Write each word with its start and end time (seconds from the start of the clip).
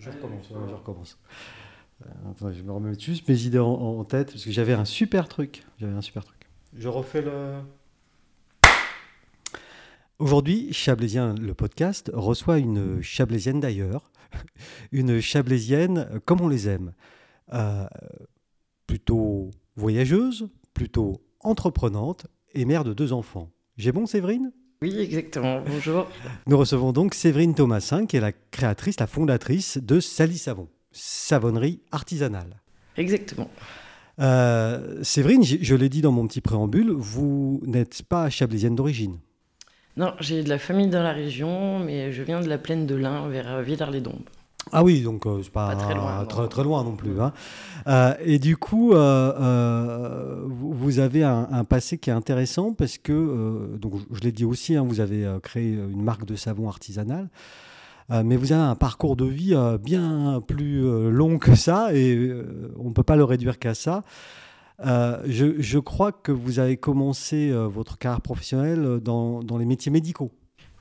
Je 0.00 0.08
recommence, 0.08 0.46
je 0.48 0.74
recommence. 0.74 1.18
Euh, 2.02 2.52
je 2.52 2.62
me 2.62 2.72
remets 2.72 2.98
juste 2.98 3.28
mes 3.28 3.42
idées 3.44 3.58
en, 3.58 4.02
tête 4.04 4.32
parce 4.32 4.44
que 4.44 4.50
j'avais 4.50 4.72
un 4.72 4.86
super 4.86 5.28
truc. 5.28 5.62
J'avais 5.78 5.92
un 5.92 6.00
super 6.00 6.24
truc. 6.24 6.48
Je 6.74 6.88
refais 6.88 7.20
le. 7.20 7.60
Aujourd'hui, 10.18 10.72
Chablaisien, 10.72 11.34
le 11.34 11.52
podcast, 11.54 12.10
reçoit 12.14 12.58
une 12.58 13.02
Chablaisienne 13.02 13.60
d'ailleurs, 13.60 14.10
une 14.92 15.20
Chablaisienne 15.20 16.20
comme 16.24 16.40
on 16.40 16.48
les 16.48 16.68
aime, 16.68 16.92
euh, 17.52 17.86
plutôt 18.86 19.50
voyageuse, 19.76 20.48
plutôt 20.72 21.22
entreprenante 21.40 22.26
et 22.54 22.64
mère 22.64 22.84
de 22.84 22.94
deux 22.94 23.12
enfants. 23.12 23.50
J'ai 23.76 23.92
bon, 23.92 24.06
Séverine? 24.06 24.52
Oui, 24.82 24.98
exactement. 24.98 25.60
Bonjour. 25.66 26.08
Nous 26.46 26.56
recevons 26.56 26.92
donc 26.92 27.14
Séverine 27.14 27.54
Thomasin, 27.54 28.06
qui 28.06 28.16
est 28.16 28.20
la 28.20 28.32
créatrice, 28.32 28.98
la 28.98 29.06
fondatrice 29.06 29.78
de 29.78 30.00
Sali 30.00 30.38
Savon, 30.38 30.68
savonnerie 30.90 31.80
artisanale. 31.92 32.60
Exactement. 32.96 33.50
Euh, 34.20 35.02
Séverine, 35.02 35.42
je, 35.44 35.74
l'ai 35.74 35.88
dit 35.88 36.02
dans 36.02 36.12
mon 36.12 36.26
petit 36.26 36.40
préambule, 36.40 36.90
vous 36.90 37.60
n'êtes 37.64 38.02
pas 38.02 38.30
chablaisienne 38.30 38.74
d'origine. 38.74 39.18
Non, 39.96 40.14
j'ai 40.20 40.42
de 40.42 40.48
la 40.48 40.58
famille 40.58 40.88
dans 40.88 41.02
la 41.02 41.12
région, 41.12 41.78
mais 41.78 42.12
je 42.12 42.22
viens 42.22 42.40
de 42.40 42.48
la 42.48 42.58
plaine 42.58 42.86
de 42.86 42.94
l'Ain, 42.94 43.28
vers 43.28 43.62
Villars-les-Dombes. 43.62 44.28
Ah 44.72 44.84
oui, 44.84 45.00
donc 45.00 45.26
euh, 45.26 45.40
c'est 45.42 45.50
pas, 45.50 45.74
très, 45.74 45.94
loin, 46.64 46.84
non 46.84 46.94
plus. 46.94 47.20
Hein. 47.20 47.32
Euh, 47.86 48.14
et 48.20 48.38
du 48.38 48.56
coup, 48.56 48.92
euh, 48.92 50.44
vous, 50.46 50.98
avez 50.98 51.24
un, 51.24 51.64
passé 51.64 51.98
qui 51.98 52.10
est 52.10 52.12
intéressant 52.12 52.72
parce 52.72 52.98
que, 52.98 53.76
donc 53.78 53.94
je 54.12 54.20
l'ai 54.20 54.32
dit 54.32 54.44
aussi, 54.44 54.76
hein, 54.76 54.84
vous 54.86 55.00
avez 55.00 55.26
créé 55.42 55.72
une 55.72 56.02
marque 56.02 56.24
de 56.24 56.36
savon 56.36 56.68
artisanal. 56.68 57.28
mais 58.10 58.36
vous 58.36 58.52
avez 58.52 58.62
un 58.62 58.76
parcours 58.76 59.16
de 59.16 59.24
vie 59.24 59.56
bien 59.82 60.40
plus 60.46 61.10
long 61.10 61.38
que 61.38 61.54
ça 61.54 61.94
et 61.94 62.32
on 62.78 62.88
ne 62.88 62.94
peut 62.94 63.02
pas 63.02 63.16
le 63.16 63.24
réduire 63.24 63.58
qu'à 63.58 63.74
ça. 63.74 64.04
Je, 64.82 65.54
je, 65.58 65.78
crois 65.78 66.12
que 66.12 66.32
vous 66.32 66.58
avez 66.58 66.76
commencé 66.76 67.50
votre 67.52 67.98
carrière 67.98 68.20
professionnelle 68.20 69.00
dans, 69.02 69.42
dans 69.42 69.58
les 69.58 69.66
métiers 69.66 69.90
médicaux. 69.90 70.30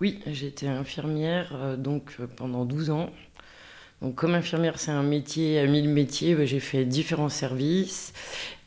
Oui, 0.01 0.19
j'étais 0.27 0.67
infirmière 0.67 1.77
donc 1.77 2.17
pendant 2.37 2.65
12 2.65 2.89
ans. 2.91 3.09
Comme 4.15 4.33
infirmière, 4.33 4.79
c'est 4.79 4.91
un 4.91 5.03
métier 5.03 5.59
à 5.59 5.65
mille 5.65 5.89
métiers, 5.89 6.33
bah, 6.33 6.45
j'ai 6.45 6.61
fait 6.61 6.85
différents 6.85 7.27
services. 7.27 8.13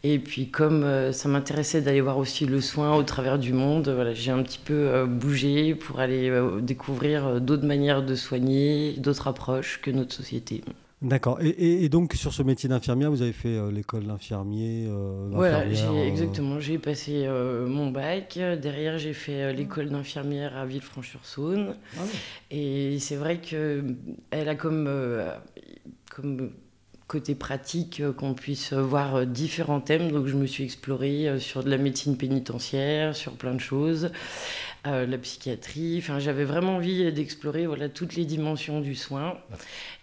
Et 0.04 0.18
puis, 0.18 0.50
comme 0.50 0.84
euh, 0.84 1.12
ça 1.12 1.28
m'intéressait 1.28 1.80
d'aller 1.80 2.02
voir 2.02 2.18
aussi 2.18 2.44
le 2.44 2.60
soin 2.60 2.94
au 2.96 3.02
travers 3.02 3.38
du 3.38 3.52
monde, 3.54 4.12
j'ai 4.14 4.30
un 4.30 4.42
petit 4.42 4.58
peu 4.58 4.74
euh, 4.74 5.06
bougé 5.06 5.74
pour 5.74 6.00
aller 6.00 6.28
euh, 6.28 6.60
découvrir 6.60 7.40
d'autres 7.40 7.64
manières 7.66 8.02
de 8.02 8.14
soigner, 8.14 8.94
d'autres 8.98 9.28
approches 9.28 9.80
que 9.80 9.90
notre 9.90 10.12
société. 10.12 10.62
D'accord. 11.02 11.38
Et, 11.42 11.88
donc, 11.88 12.14
sur 12.14 12.32
ce 12.32 12.42
métier 12.42 12.68
d'infirmière, 12.68 13.10
vous 13.10 13.22
avez 13.22 13.32
fait 13.32 13.58
l'école 13.72 14.04
d'infirmier 14.06 14.88
Voilà, 15.30 15.66
exactement. 16.06 16.60
J'ai 16.60 16.78
passé 16.78 17.28
mon 17.66 17.90
bac. 17.90 18.38
Derrière, 18.60 18.98
j'ai 18.98 19.12
fait 19.12 19.52
l'école 19.52 19.90
d'infirmière 19.90 20.56
à 20.56 20.64
Villefranche-sur-Saône. 20.64 21.76
Ah 21.96 22.02
et 22.50 22.98
c'est 23.00 23.16
vrai 23.16 23.40
qu'elle 23.40 24.48
a 24.48 24.54
comme, 24.54 24.88
comme 26.14 26.50
côté 27.08 27.34
pratique 27.34 28.02
qu'on 28.16 28.34
puisse 28.34 28.72
voir 28.72 29.26
différents 29.26 29.80
thèmes. 29.80 30.12
Donc, 30.12 30.26
je 30.28 30.36
me 30.36 30.46
suis 30.46 30.62
explorée 30.62 31.40
sur 31.40 31.64
de 31.64 31.70
la 31.70 31.78
médecine 31.78 32.16
pénitentiaire, 32.16 33.16
sur 33.16 33.32
plein 33.32 33.54
de 33.54 33.60
choses. 33.60 34.10
Euh, 34.84 35.06
la 35.06 35.16
psychiatrie. 35.16 35.98
Enfin, 35.98 36.18
j'avais 36.18 36.42
vraiment 36.42 36.76
envie 36.76 37.12
d'explorer 37.12 37.66
voilà, 37.68 37.88
toutes 37.88 38.16
les 38.16 38.24
dimensions 38.24 38.80
du 38.80 38.96
soin. 38.96 39.38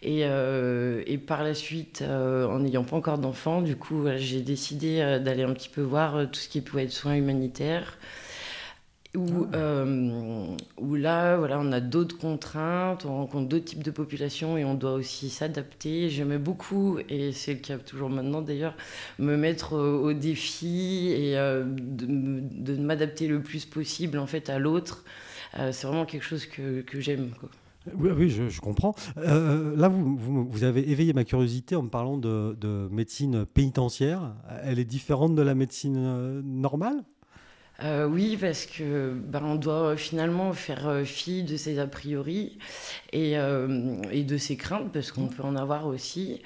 Et, 0.01 0.21
euh, 0.23 1.03
et 1.05 1.17
par 1.17 1.43
la 1.43 1.53
suite, 1.53 2.01
euh, 2.01 2.47
en 2.47 2.59
n'ayant 2.59 2.85
pas 2.85 2.95
encore 2.95 3.17
d'enfants, 3.17 3.61
du 3.61 3.75
coup, 3.75 4.05
j'ai 4.15 4.39
décidé 4.39 5.19
d'aller 5.21 5.43
un 5.43 5.51
petit 5.53 5.67
peu 5.67 5.81
voir 5.81 6.31
tout 6.31 6.39
ce 6.39 6.47
qui 6.47 6.61
pouvait 6.61 6.85
être 6.85 6.93
soins 6.93 7.15
humanitaires 7.15 7.97
où, 9.15 9.47
ah. 9.51 9.55
euh, 9.55 10.55
où, 10.77 10.95
là, 10.95 11.37
voilà, 11.37 11.59
on 11.59 11.71
a 11.71 11.79
d'autres 11.79 12.17
contraintes, 12.17 13.05
on 13.05 13.17
rencontre 13.17 13.49
d'autres 13.49 13.65
types 13.65 13.83
de 13.83 13.91
populations 13.91 14.57
et 14.57 14.63
on 14.63 14.75
doit 14.75 14.93
aussi 14.93 15.29
s'adapter. 15.29 16.09
J'aimais 16.09 16.37
beaucoup, 16.37 16.99
et 17.09 17.31
c'est 17.31 17.53
le 17.53 17.59
cas 17.59 17.77
toujours 17.77 18.09
maintenant 18.09 18.41
d'ailleurs, 18.41 18.75
me 19.17 19.35
mettre 19.35 19.73
au, 19.73 20.13
défi 20.13 21.11
et 21.11 21.37
euh, 21.37 21.63
de, 21.65 22.75
m'adapter 22.77 23.27
le 23.27 23.41
plus 23.41 23.65
possible 23.65 24.19
en 24.19 24.27
fait 24.27 24.49
à 24.49 24.59
l'autre. 24.59 25.03
Euh, 25.57 25.71
c'est 25.71 25.87
vraiment 25.87 26.05
quelque 26.05 26.25
chose 26.25 26.45
que, 26.45 26.81
que 26.81 26.99
j'aime. 26.99 27.31
Oui, 27.95 28.11
oui 28.15 28.29
je, 28.29 28.59
comprends. 28.61 28.93
là, 29.15 29.87
vous, 29.87 30.15
vous, 30.17 30.47
vous, 30.47 30.63
avez 30.63 30.87
éveillé 30.91 31.13
ma 31.13 31.23
curiosité 31.23 31.75
en 31.75 31.81
me 31.81 31.89
parlant 31.89 32.17
de, 32.17 32.55
de 32.59 32.87
médecine 32.91 33.45
pénitentiaire. 33.45 34.35
Elle 34.63 34.77
est 34.77 34.85
différente 34.85 35.33
de 35.33 35.41
la 35.41 35.55
médecine 35.55 36.41
normale? 36.41 37.03
Euh, 37.83 38.05
oui, 38.05 38.37
parce 38.39 38.65
que 38.65 39.13
ben, 39.13 39.41
on 39.43 39.55
doit 39.55 39.95
finalement 39.95 40.51
faire 40.53 40.87
euh, 40.87 41.03
fi 41.05 41.43
de 41.43 41.55
ses 41.55 41.79
a 41.79 41.87
priori 41.87 42.57
et, 43.13 43.37
euh, 43.37 44.01
et 44.11 44.23
de 44.23 44.37
ses 44.37 44.57
craintes, 44.57 44.91
parce 44.91 45.11
qu'on 45.11 45.27
peut 45.27 45.43
en 45.43 45.55
avoir 45.55 45.87
aussi. 45.87 46.41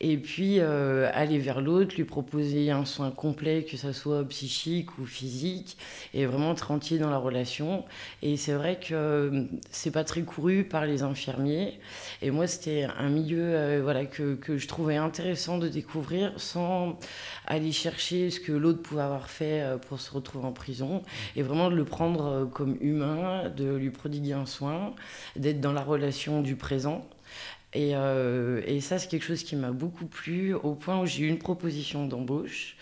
Et 0.00 0.16
puis 0.16 0.60
aller 0.60 1.38
vers 1.38 1.60
l'autre, 1.60 1.96
lui 1.96 2.04
proposer 2.04 2.70
un 2.70 2.84
soin 2.84 3.10
complet, 3.10 3.64
que 3.64 3.76
ce 3.76 3.92
soit 3.92 4.26
psychique 4.28 4.98
ou 4.98 5.06
physique, 5.06 5.76
et 6.14 6.24
vraiment 6.26 6.52
être 6.52 6.70
entier 6.70 6.98
dans 6.98 7.10
la 7.10 7.18
relation. 7.18 7.84
Et 8.22 8.36
c'est 8.36 8.52
vrai 8.52 8.78
que 8.78 9.46
c'est 9.70 9.90
pas 9.90 10.04
très 10.04 10.22
couru 10.22 10.64
par 10.64 10.86
les 10.86 11.02
infirmiers. 11.02 11.80
Et 12.22 12.30
moi, 12.30 12.46
c'était 12.46 12.86
un 12.98 13.08
milieu 13.08 13.80
voilà, 13.80 14.06
que, 14.06 14.36
que 14.36 14.56
je 14.56 14.68
trouvais 14.68 14.96
intéressant 14.96 15.58
de 15.58 15.68
découvrir 15.68 16.32
sans 16.36 16.96
aller 17.46 17.72
chercher 17.72 18.30
ce 18.30 18.38
que 18.38 18.52
l'autre 18.52 18.82
pouvait 18.82 19.02
avoir 19.02 19.28
fait 19.28 19.64
pour 19.88 20.00
se 20.00 20.12
retrouver 20.12 20.46
en 20.46 20.52
prison 20.52 20.77
et 21.36 21.42
vraiment 21.42 21.70
de 21.70 21.74
le 21.74 21.84
prendre 21.84 22.26
euh, 22.26 22.44
comme 22.46 22.76
humain, 22.80 23.48
de 23.56 23.74
lui 23.74 23.90
prodiguer 23.90 24.32
un 24.32 24.46
soin, 24.46 24.94
d'être 25.36 25.60
dans 25.60 25.72
la 25.72 25.82
relation 25.82 26.42
du 26.42 26.56
présent. 26.56 27.06
Et, 27.74 27.90
euh, 27.94 28.62
et 28.66 28.80
ça, 28.80 28.98
c'est 28.98 29.08
quelque 29.08 29.24
chose 29.24 29.42
qui 29.42 29.56
m'a 29.56 29.70
beaucoup 29.70 30.06
plu, 30.06 30.54
au 30.54 30.74
point 30.74 31.00
où 31.00 31.06
j'ai 31.06 31.24
eu 31.24 31.28
une 31.28 31.38
proposition 31.38 32.06
d'embauche. 32.06 32.76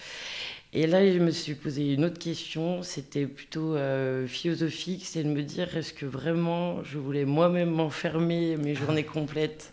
Et 0.72 0.86
là, 0.86 1.10
je 1.10 1.18
me 1.18 1.30
suis 1.30 1.54
posé 1.54 1.94
une 1.94 2.04
autre 2.04 2.18
question, 2.18 2.82
c'était 2.82 3.26
plutôt 3.26 3.76
euh, 3.76 4.26
philosophique, 4.26 5.02
c'est 5.04 5.22
de 5.22 5.28
me 5.28 5.42
dire 5.42 5.74
est-ce 5.76 5.92
que 5.92 6.04
vraiment 6.04 6.82
je 6.84 6.98
voulais 6.98 7.24
moi-même 7.24 7.70
m'enfermer 7.70 8.56
mes 8.56 8.74
journées 8.74 9.04
complètes 9.04 9.72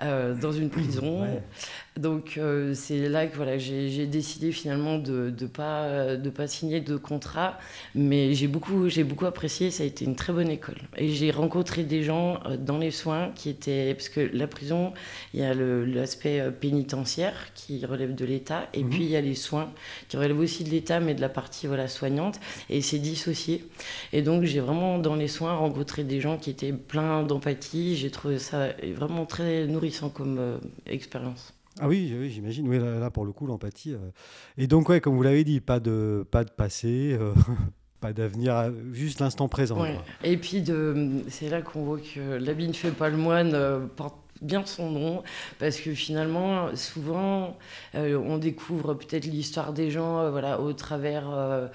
dans 0.00 0.50
une 0.50 0.68
prison? 0.68 1.24
Donc 1.98 2.38
euh, 2.38 2.72
c'est 2.74 3.08
là 3.08 3.26
que 3.26 3.36
voilà, 3.36 3.58
j'ai 3.58 4.06
décidé 4.06 4.50
finalement 4.50 4.98
de 4.98 5.32
ne 5.38 5.46
pas, 5.46 6.16
de 6.16 6.30
pas 6.30 6.46
signer 6.46 6.80
de 6.80 6.96
contrat, 6.96 7.58
mais 7.94 8.32
j'ai 8.32 8.48
beaucoup, 8.48 8.88
beaucoup 9.04 9.26
apprécié, 9.26 9.70
ça 9.70 9.82
a 9.82 9.86
été 9.86 10.06
une 10.06 10.16
très 10.16 10.32
bonne 10.32 10.48
école. 10.48 10.78
Et 10.96 11.08
j'ai 11.08 11.30
rencontré 11.30 11.84
des 11.84 12.02
gens 12.02 12.40
euh, 12.46 12.56
dans 12.56 12.78
les 12.78 12.90
soins 12.90 13.30
qui 13.34 13.50
étaient... 13.50 13.94
Parce 13.94 14.08
que 14.08 14.20
la 14.20 14.46
prison, 14.46 14.94
il 15.34 15.40
y 15.40 15.42
a 15.42 15.52
l'aspect 15.52 16.40
euh, 16.40 16.50
pénitentiaire 16.50 17.52
qui 17.54 17.84
relève 17.84 18.14
de 18.14 18.24
l'État, 18.24 18.68
et 18.72 18.84
mhm. 18.84 18.90
puis 18.90 19.04
il 19.04 19.10
y 19.10 19.16
a 19.16 19.20
les 19.20 19.34
soins 19.34 19.70
qui 20.08 20.16
relèvent 20.16 20.38
aussi 20.38 20.64
de 20.64 20.70
l'État, 20.70 20.98
mais 20.98 21.14
de 21.14 21.20
la 21.20 21.28
partie 21.28 21.66
voilà, 21.66 21.88
soignante, 21.88 22.40
et 22.70 22.80
c'est 22.80 23.00
dissocié. 23.00 23.66
Et 24.14 24.22
donc 24.22 24.44
j'ai 24.44 24.60
vraiment 24.60 24.98
dans 24.98 25.14
les 25.14 25.28
soins 25.28 25.54
rencontré 25.54 26.04
des 26.04 26.20
gens 26.20 26.38
qui 26.38 26.48
étaient 26.48 26.72
pleins 26.72 27.22
d'empathie, 27.22 27.96
j'ai 27.96 28.10
trouvé 28.10 28.38
ça 28.38 28.68
vraiment 28.96 29.26
très 29.26 29.66
nourrissant 29.66 30.08
comme 30.08 30.58
expérience. 30.86 31.52
Ah 31.82 31.88
oui, 31.88 32.14
oui 32.16 32.30
j'imagine. 32.30 32.68
Oui, 32.68 32.78
là, 32.78 33.10
pour 33.10 33.24
le 33.24 33.32
coup, 33.32 33.44
l'empathie. 33.44 33.92
Euh. 33.92 34.10
Et 34.56 34.68
donc, 34.68 34.88
ouais, 34.88 35.00
comme 35.00 35.16
vous 35.16 35.22
l'avez 35.24 35.42
dit, 35.42 35.60
pas 35.60 35.80
de, 35.80 36.24
pas 36.30 36.44
de 36.44 36.50
passé, 36.50 37.16
euh, 37.20 37.34
pas 38.00 38.12
d'avenir, 38.12 38.56
euh, 38.56 38.70
juste 38.92 39.18
l'instant 39.18 39.48
présent. 39.48 39.84
Et 40.22 40.36
puis, 40.36 40.64
c'est 41.26 41.48
là 41.48 41.60
qu'on 41.60 41.82
voit 41.82 41.98
que 41.98 42.36
l'habit 42.36 42.68
ne 42.68 42.72
fait 42.72 42.92
pas 42.92 43.08
le 43.08 43.16
moine, 43.16 43.88
porte 43.96 44.21
bien 44.42 44.66
son 44.66 44.90
nom, 44.90 45.22
parce 45.58 45.78
que 45.78 45.94
finalement, 45.94 46.74
souvent, 46.76 47.56
euh, 47.94 48.16
on 48.16 48.38
découvre 48.38 48.94
peut-être 48.94 49.24
l'histoire 49.26 49.72
des 49.72 49.90
gens 49.90 50.18
euh, 50.18 50.30
voilà, 50.30 50.60
au 50.60 50.72
travers 50.72 51.30
euh, 51.30 51.68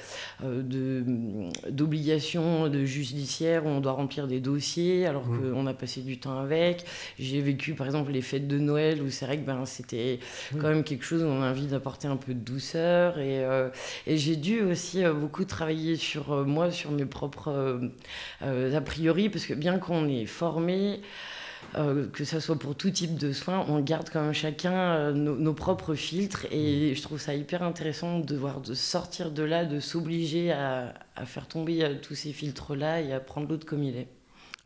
d'obligations 1.70 2.68
de, 2.68 2.86
judiciaires 2.86 3.66
où 3.66 3.70
on 3.70 3.80
doit 3.80 3.94
remplir 3.94 4.28
des 4.28 4.40
dossiers 4.40 5.08
alors 5.08 5.26
mmh. 5.26 5.52
qu'on 5.52 5.68
a 5.68 5.74
passé 5.74 6.02
du 6.02 6.20
temps 6.20 6.40
avec. 6.40 6.86
J'ai 7.18 7.42
vécu 7.42 7.74
par 7.74 7.88
exemple 7.88 8.12
les 8.12 8.22
fêtes 8.22 8.48
de 8.48 8.60
Noël 8.60 9.02
où 9.02 9.10
c'est 9.10 9.26
vrai 9.26 9.38
que 9.38 9.46
ben, 9.46 9.66
c'était 9.66 10.20
mmh. 10.52 10.58
quand 10.60 10.68
même 10.68 10.84
quelque 10.84 11.06
chose 11.06 11.24
où 11.24 11.28
on 11.28 11.42
a 11.42 11.50
envie 11.50 11.68
d'apporter 11.68 12.08
un 12.08 12.18
peu 12.18 12.34
de 12.34 12.40
douceur. 12.40 13.20
Et, 13.20 13.46
et 14.06 14.18
j'ai 14.18 14.36
dû 14.36 14.62
aussi 14.62 15.04
beaucoup 15.06 15.46
travailler 15.46 15.96
sur 15.96 16.46
moi, 16.46 16.72
sur 16.72 16.92
mes 16.92 17.06
propres 17.06 17.80
a 18.42 18.82
priori, 18.82 19.30
parce 19.30 19.46
que 19.46 19.54
bien 19.54 19.80
qu'on 19.80 20.08
est 20.08 20.26
formé, 20.26 21.02
euh, 21.76 22.08
que 22.08 22.24
ce 22.24 22.40
soit 22.40 22.58
pour 22.58 22.76
tout 22.76 22.90
type 22.90 23.18
de 23.18 23.32
soins, 23.34 23.66
on 23.68 23.80
garde 23.80 24.10
quand 24.12 24.22
même 24.22 24.34
chacun 24.34 24.74
euh, 24.74 25.12
nos, 25.12 25.54
propres 25.54 25.96
filtres 25.96 26.46
et 26.52 26.96
je 26.96 27.02
trouve 27.02 27.20
ça 27.20 27.36
hyper 27.36 27.62
intéressant 27.62 28.20
de 28.20 28.36
voir 28.36 28.62
de 28.62 28.74
sortir 28.74 29.32
de 29.32 29.44
là, 29.44 29.66
de 29.66 29.80
s'obliger 29.80 30.52
à, 30.52 30.94
faire 31.26 31.48
tomber 31.48 31.84
euh, 31.84 31.96
tous 32.02 32.16
ces 32.16 32.32
filtres-là 32.32 33.02
et 33.02 33.12
à 33.12 33.20
prendre 33.20 33.50
l'autre 33.50 33.66
comme 33.66 33.84
il 33.84 33.98
est. 33.98 34.08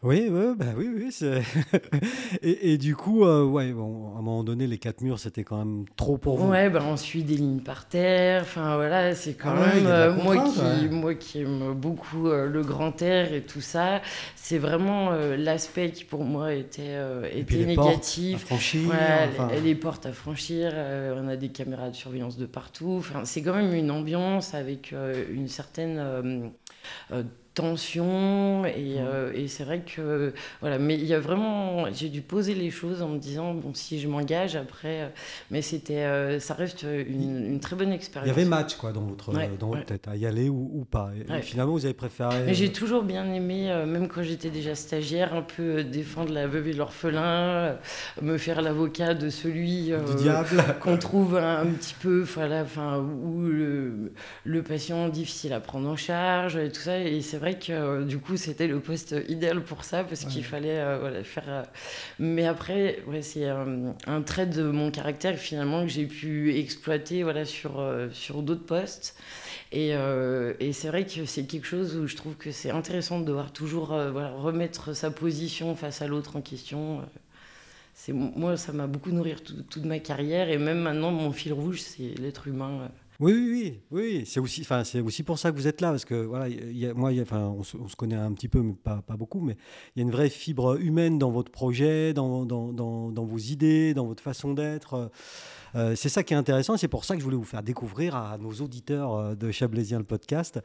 Oui, 0.04 0.30
ouais, 0.30 0.56
bah 0.56 0.66
oui, 0.76 0.90
oui. 0.92 1.16
et, 2.42 2.74
et, 2.74 2.78
du 2.80 2.96
coup, 2.96 3.24
euh, 3.24 3.46
ouais, 3.46 3.72
bon, 3.72 4.16
à 4.16 4.18
un 4.18 4.22
moment 4.24 4.44
donné, 4.44 4.66
les 4.66 4.80
quatre 4.80 5.02
murs, 5.02 5.20
c'était 5.20 5.44
quand 5.44 5.58
même 5.58 5.86
trop 5.96 6.18
pour 6.18 6.38
vous. 6.38 6.50
Ouais, 6.50 6.72
bah, 6.72 6.82
on 6.84 6.98
suit 6.98 7.22
des 7.22 7.36
lignes 7.36 7.60
par 7.60 7.88
terre. 7.88 8.42
Enfin, 8.42 8.78
voilà, 8.78 9.14
c'est 9.14 9.36
quand 9.36 9.54
ah 9.56 9.76
même 9.76 9.86
euh, 9.86 10.12
moi, 10.12 10.44
qui, 10.44 10.90
moi 10.90 11.14
qui 11.14 11.42
aime 11.42 11.74
beaucoup 11.74 12.30
euh, 12.30 12.48
le 12.48 12.64
grand 12.64 13.00
air 13.04 13.32
et 13.32 13.42
tout 13.42 13.62
ça. 13.62 14.02
C'est 14.36 14.58
vraiment 14.58 15.12
l'aspect 15.12 15.92
qui, 15.92 16.04
pour 16.04 16.24
moi, 16.24 16.56
était, 16.56 16.98
était 17.32 17.58
les 17.58 17.66
négatif. 17.68 18.40
Portes 18.40 18.44
à 18.44 18.56
franchir, 18.56 18.90
ouais, 18.90 19.62
les, 19.62 19.76
portes 19.76 20.06
à 20.08 20.14
franchir. 20.14 20.74
on 21.16 21.28
a 21.28 21.36
des 21.36 21.50
caméras 21.50 21.92
de 21.92 21.96
surveillance 21.96 22.38
de 22.38 22.48
partout. 22.48 22.96
Enfin, 22.98 23.22
c'est 23.26 23.44
quand 23.44 23.54
même 23.54 23.76
une 23.76 23.92
ambiance 23.92 24.56
avec 24.56 24.96
une 25.32 25.48
certaine 25.48 26.52
tension 27.54 28.66
et, 28.66 28.96
euh, 29.00 29.34
et 29.36 29.50
c'est 29.50 29.66
vrai 29.66 29.82
que 29.82 30.34
voilà 30.62 30.80
mais 30.80 30.96
il 30.96 31.06
y 31.06 31.14
a 31.14 31.20
vraiment 31.20 31.92
j'ai 31.92 32.08
dû 32.08 32.22
poser 32.22 32.54
les 32.54 32.72
choses 32.72 33.02
en 33.02 33.10
me 33.10 33.18
disant 33.18 33.54
bon 33.54 33.74
si 33.74 34.00
je 34.00 34.08
m'engage 34.08 34.56
après 34.56 35.02
euh, 35.02 35.08
mais 35.50 35.62
c'était 35.62 36.06
euh, 36.06 36.40
ça 36.40 36.54
reste 36.54 36.84
une, 36.84 37.46
une, 37.46 37.60
très 37.60 37.76
bonne 37.76 37.92
expérience. 37.92 38.28
il 38.28 38.40
y 38.40 38.42
avait 38.42 38.50
match 38.50 38.76
quoi 38.76 38.94
dans 38.94 39.02
votre 39.02 39.34
dans 39.58 39.68
votre 39.68 39.84
tête 39.84 40.08
à 40.08 40.16
y 40.16 40.26
aller 40.26 40.48
ou, 40.48 40.72
ou 40.74 40.86
pas. 40.86 41.12
Et, 41.30 41.42
finalement 41.42 41.74
vous 41.74 41.84
avez 41.84 41.94
préféré 41.94 42.44
mais 42.46 42.54
j'ai 42.54 42.72
toujours 42.72 43.04
bien 43.04 43.32
aimé 43.34 43.66
même 43.86 44.08
quand 44.08 44.24
j'étais 44.24 44.50
déjà 44.50 44.74
stagiaire 44.74 45.34
un 45.34 45.42
peu 45.42 45.84
défendre 45.84 46.32
la 46.32 46.48
veuve 46.48 46.70
et 46.70 46.74
l'orphelin 46.74 47.76
me 48.22 48.38
faire 48.38 48.62
l'avocat 48.62 49.14
de 49.14 49.30
celui 49.30 49.92
du 49.92 50.16
diable. 50.16 50.64
qu'on 50.80 50.98
trouve 50.98 51.36
un, 51.36 51.66
petit 51.66 51.96
peu 52.00 52.22
voilà 52.22 52.62
enfin 52.62 53.00
ou 53.00 53.42
le, 53.42 54.14
le 54.46 54.64
patient 54.64 55.10
difficile 55.10 55.52
à 55.52 55.60
prendre 55.60 55.90
en 55.90 55.98
charge 55.98 56.56
et 56.56 56.72
tout 56.72 56.80
ça. 56.80 56.98
Et 57.00 57.22
c'est 57.22 57.41
vrai 57.42 57.58
que 57.58 57.72
euh, 57.72 58.06
du 58.06 58.20
coup, 58.20 58.38
c'était 58.38 58.68
le 58.68 58.80
poste 58.80 59.16
idéal 59.28 59.64
pour 59.64 59.84
ça, 59.84 60.04
parce 60.04 60.26
qu'il 60.26 60.46
fallait 60.46 60.80
euh, 60.80 61.24
faire. 61.24 61.44
Euh, 61.48 61.64
mais 62.20 62.46
après, 62.46 63.04
ouais, 63.08 63.22
c'est 63.22 63.48
un 63.48 64.22
trait 64.22 64.46
de 64.46 64.64
mon 64.64 64.92
caractère 64.92 65.38
finalement 65.38 65.82
que 65.82 65.90
j'ai 65.90 66.06
pu 66.06 66.56
exploiter 66.56 67.24
voilà, 67.24 67.44
sur, 67.46 67.84
sur 68.14 68.44
d'autres 68.44 68.66
postes. 68.66 69.16
Et, 69.72 69.92
et 70.60 70.74
c'est 70.74 70.88
vrai 70.90 71.06
que 71.06 71.26
c'est 71.26 71.46
quelque 71.46 71.66
chose 71.66 71.96
où 71.96 72.08
je 72.08 72.16
trouve 72.16 72.36
que 72.36 72.52
c'est 72.52 72.72
intéressant 72.72 73.20
de 73.20 73.26
devoir 73.26 73.52
toujours 73.52 73.88
voilà, 73.88 74.32
remettre 74.32 74.94
sa 74.94 75.12
position 75.12 75.76
face 75.76 76.02
à 76.02 76.08
l'autre 76.08 76.36
en 76.36 76.42
question. 76.42 77.02
C'est, 77.94 78.14
moi, 78.14 78.58
ça 78.58 78.72
m'a 78.74 78.88
beaucoup 78.88 79.12
nourri 79.12 79.36
toute 79.70 79.86
ma 79.86 80.00
carrière 80.00 80.50
et 80.50 80.58
même 80.58 80.80
maintenant, 80.80 81.12
mon 81.12 81.32
fil 81.32 81.54
rouge, 81.54 81.82
c'est 81.82 82.20
l'être 82.20 82.48
humain. 82.48 82.90
Oui, 83.22 83.34
oui, 83.34 83.80
oui, 83.92 84.24
c'est 84.26 84.40
aussi, 84.40 84.62
enfin, 84.62 84.84
c'est 84.84 85.00
aussi 85.00 85.22
pour 85.22 85.38
ça 85.38 85.52
que 85.52 85.56
vous 85.56 85.68
êtes 85.68 85.80
là, 85.80 85.92
parce 85.92 86.06
que 86.06 86.16
voilà, 86.16 86.48
moi, 86.96 87.12
on 87.12 87.62
se, 87.62 87.78
on 87.78 87.88
se, 87.88 87.96
connaît 87.96 88.16
un 88.16 88.34
petit 88.34 88.48
peu, 88.48 88.64
mais 88.64 88.74
pas, 88.74 89.04
beaucoup, 89.16 89.42
mais 89.42 89.58
il 89.96 90.00
y 90.00 90.02
a 90.02 90.04
une 90.04 90.12
vraie 90.12 90.32
fibre 90.32 90.82
humaine 90.82 91.20
dans 91.20 91.30
votre 91.30 91.52
projet, 91.52 92.14
dans, 92.16 92.48
vos 92.48 93.38
idées, 93.38 93.94
dans 93.94 94.08
votre 94.08 94.24
façon 94.24 94.56
d'être. 94.56 95.12
Euh, 95.76 95.96
c'est 95.96 96.10
ça 96.10 96.24
qui 96.24 96.34
est 96.34 96.38
intéressant, 96.38 96.78
c'est 96.78 96.88
pour 96.88 97.06
ça 97.06 97.16
que 97.16 97.20
je 97.20 97.24
voulais 97.24 97.38
vous 97.38 97.44
faire 97.44 97.64
découvrir 97.64 98.16
à 98.16 98.38
nos 98.38 98.52
auditeurs 98.52 99.14
euh, 99.16 99.36
de 99.36 99.52
Chablaisien 99.52 100.00
le 100.00 100.04
podcast. 100.04 100.60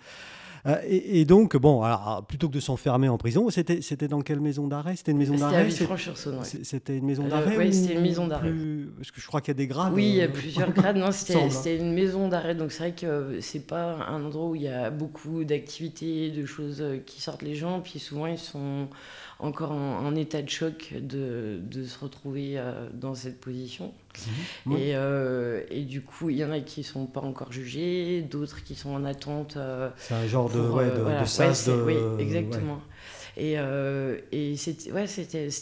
Euh, 0.66 0.78
et, 0.84 1.24
donc, 1.24 1.56
bon, 1.56 1.82
alors, 1.82 2.24
plutôt 2.26 2.48
que 2.48 2.54
de 2.54 2.60
s'enfermer 2.60 3.08
en 3.08 3.18
prison, 3.18 3.48
c'était, 3.50 3.82
c'était 3.82 4.08
dans 4.08 4.20
quelle 4.22 4.40
maison 4.40 4.66
d'arrêt? 4.66 4.96
C'était 4.96 5.12
une 5.12 5.18
maison 5.18 5.36
d'arrêt 5.36 5.70
C'était 5.70 6.96
une 6.96 7.06
maison 7.06 7.28
d'arrêt 7.28 7.56
Oui, 7.56 7.72
c'était 7.72 7.94
une 7.94 8.00
maison 8.00 8.26
d'arrêt. 8.26 8.52
Parce 8.96 9.12
que 9.12 9.20
je 9.20 9.26
crois 9.28 9.40
qu'il 9.40 9.48
y 9.48 9.56
a 9.56 9.58
des 9.58 9.68
grades. 9.68 9.92
Oui, 9.94 10.08
il 10.08 10.14
y 10.16 10.22
a 10.22 10.28
plusieurs 10.28 10.72
grades. 10.72 10.96
Non, 10.96 11.12
c'était, 11.12 11.50
c'était 11.50 11.76
une 11.76 11.92
maison 11.92 12.28
d'arrêt. 12.28 12.56
Donc 12.56 12.72
c'est 12.72 12.78
vrai 12.80 12.92
que 12.92 13.38
c'est 13.40 13.64
pas 13.64 14.06
un 14.08 14.24
endroit 14.24 14.48
où 14.48 14.54
il 14.56 14.62
y 14.62 14.68
a 14.68 14.90
beaucoup 14.90 15.44
d'activités, 15.44 16.30
de 16.30 16.44
choses 16.46 16.82
qui 17.06 17.20
sortent 17.20 17.42
les 17.42 17.54
gens. 17.54 17.80
Puis 17.80 18.00
souvent, 18.00 18.26
ils 18.26 18.38
sont 18.38 18.88
encore 19.38 19.72
en, 19.72 20.14
état 20.14 20.40
de 20.40 20.48
choc 20.48 20.94
de, 20.98 21.60
de 21.60 21.84
se 21.84 21.98
retrouver 21.98 22.54
euh, 22.56 22.88
dans 22.92 23.14
cette 23.14 23.38
position. 23.38 23.92
Mhm. 24.66 24.76
Et, 24.76 24.96
euh, 24.96 25.62
et, 25.70 25.82
du 25.82 26.00
coup, 26.00 26.30
il 26.30 26.36
y 26.36 26.44
en 26.44 26.50
a 26.50 26.60
qui 26.60 26.80
ne 26.80 26.84
sont 26.84 27.06
pas 27.06 27.20
encore 27.20 27.52
jugés, 27.52 28.22
d'autres 28.22 28.64
qui 28.64 28.74
sont 28.74 28.90
en 28.90 29.04
attente. 29.04 29.56
Euh, 29.56 29.90
c'est 29.98 30.14
un 30.14 30.26
genre 30.26 30.48
de, 30.48 30.60
ouais, 30.60 30.86
de, 30.86 31.70
de, 31.70 31.82
Oui, 31.82 31.96
exactement. 32.18 32.80
Et, 33.36 33.58
euh, 33.58 34.18
et 34.32 34.56
c'était 34.56 34.92
ouais, 34.92 35.06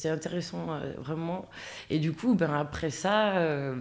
intéressant, 0.08 0.66
euh, 0.70 0.92
vraiment. 0.98 1.48
Et 1.90 1.98
du 1.98 2.12
coup, 2.12 2.34
ben, 2.34 2.52
après 2.54 2.90
ça, 2.90 3.38
euh, 3.38 3.76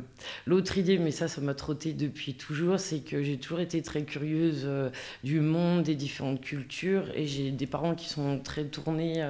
l'autre 0.48 0.78
idée, 0.78 0.98
mais 0.98 1.12
ça, 1.12 1.28
ça 1.28 1.42
m'a 1.42 1.54
trotté 1.54 1.94
depuis 1.94 2.34
toujours, 2.34 2.80
c'est 2.80 3.00
que 3.00 3.22
j'ai 3.22 3.38
toujours 3.38 3.60
été 3.60 3.82
très 3.82 4.04
curieuse 4.04 4.68
du 5.24 5.40
monde, 5.42 5.84
des 5.84 5.96
différentes 5.96 6.42
cultures. 6.42 7.06
Et 7.16 7.28
j'ai 7.28 7.52
des 7.52 7.68
parents 7.68 7.94
qui 7.96 8.10
sont 8.10 8.40
très 8.40 8.66
tournés 8.66 9.24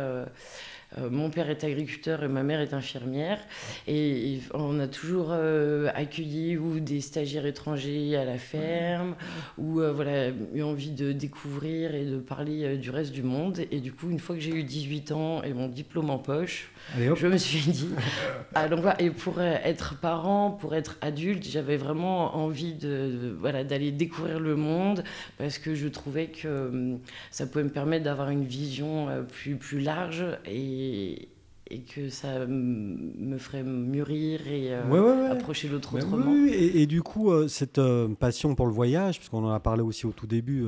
mon 1.09 1.29
père 1.29 1.49
est 1.49 1.63
agriculteur 1.63 2.23
et 2.23 2.27
ma 2.27 2.43
mère 2.43 2.59
est 2.59 2.73
infirmière. 2.73 3.39
Et, 3.87 4.39
on 4.53 4.79
a 4.79 4.87
toujours 4.87 5.29
euh, 5.31 5.89
accueilli 5.93 6.57
ou 6.57 6.79
des 6.79 7.01
stagiaires 7.01 7.45
étrangers 7.45 8.15
à 8.15 8.25
la 8.25 8.37
ferme, 8.37 9.15
ou 9.57 9.79
euh, 9.79 9.91
voilà, 9.91 10.29
eu 10.53 10.61
envie 10.61 10.91
de 10.91 11.11
découvrir 11.11 11.95
et 11.95 12.05
de 12.05 12.17
parler 12.17 12.77
du 12.77 12.89
reste 12.89 13.11
du 13.11 13.23
monde. 13.23 13.61
Et 13.71 13.79
du 13.79 13.93
coup, 13.93 14.09
une 14.09 14.19
fois 14.19 14.35
que 14.35 14.41
j'ai 14.41 14.55
eu 14.55 14.63
18 14.63 15.11
ans 15.11 15.43
et 15.43 15.53
mon 15.53 15.67
diplôme 15.67 16.09
en 16.09 16.19
poche, 16.19 16.71
je 16.97 17.27
me 17.27 17.37
suis 17.37 17.71
dit, 17.71 17.89
allons 18.55 18.81
voir. 18.81 18.95
Et 18.99 19.09
pour 19.09 19.41
être 19.41 19.99
parent, 19.99 20.51
pour 20.51 20.75
être 20.75 20.97
adulte, 21.01 21.43
j'avais 21.43 21.77
vraiment 21.77 22.35
envie 22.35 22.73
de, 22.73 23.35
voilà, 23.39 23.63
d'aller 23.63 23.91
découvrir 23.91 24.39
le 24.39 24.55
monde 24.55 25.03
parce 25.37 25.57
que 25.57 25.75
je 25.75 25.87
trouvais 25.87 26.27
que 26.27 26.69
hum, 26.69 26.99
ça 27.31 27.45
pouvait 27.47 27.63
me 27.63 27.69
permettre 27.69 28.03
d'avoir 28.03 28.29
une 28.29 28.45
vision 28.45 29.07
plus, 29.27 29.55
plus 29.55 29.79
large 29.79 30.25
et 30.45 31.29
et, 31.69 31.79
que 31.79 32.09
ça 32.09 32.45
me 32.45 33.37
ferait 33.37 33.63
mûrir 33.63 34.47
et 34.47 34.73
euh, 34.73 35.31
approcher 35.31 35.67
l'autre 35.67 35.95
autrement. 35.95 36.33
Et, 36.51 36.85
du 36.85 37.01
coup, 37.01 37.31
euh, 37.31 37.47
cette 37.47 37.79
euh, 37.79 38.07
passion 38.09 38.55
pour 38.55 38.67
le 38.67 38.71
voyage, 38.71 39.17
puisqu'on 39.17 39.43
en 39.43 39.51
a 39.51 39.59
parlé 39.59 39.81
aussi 39.81 40.05
au 40.05 40.11
tout 40.11 40.27
début, 40.27 40.65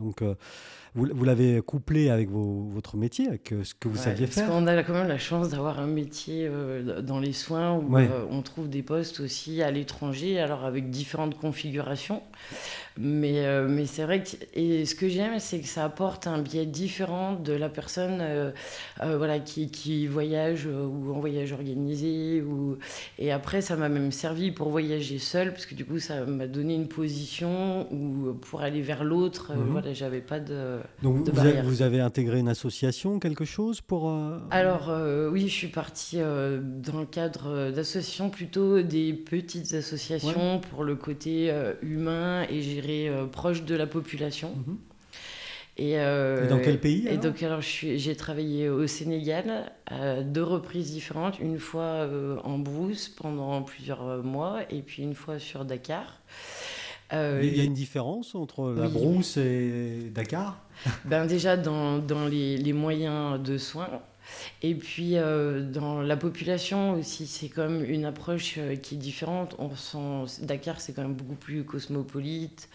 donc 0.00 0.22
vous, 0.96 1.06
vous 1.12 1.24
l'avez 1.24 1.60
couplé 1.60 2.10
avec 2.10 2.28
votre 2.30 2.96
métier, 2.96 3.28
avec 3.28 3.54
ce 3.62 3.74
que 3.74 3.88
vous 3.88 3.96
saviez 3.96 4.26
faire. 4.26 4.46
Parce 4.46 4.58
qu'on 4.58 4.66
a 4.66 4.82
quand 4.82 4.94
même 4.94 5.08
la 5.08 5.18
chance 5.18 5.50
d'avoir 5.50 5.78
un 5.78 5.86
métier 5.86 6.50
dans 7.02 7.20
les 7.20 7.32
soins 7.32 7.74
où 7.74 7.96
on 8.30 8.42
trouve 8.42 8.68
des 8.68 8.82
postes 8.82 9.20
aussi 9.20 9.62
à 9.62 9.70
l'étranger, 9.70 10.40
alors 10.40 10.64
avec 10.64 10.90
différentes 10.90 11.36
configurations. 11.36 12.22
Mais, 12.98 13.44
euh, 13.44 13.66
mais 13.68 13.84
c'est 13.84 14.04
vrai 14.04 14.22
que 14.22 14.30
et 14.54 14.86
ce 14.86 14.94
que 14.94 15.08
j'aime, 15.08 15.38
c'est 15.38 15.60
que 15.60 15.66
ça 15.66 15.84
apporte 15.84 16.26
un 16.26 16.40
biais 16.40 16.64
différent 16.64 17.34
de 17.34 17.52
la 17.52 17.68
personne 17.68 18.18
euh, 18.22 18.50
euh, 19.02 19.18
voilà, 19.18 19.38
qui, 19.38 19.70
qui 19.70 20.06
voyage 20.06 20.66
ou 20.66 21.12
en 21.12 21.20
voyage 21.20 21.52
organisé. 21.52 22.40
Ou... 22.40 22.78
Et 23.18 23.32
après, 23.32 23.60
ça 23.60 23.76
m'a 23.76 23.88
même 23.88 24.12
servi 24.12 24.50
pour 24.50 24.70
voyager 24.70 25.18
seul, 25.18 25.52
parce 25.52 25.66
que 25.66 25.74
du 25.74 25.84
coup, 25.84 25.98
ça 25.98 26.24
m'a 26.24 26.46
donné 26.46 26.74
une 26.74 26.88
position 26.88 27.92
où 27.92 28.32
pour 28.32 28.62
aller 28.62 28.80
vers 28.80 29.04
l'autre, 29.04 29.52
mhm. 29.54 29.72
voilà, 29.72 29.92
j'avais 29.92 30.22
pas 30.22 30.40
de. 30.40 30.78
Donc, 31.02 31.24
de 31.24 31.30
vous, 31.30 31.38
avez, 31.38 31.62
vous, 31.62 31.82
avez, 31.82 32.00
intégré 32.00 32.38
une 32.38 32.48
association, 32.48 33.18
quelque 33.18 33.44
chose 33.44 33.80
pour. 33.80 34.12
Alors, 34.50 34.92
oui, 35.30 35.42
je 35.48 35.54
suis 35.54 35.68
partie 35.68 36.18
dans 36.18 37.00
le 37.00 37.06
cadre 37.06 37.70
d'associations, 37.70 38.30
plutôt 38.30 38.82
des 38.82 39.12
petites 39.12 39.74
associations 39.74 40.60
pour 40.60 40.84
le 40.84 40.96
côté 40.96 41.52
humain 41.82 42.46
et 42.50 42.62
gérer 42.62 43.08
euh, 43.08 43.26
proche 43.26 43.64
de 43.64 43.74
la 43.74 43.86
population. 43.86 44.54
Mhm. 44.56 44.78
Euh, 45.78 46.46
et, 46.46 46.48
dans 46.48 46.58
quel 46.58 46.80
pays 46.80 47.06
Et 47.06 47.18
donc 47.18 47.42
alors 47.42 47.60
j'ai 47.60 48.16
travaillé 48.16 48.70
au 48.70 48.86
Sénégal 48.86 49.72
à 49.84 50.22
deux 50.22 50.42
reprises 50.42 50.90
différentes, 50.90 51.38
une 51.38 51.58
fois 51.58 51.82
euh, 51.82 52.38
en 52.44 52.58
brousse 52.58 53.10
pendant 53.10 53.60
plusieurs 53.60 54.24
mois 54.24 54.60
et 54.70 54.80
puis 54.80 55.02
une 55.02 55.14
fois 55.14 55.38
sur 55.38 55.66
Dakar. 55.66 56.22
Il 57.12 57.56
y 57.56 57.60
a 57.60 57.64
une 57.64 57.74
différence 57.74 58.34
entre 58.34 58.70
la 58.72 58.88
brousse 58.88 59.36
et 59.36 60.10
Dakar? 60.14 60.60
Ben 61.04 61.26
Déjà 61.26 61.56
dans, 61.56 61.98
dans 61.98 62.26
les, 62.26 62.56
les, 62.56 62.72
moyens 62.72 63.40
de 63.40 63.58
soins. 63.58 63.88
Et 64.62 64.74
puis 64.74 65.14
dans 65.14 66.00
la 66.00 66.16
population 66.16 66.92
aussi, 66.92 67.26
c'est 67.26 67.48
comme 67.48 67.84
une 67.84 68.04
approche 68.04 68.58
qui 68.82 68.94
est 68.94 68.98
différente. 68.98 69.54
On 69.58 69.74
sent, 69.74 70.44
Dakar, 70.44 70.80
c'est 70.80 70.92
quand 70.92 71.02
même 71.02 71.14
beaucoup 71.14 71.34
plus 71.34 71.64
cosmopolite. 71.64 72.68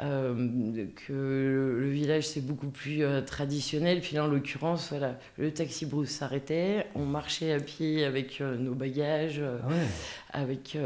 Euh, 0.00 0.86
que 1.06 1.12
le, 1.12 1.88
village 1.88 2.26
c'est 2.26 2.40
beaucoup 2.40 2.68
plus 2.68 3.04
euh, 3.04 3.20
traditionnel. 3.20 4.00
Puis 4.00 4.16
là, 4.16 4.24
en 4.24 4.26
l'occurrence, 4.26 4.88
voilà, 4.90 5.18
le 5.38 5.52
taxi 5.52 5.86
brousse 5.86 6.08
s'arrêtait, 6.08 6.86
on 6.96 7.04
marchait 7.04 7.52
à 7.52 7.60
pied 7.60 8.04
avec 8.04 8.40
euh, 8.40 8.56
nos 8.56 8.74
bagages. 8.74 9.40
Ah 9.42 9.68
avec, 10.36 10.76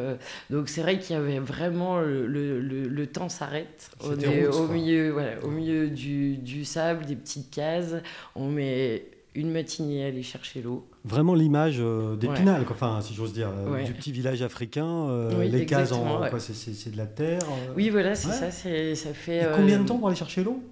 donc 0.51 0.69
c'est 0.69 0.83
vrai 0.83 0.99
qu'il 0.99 1.17
y 1.17 1.19
avait 1.19 1.39
vraiment 1.39 2.01
le, 2.01 2.27
le, 2.27 2.61
le, 2.61 3.07
temps 3.07 3.31
s'arrête. 3.31 3.91
On 4.05 4.19
est 4.21 4.47
au 4.47 4.69
milieu, 4.69 5.09
voilà, 5.11 5.43
au 5.43 5.49
milieu 5.49 5.89
du, 5.89 6.37
du 6.37 6.67
sable, 6.67 7.07
des 7.07 7.17
petites 7.17 7.51
cases. 7.51 7.95
On 8.35 8.51
met 8.51 9.07
une 9.35 9.51
matinée 9.51 10.05
à 10.05 10.09
aller 10.09 10.23
chercher 10.23 10.63
l'eau. 10.63 10.87
Vraiment 11.05 11.35
l'image 11.35 11.77
euh, 11.79 12.17
d'Épinal, 12.17 12.65
enfin, 12.71 13.01
si 13.01 13.15
j'ose 13.15 13.33
dire, 13.33 13.51
euh, 13.55 13.85
du 13.85 13.93
petit 13.93 14.13
village 14.13 14.43
africain, 14.43 15.09
euh, 15.09 15.45
les 15.45 15.67
cases 15.67 15.93
en, 15.93 16.21
c'est 16.39 16.91
de 16.91 16.97
la 16.97 17.07
terre. 17.07 17.41
Oui, 17.77 17.91
voilà, 17.91 18.15
c'est 18.15 18.33
ça, 18.33 18.51
ça 18.51 19.15
fait. 19.15 19.49
combien 19.55 19.81
de 19.81 19.87
temps 19.87 19.99
pour 19.99 20.09
aller 20.09 20.17
chercher 20.17 20.43
l'eau? 20.43 20.63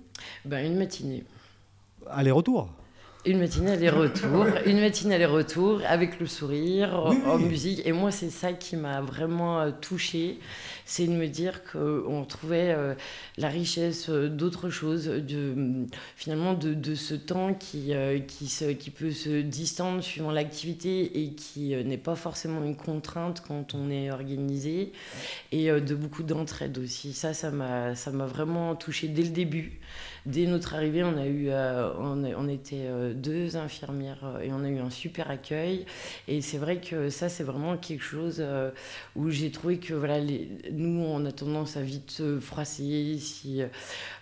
Ben, 0.44 0.64
Une 0.64 0.78
matinée. 0.78 1.24
Aller-retour? 2.08 2.68
Une 3.26 3.40
matinée 3.40 3.72
aller-retour, 3.72 4.46
une 4.66 4.80
matinée 4.80 5.16
aller-retour 5.16 5.82
avec 5.86 6.20
le 6.20 6.26
sourire, 6.26 6.94
en 7.26 7.38
musique. 7.38 7.82
Et 7.84 7.90
moi, 7.92 8.12
c'est 8.12 8.30
ça 8.30 8.52
qui 8.52 8.76
m'a 8.76 9.00
vraiment 9.00 9.60
euh, 9.60 9.70
touchée 9.80 10.38
c'est 10.86 11.06
de 11.08 11.12
me 11.12 11.26
dire 11.26 11.62
qu'on 11.64 12.24
trouvait 12.24 12.70
euh, 12.70 12.94
la 13.36 13.48
richesse 13.48 14.08
euh, 14.08 14.28
d'autre 14.28 14.70
chose, 14.70 15.06
de, 15.06 15.84
finalement 16.14 16.54
de, 16.54 16.94
ce 16.94 17.14
temps 17.14 17.54
qui, 17.54 17.92
euh, 17.92 18.20
qui, 18.20 18.46
se, 18.46 18.66
qui 18.66 18.90
peut 18.90 19.10
se 19.10 19.40
distendre 19.42 20.00
suivant 20.00 20.30
l'activité 20.30 21.22
et 21.22 21.32
qui 21.32 21.74
n'est 21.84 21.98
pas 21.98 22.14
forcément 22.14 22.62
une 22.62 22.76
contrainte 22.76 23.42
quand 23.46 23.74
on 23.74 23.90
est 23.90 24.12
organisé, 24.12 24.92
et 25.50 25.68
de 25.68 25.94
beaucoup 25.96 26.22
d'entraide 26.22 26.78
aussi. 26.78 27.12
Ça, 27.12 27.34
ça 27.34 27.50
m'a 27.50 28.26
vraiment 28.26 28.76
touché 28.76 29.08
dès 29.08 29.22
le 29.22 29.30
début. 29.30 29.80
Dès 30.26 30.46
notre 30.46 30.74
arrivée, 30.74 31.02
on, 31.02 31.16
a 31.16 31.26
eu, 31.26 31.50
on, 31.50 32.24
on, 32.24 32.48
était 32.48 32.88
deux 33.14 33.56
infirmières 33.56 34.40
et 34.42 34.52
on 34.52 34.64
a 34.64 34.68
eu 34.68 34.78
un 34.78 34.90
super 34.90 35.30
accueil. 35.30 35.86
Et 36.28 36.40
c'est 36.40 36.58
vrai 36.58 36.80
que 36.80 37.10
ça, 37.10 37.28
c'est 37.28 37.44
vraiment 37.44 37.76
quelque 37.76 38.02
chose 38.02 38.44
où 39.14 39.30
j'ai 39.30 39.50
trouvé 39.50 39.78
que 39.78 39.94
voilà, 39.94 40.18
les, 40.18 40.48
nous, 40.72 41.00
on 41.00 41.24
a 41.24 41.32
tendance 41.32 41.76
à 41.76 41.82
vite 41.82 42.10
se 42.10 42.38
froisser 42.40 43.18
si 43.18 43.62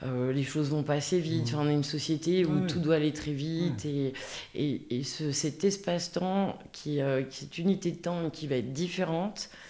euh, 0.03 0.33
les 0.33 0.45
choses 0.45 0.71
vont 0.71 0.83
pas 0.83 0.95
assez 0.95 1.19
vite. 1.19 1.53
Mmh. 1.53 1.59
on 1.59 1.69
est 1.69 1.75
une 1.75 1.85
société 1.85 2.45
où 2.45 2.67
tout 2.67 2.81
doit 2.81 2.97
aller 2.97 3.13
très 3.13 3.33
vite. 3.33 3.85
Et, 3.85 4.13
et, 4.55 5.03
cet 5.05 5.65
espace-temps, 5.65 6.59
qui, 6.73 7.01
euh, 7.01 7.23
qui, 7.23 7.39
cette 7.39 7.59
unité 7.59 7.91
de 7.93 7.99
temps 7.99 8.31
qui 8.31 8.47
va 8.47 8.57
être 8.57 8.73
différente, 8.73 9.49
euh, 9.53 9.64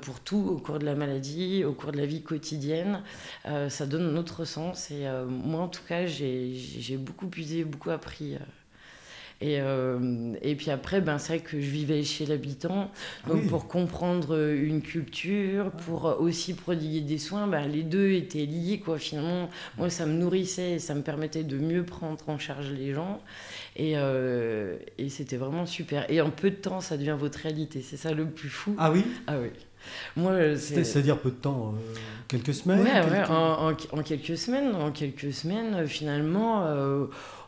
pour 0.00 0.20
tout 0.20 0.44
au 0.50 0.58
cours 0.58 0.78
de 0.78 0.84
la 0.84 0.94
maladie, 0.94 1.64
au 1.64 1.72
cours 1.72 1.92
de 1.92 1.98
la 1.98 2.06
vie 2.06 2.22
quotidienne. 2.22 3.02
ça 3.44 3.86
donne 3.86 4.14
un 4.14 4.16
autre 4.16 4.44
sens. 4.44 4.90
Et 4.90 5.06
moi, 5.28 5.60
en 5.62 5.68
tout 5.68 5.82
cas, 5.88 6.06
j'ai 6.06 6.96
beaucoup 6.98 7.28
puisé, 7.28 7.64
beaucoup 7.64 7.90
appris 7.90 8.36
et, 9.40 9.60
euh, 9.60 10.34
et 10.42 10.56
puis 10.56 10.70
après, 10.70 11.00
ben, 11.00 11.18
c'est 11.18 11.34
vrai 11.34 11.44
que 11.44 11.60
je 11.60 11.70
vivais 11.70 12.02
chez 12.02 12.26
l'habitant. 12.26 12.90
Donc 13.28 13.46
pour 13.46 13.68
comprendre 13.68 14.36
une 14.36 14.82
culture, 14.82 15.70
pour 15.70 16.16
aussi 16.20 16.54
prodiguer 16.54 17.02
des 17.02 17.18
soins, 17.18 17.46
ben, 17.46 17.66
les 17.68 17.84
deux 17.84 18.10
étaient 18.12 18.46
liés. 18.46 18.80
Quoi. 18.80 18.98
Finalement, 18.98 19.48
moi, 19.76 19.90
ça 19.90 20.06
me 20.06 20.14
nourrissait 20.14 20.72
et 20.72 20.78
ça 20.80 20.94
me 20.94 21.02
permettait 21.02 21.44
de 21.44 21.56
mieux 21.56 21.84
prendre 21.84 22.28
en 22.28 22.38
charge 22.38 22.72
les 22.72 22.92
gens. 22.92 23.20
Et, 23.76 23.92
euh, 23.94 24.76
et 24.98 25.08
c'était 25.08 25.36
vraiment 25.36 25.66
super. 25.66 26.10
Et 26.10 26.20
en 26.20 26.30
peu 26.30 26.50
de 26.50 26.56
temps, 26.56 26.80
ça 26.80 26.96
devient 26.96 27.16
votre 27.18 27.38
réalité. 27.38 27.80
C'est 27.82 27.96
ça 27.96 28.12
le 28.12 28.26
plus 28.26 28.48
fou. 28.48 28.74
Ah 28.76 28.90
oui? 28.90 29.04
Ah 29.28 29.38
oui. 29.40 29.50
Moi, 30.16 30.56
c'est-à-dire 30.56 31.18
peu 31.18 31.30
de 31.30 31.36
temps, 31.36 31.74
euh, 31.74 31.98
quelques 32.28 32.54
semaines. 32.54 32.80
Ouais, 32.80 33.10
ouais 33.10 33.24
en, 33.28 33.70
en, 33.70 34.02
quelques 34.02 34.36
semaines, 34.36 34.74
en 34.74 34.90
quelques 34.90 35.32
semaines, 35.32 35.86
finalement, 35.86 36.64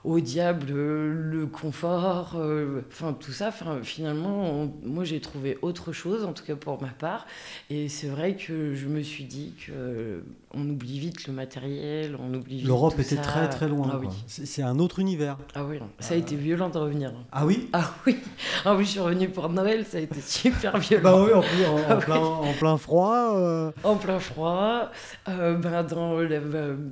au 0.05 0.21
diable 0.21 0.73
le 0.73 1.47
confort, 1.47 2.33
euh, 2.37 2.83
enfin 2.91 3.13
tout 3.19 3.33
ça. 3.33 3.53
Finalement, 3.83 4.73
moi 4.83 5.05
j'ai 5.05 5.21
trouvé 5.21 5.59
autre 5.63 5.93
chose, 5.93 6.25
en 6.25 6.33
tout 6.33 6.45
cas 6.45 6.57
pour 6.57 6.81
ma 6.81 6.89
part. 6.89 7.27
Et 7.69 7.89
c'est 7.89 8.09
vrai 8.09 8.35
que 8.35 8.75
je 8.75 8.87
me 8.87 9.03
suis 9.03 9.25
dit 9.25 9.55
que 9.67 10.23
on 10.53 10.69
oublie 10.69 10.99
vite 10.99 11.27
le 11.29 11.33
matériel, 11.33 12.17
on 12.19 12.35
oublie 12.35 12.63
L'Europe 12.63 12.99
était 12.99 13.17
très 13.17 13.49
très 13.49 13.69
loin. 13.69 13.91
Ah, 13.93 13.99
oui. 14.01 14.09
C'est 14.27 14.63
un 14.63 14.79
autre 14.79 14.99
univers. 14.99 15.37
Ah 15.55 15.65
oui, 15.65 15.79
ça 16.01 16.15
a 16.15 16.17
été 16.17 16.35
violent 16.35 16.71
de 16.71 16.79
revenir. 16.79 17.13
Ah 17.31 17.47
oui? 17.47 17.69
Ah 17.73 17.93
oui. 18.07 18.17
Ah 18.65 18.75
oui, 18.75 18.85
je 18.85 18.91
suis 18.91 19.01
revenue 19.01 19.29
pour 19.29 19.49
Noël, 19.49 19.85
ça 19.85 19.99
a 19.99 20.01
été 20.01 20.21
super 20.21 20.79
violent. 20.79 21.03
Bah 21.03 21.25
oui, 21.25 21.33
en, 21.33 21.41
plus, 21.41 21.65
en, 21.65 21.77
ah 21.89 21.97
plein, 21.97 22.17
en 22.17 22.53
plein, 22.53 22.77
froid. 22.79 23.37
Euh. 23.37 23.71
En 23.85 23.97
plein 23.97 24.19
froid. 24.19 24.91
Euh, 25.29 25.57
ben 25.57 25.83
dans 25.85 26.21
la, 26.21 26.39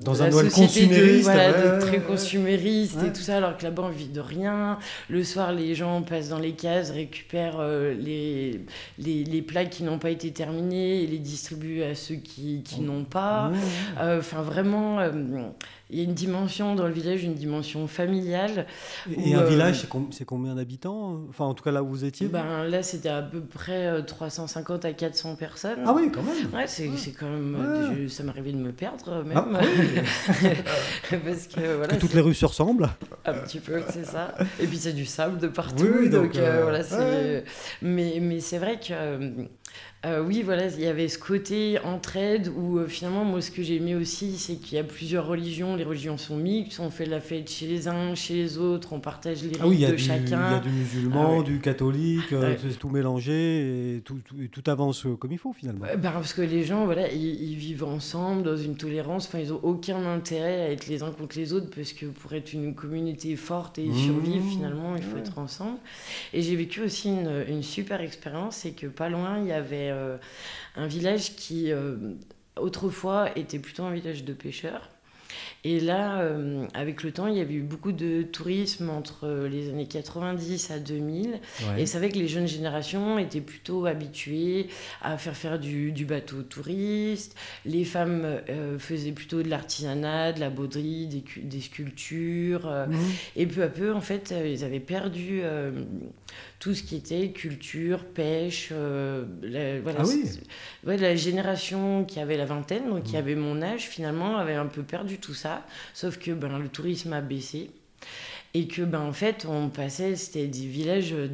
dans 0.02 0.22
un 0.22 0.28
Noël 0.30 0.50
consumériste. 0.50 1.24
voilà, 1.24 1.78
très 1.78 2.00
consumériste 2.00 2.97
et 3.06 3.12
tout 3.12 3.20
ça, 3.20 3.36
alors 3.36 3.56
que 3.56 3.64
là-bas 3.64 3.84
on 3.84 3.90
vit 3.90 4.08
de 4.08 4.20
rien. 4.20 4.78
Le 5.08 5.24
soir, 5.24 5.52
les 5.52 5.74
gens 5.74 6.02
passent 6.02 6.28
dans 6.28 6.38
les 6.38 6.52
cases, 6.52 6.90
récupèrent 6.90 7.60
euh, 7.60 7.94
les, 7.94 8.60
les, 8.98 9.24
les, 9.24 9.42
plats 9.42 9.66
qui 9.66 9.82
n'ont 9.82 9.98
pas 9.98 10.10
été 10.10 10.32
terminés 10.32 11.02
et 11.02 11.06
les 11.06 11.18
distribuent 11.18 11.82
à 11.82 11.94
ceux 11.94 12.16
qui, 12.16 12.62
qui 12.62 12.80
n'ont 12.80 13.04
pas. 13.04 13.50
Euh, 14.00 14.18
enfin, 14.18 14.42
vraiment, 14.42 15.00
euh, 15.00 15.10
il 15.90 15.99
y 15.99 16.00
a 16.00 16.04
une 16.04 16.14
dimension 16.14 16.75
dans 16.75 16.87
le 16.87 16.92
village, 16.92 17.25
une 17.25 17.35
dimension 17.35 17.87
familiale. 17.87 18.66
Et, 19.11 19.35
un 19.35 19.45
village, 19.45 19.87
euh, 19.95 19.99
c'est 20.11 20.26
combien 20.26 20.54
d'habitants? 20.54 21.21
Enfin, 21.30 21.47
en 21.47 21.54
tout 21.54 21.64
cas, 21.64 21.71
là 21.71 21.83
où 21.83 21.88
vous 21.88 22.04
étiez 22.04 22.26
ben, 22.28 22.64
Là, 22.64 22.83
c'était 22.83 23.09
à 23.09 23.23
peu 23.23 23.40
près 23.40 24.04
350 24.04 24.85
à 24.85 24.92
400 24.92 25.37
personnes. 25.37 25.80
Ah 25.87 25.95
oui, 25.95 26.11
quand 26.12 26.23
même 26.23 26.52
Ouais, 26.54 26.66
c'est 26.66 27.12
quand 27.12 27.28
même... 27.28 28.09
Ça 28.09 28.23
m'arrivait 28.23 28.52
de 28.52 28.59
me 28.59 28.73
perdre, 28.73 29.25
même. 29.25 29.37
Ah, 29.37 29.61
Parce 31.25 31.47
que, 31.47 31.76
voilà, 31.76 31.95
que 31.95 32.00
toutes 32.00 32.14
les 32.14 32.21
rues 32.21 32.35
se 32.35 32.47
ressemblent 32.47 32.88
Un 33.25 33.35
petit 33.35 33.61
peu, 33.61 33.80
c'est 33.90 34.04
ça. 34.04 34.35
Et 34.61 34.66
puis, 34.66 34.76
c'est 34.76 34.92
du 34.92 35.07
sable 35.07 35.38
de 35.38 35.49
partout. 35.49 36.09
donc, 36.09 36.33
voilà, 36.35 36.83
Mais, 37.83 38.18
mais 38.21 38.40
c'est 38.40 38.59
vrai 38.59 38.78
que 38.78 39.49
euh, 40.08 40.22
oui, 40.24 40.42
voilà, 40.42 40.66
il 40.66 40.80
y 40.80 40.86
avait 40.86 41.08
ce 41.08 41.18
côté 41.18 41.78
entraide 41.84 42.50
où 42.56 42.78
euh, 42.78 42.86
finalement, 42.86 43.24
moi, 43.24 43.42
ce 43.42 43.50
que 43.50 43.62
j'ai 43.62 43.76
aimé 43.76 43.94
aussi, 43.94 44.36
c'est 44.38 44.56
qu'il 44.56 44.76
y 44.76 44.80
a 44.80 44.84
plusieurs 44.84 45.26
religions. 45.26 45.76
Les 45.76 45.84
religions 45.84 46.16
sont 46.16 46.36
mixtes, 46.36 46.80
on 46.80 46.90
fait 46.90 47.06
la 47.06 47.20
fête 47.20 47.50
chez 47.50 47.66
les 47.66 47.88
uns, 47.88 48.14
chez 48.14 48.34
les 48.34 48.58
autres, 48.58 48.92
on 48.92 49.00
partage 49.00 49.42
les 49.42 49.52
ah 49.60 49.66
rites 49.66 49.90
de 49.90 49.96
chacun. 49.96 50.48
Il 50.50 50.52
y 50.52 50.56
a 50.56 50.60
du 50.60 50.70
musulman, 50.70 51.40
ah 51.40 51.42
du 51.42 51.60
catholique, 51.60 52.32
euh, 52.32 52.56
c'est 52.60 52.78
tout 52.78 52.88
mélangé 52.88 53.96
et 53.96 54.00
tout, 54.00 54.18
tout, 54.50 54.70
avance 54.70 55.06
comme 55.18 55.32
il 55.32 55.38
faut 55.38 55.52
finalement. 55.52 55.86
Ben, 55.98 56.10
parce 56.12 56.32
que 56.32 56.42
les 56.42 56.64
gens, 56.64 56.84
voilà, 56.84 57.10
ils, 57.12 57.56
vivent 57.56 57.84
ensemble 57.84 58.42
dans 58.42 58.56
une 58.56 58.76
tolérance. 58.76 59.26
Enfin, 59.26 59.40
ils 59.40 59.48
n'ont 59.48 59.60
aucun 59.62 60.04
intérêt 60.06 60.62
à 60.62 60.70
être 60.70 60.86
les 60.86 61.02
uns 61.02 61.10
contre 61.10 61.38
les 61.38 61.52
autres 61.52 61.70
parce 61.74 61.92
que 61.92 62.06
pour 62.06 62.32
être 62.34 62.52
une 62.52 62.74
communauté 62.74 63.36
forte 63.36 63.78
et 63.78 63.92
survivre, 63.92 64.44
mmh. 64.44 64.50
finalement, 64.50 64.96
il 64.96 65.02
faut 65.02 65.16
être 65.16 65.38
ensemble. 65.38 65.78
Et 66.32 66.42
j'ai 66.42 66.56
vécu 66.56 66.82
aussi 66.82 67.08
une, 67.08 67.44
une 67.48 67.62
super 67.62 68.00
expérience, 68.00 68.56
c'est 68.56 68.72
que 68.72 68.86
pas 68.86 69.08
loin, 69.08 69.38
il 69.38 69.46
y 69.46 69.52
avait 69.52 69.90
euh, 69.90 69.97
un 70.76 70.86
village 70.86 71.34
qui, 71.36 71.72
euh, 71.72 71.96
autrefois, 72.56 73.36
était 73.36 73.58
plutôt 73.58 73.84
un 73.84 73.92
village 73.92 74.24
de 74.24 74.32
pêcheurs. 74.32 74.88
Et 75.64 75.80
là, 75.80 76.20
euh, 76.20 76.66
avec 76.72 77.02
le 77.02 77.12
temps, 77.12 77.26
il 77.26 77.36
y 77.36 77.40
avait 77.40 77.54
eu 77.54 77.62
beaucoup 77.62 77.92
de 77.92 78.22
tourisme 78.22 78.88
entre 78.90 79.46
les 79.50 79.68
années 79.68 79.86
90 79.86 80.70
à 80.70 80.78
2000. 80.78 81.40
Et 81.76 81.84
c'est 81.84 81.98
vrai 81.98 82.08
que 82.08 82.18
les 82.18 82.28
jeunes 82.28 82.46
générations 82.46 83.18
étaient 83.18 83.40
plutôt 83.40 83.84
habituées 83.84 84.68
à 85.02 85.18
faire 85.18 85.36
faire 85.36 85.58
du, 85.58 85.92
bateau 86.06 86.42
touriste. 86.42 87.36
Les 87.66 87.84
femmes 87.84 88.40
faisaient 88.78 89.12
plutôt 89.12 89.42
de 89.42 89.48
l'artisanat, 89.48 90.32
de 90.32 90.40
la 90.40 90.48
bauderie, 90.48 91.06
des, 91.06 91.60
sculptures. 91.60 92.66
Mmh. 92.66 92.96
Et 93.36 93.46
peu 93.46 93.62
à 93.62 93.68
peu, 93.68 93.92
en 93.92 94.00
fait, 94.00 94.32
ils 94.44 94.64
avaient 94.64 94.80
perdu 94.80 95.42
tout 96.58 96.74
ce 96.74 96.82
qui 96.82 96.96
était 96.96 97.30
culture, 97.30 98.04
pêche. 98.04 98.70
Euh, 98.72 99.24
la, 99.42 99.80
voilà, 99.80 100.02
ah 100.02 100.96
la 100.96 101.14
génération 101.14 102.04
qui 102.04 102.18
avait 102.18 102.36
la 102.36 102.46
vingtaine, 102.46 102.88
donc 102.88 103.04
qui 103.04 103.14
mmh. 103.14 103.18
avait 103.18 103.34
mon 103.36 103.62
âge, 103.62 103.82
finalement, 103.82 104.36
avait 104.36 104.54
un 104.54 104.66
peu 104.66 104.82
perdu 104.82 105.18
tout 105.18 105.34
ça. 105.34 105.64
Sauf 105.94 106.18
que 106.18 106.32
ben, 106.32 106.58
le 106.58 106.68
tourisme 106.68 107.12
a 107.12 107.20
baissé. 107.20 107.70
Et 108.54 108.66
que, 108.66 108.82
ben, 108.82 109.00
en 109.00 109.12
fait, 109.12 109.46
on 109.48 109.68
passait, 109.68 110.16
c'était 110.16 110.46
des 110.46 110.66
villages 110.66 111.12
euh, 111.12 111.28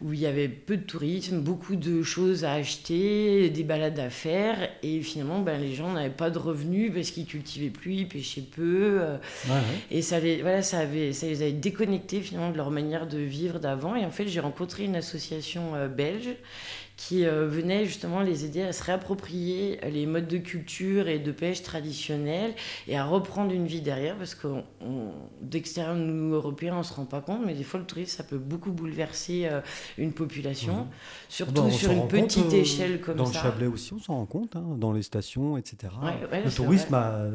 où 0.00 0.12
il 0.12 0.20
y 0.20 0.26
avait 0.26 0.48
peu 0.48 0.76
de 0.76 0.82
tourisme, 0.82 1.40
beaucoup 1.40 1.74
de 1.74 2.02
choses 2.02 2.44
à 2.44 2.52
acheter, 2.52 3.50
des 3.50 3.64
balades 3.64 3.98
à 3.98 4.10
faire. 4.10 4.70
Et 4.82 5.02
finalement, 5.02 5.40
ben, 5.40 5.60
les 5.60 5.74
gens 5.74 5.92
n'avaient 5.92 6.08
pas 6.10 6.30
de 6.30 6.38
revenus 6.38 6.92
parce 6.94 7.10
qu'ils 7.10 7.26
cultivaient 7.26 7.70
plus, 7.70 7.94
ils 7.94 8.08
pêchaient 8.08 8.42
peu. 8.42 9.00
Euh. 9.00 9.16
Et 9.90 10.02
ça 10.02 10.20
les, 10.20 10.42
voilà, 10.42 10.62
ça, 10.62 10.80
avait, 10.80 11.12
ça 11.12 11.26
les 11.26 11.42
avait 11.42 11.52
déconnectés 11.52 12.20
finalement 12.20 12.50
de 12.50 12.56
leur 12.56 12.70
manière 12.70 13.08
de 13.08 13.18
vivre 13.18 13.58
d'avant. 13.58 13.96
Et 13.96 14.04
en 14.04 14.10
fait, 14.10 14.28
j'ai 14.28 14.40
rencontré 14.40 14.84
une 14.84 14.96
association 14.96 15.74
euh, 15.74 15.88
belge 15.88 16.30
qui 16.98 17.24
euh, 17.24 17.46
venait 17.46 17.86
justement 17.86 18.22
les 18.22 18.44
aider 18.44 18.60
à 18.60 18.72
se 18.72 18.82
réapproprier 18.82 19.78
les 19.88 20.04
modes 20.04 20.26
de 20.26 20.36
culture 20.36 21.06
et 21.06 21.20
de 21.20 21.30
pêche 21.30 21.62
traditionnels 21.62 22.54
et 22.88 22.98
à 22.98 23.04
reprendre 23.04 23.52
une 23.52 23.66
vie 23.66 23.80
derrière 23.80 24.16
parce 24.16 24.34
que 24.34 24.48
d'extérieur, 25.40 25.94
nous, 25.94 26.34
Européens, 26.34 26.74
on 26.74 26.78
ne 26.78 26.82
se 26.82 26.92
rend 26.92 27.04
pas 27.04 27.20
compte, 27.20 27.42
mais 27.46 27.54
des 27.54 27.62
fois, 27.62 27.78
le 27.78 27.86
tourisme, 27.86 28.16
ça 28.16 28.24
peut 28.24 28.36
beaucoup 28.36 28.72
bouleverser 28.72 29.46
euh, 29.46 29.60
une 29.96 30.12
population, 30.12 30.88
surtout 31.28 31.62
bah, 31.62 31.70
sur 31.70 31.92
une 31.92 32.08
petite 32.08 32.52
euh, 32.52 32.62
échelle 32.62 33.00
comme 33.00 33.16
ça. 33.18 33.22
Dans 33.22 33.28
le 33.28 33.34
Chablais 33.34 33.66
aussi, 33.66 33.94
on 33.94 34.00
s'en 34.00 34.16
rend 34.16 34.26
compte, 34.26 34.56
hein, 34.56 34.74
dans 34.76 34.92
les 34.92 35.02
stations, 35.02 35.56
etc. 35.56 35.92
le 36.32 36.50
tourisme 36.50 36.94
a 36.94 37.26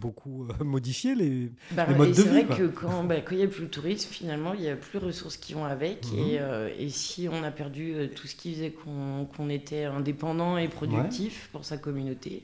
beaucoup 0.00 0.46
modifié 0.64 1.16
les, 1.16 1.50
bah, 1.72 1.88
modes 1.88 2.10
de 2.10 2.14
vie. 2.14 2.22
C'est 2.22 2.28
vrai 2.28 2.44
que 2.44 2.68
quand 2.68 3.02
bah, 3.02 3.16
il 3.28 3.36
n'y 3.38 3.42
a 3.42 3.48
plus 3.48 3.64
le 3.64 3.70
tourisme, 3.70 4.08
finalement, 4.08 4.54
il 4.54 4.60
n'y 4.60 4.68
a 4.68 4.76
plus 4.76 5.00
de 5.00 5.04
ressources 5.04 5.36
qui 5.36 5.54
vont 5.54 5.64
avec. 5.64 6.06
Mhm. 6.12 6.18
Et, 6.18 6.84
et, 6.84 6.88
si 6.90 7.28
on 7.28 7.42
a 7.42 7.50
perdu 7.50 8.08
tout 8.14 8.28
ce 8.28 8.36
qui 8.36 8.54
faisait 8.54 8.70
qu'on 8.70 8.99
qu'on 9.36 9.48
était 9.48 9.84
indépendant 9.84 10.56
et 10.56 10.68
productif 10.68 11.48
pour 11.52 11.64
sa 11.64 11.76
communauté. 11.76 12.42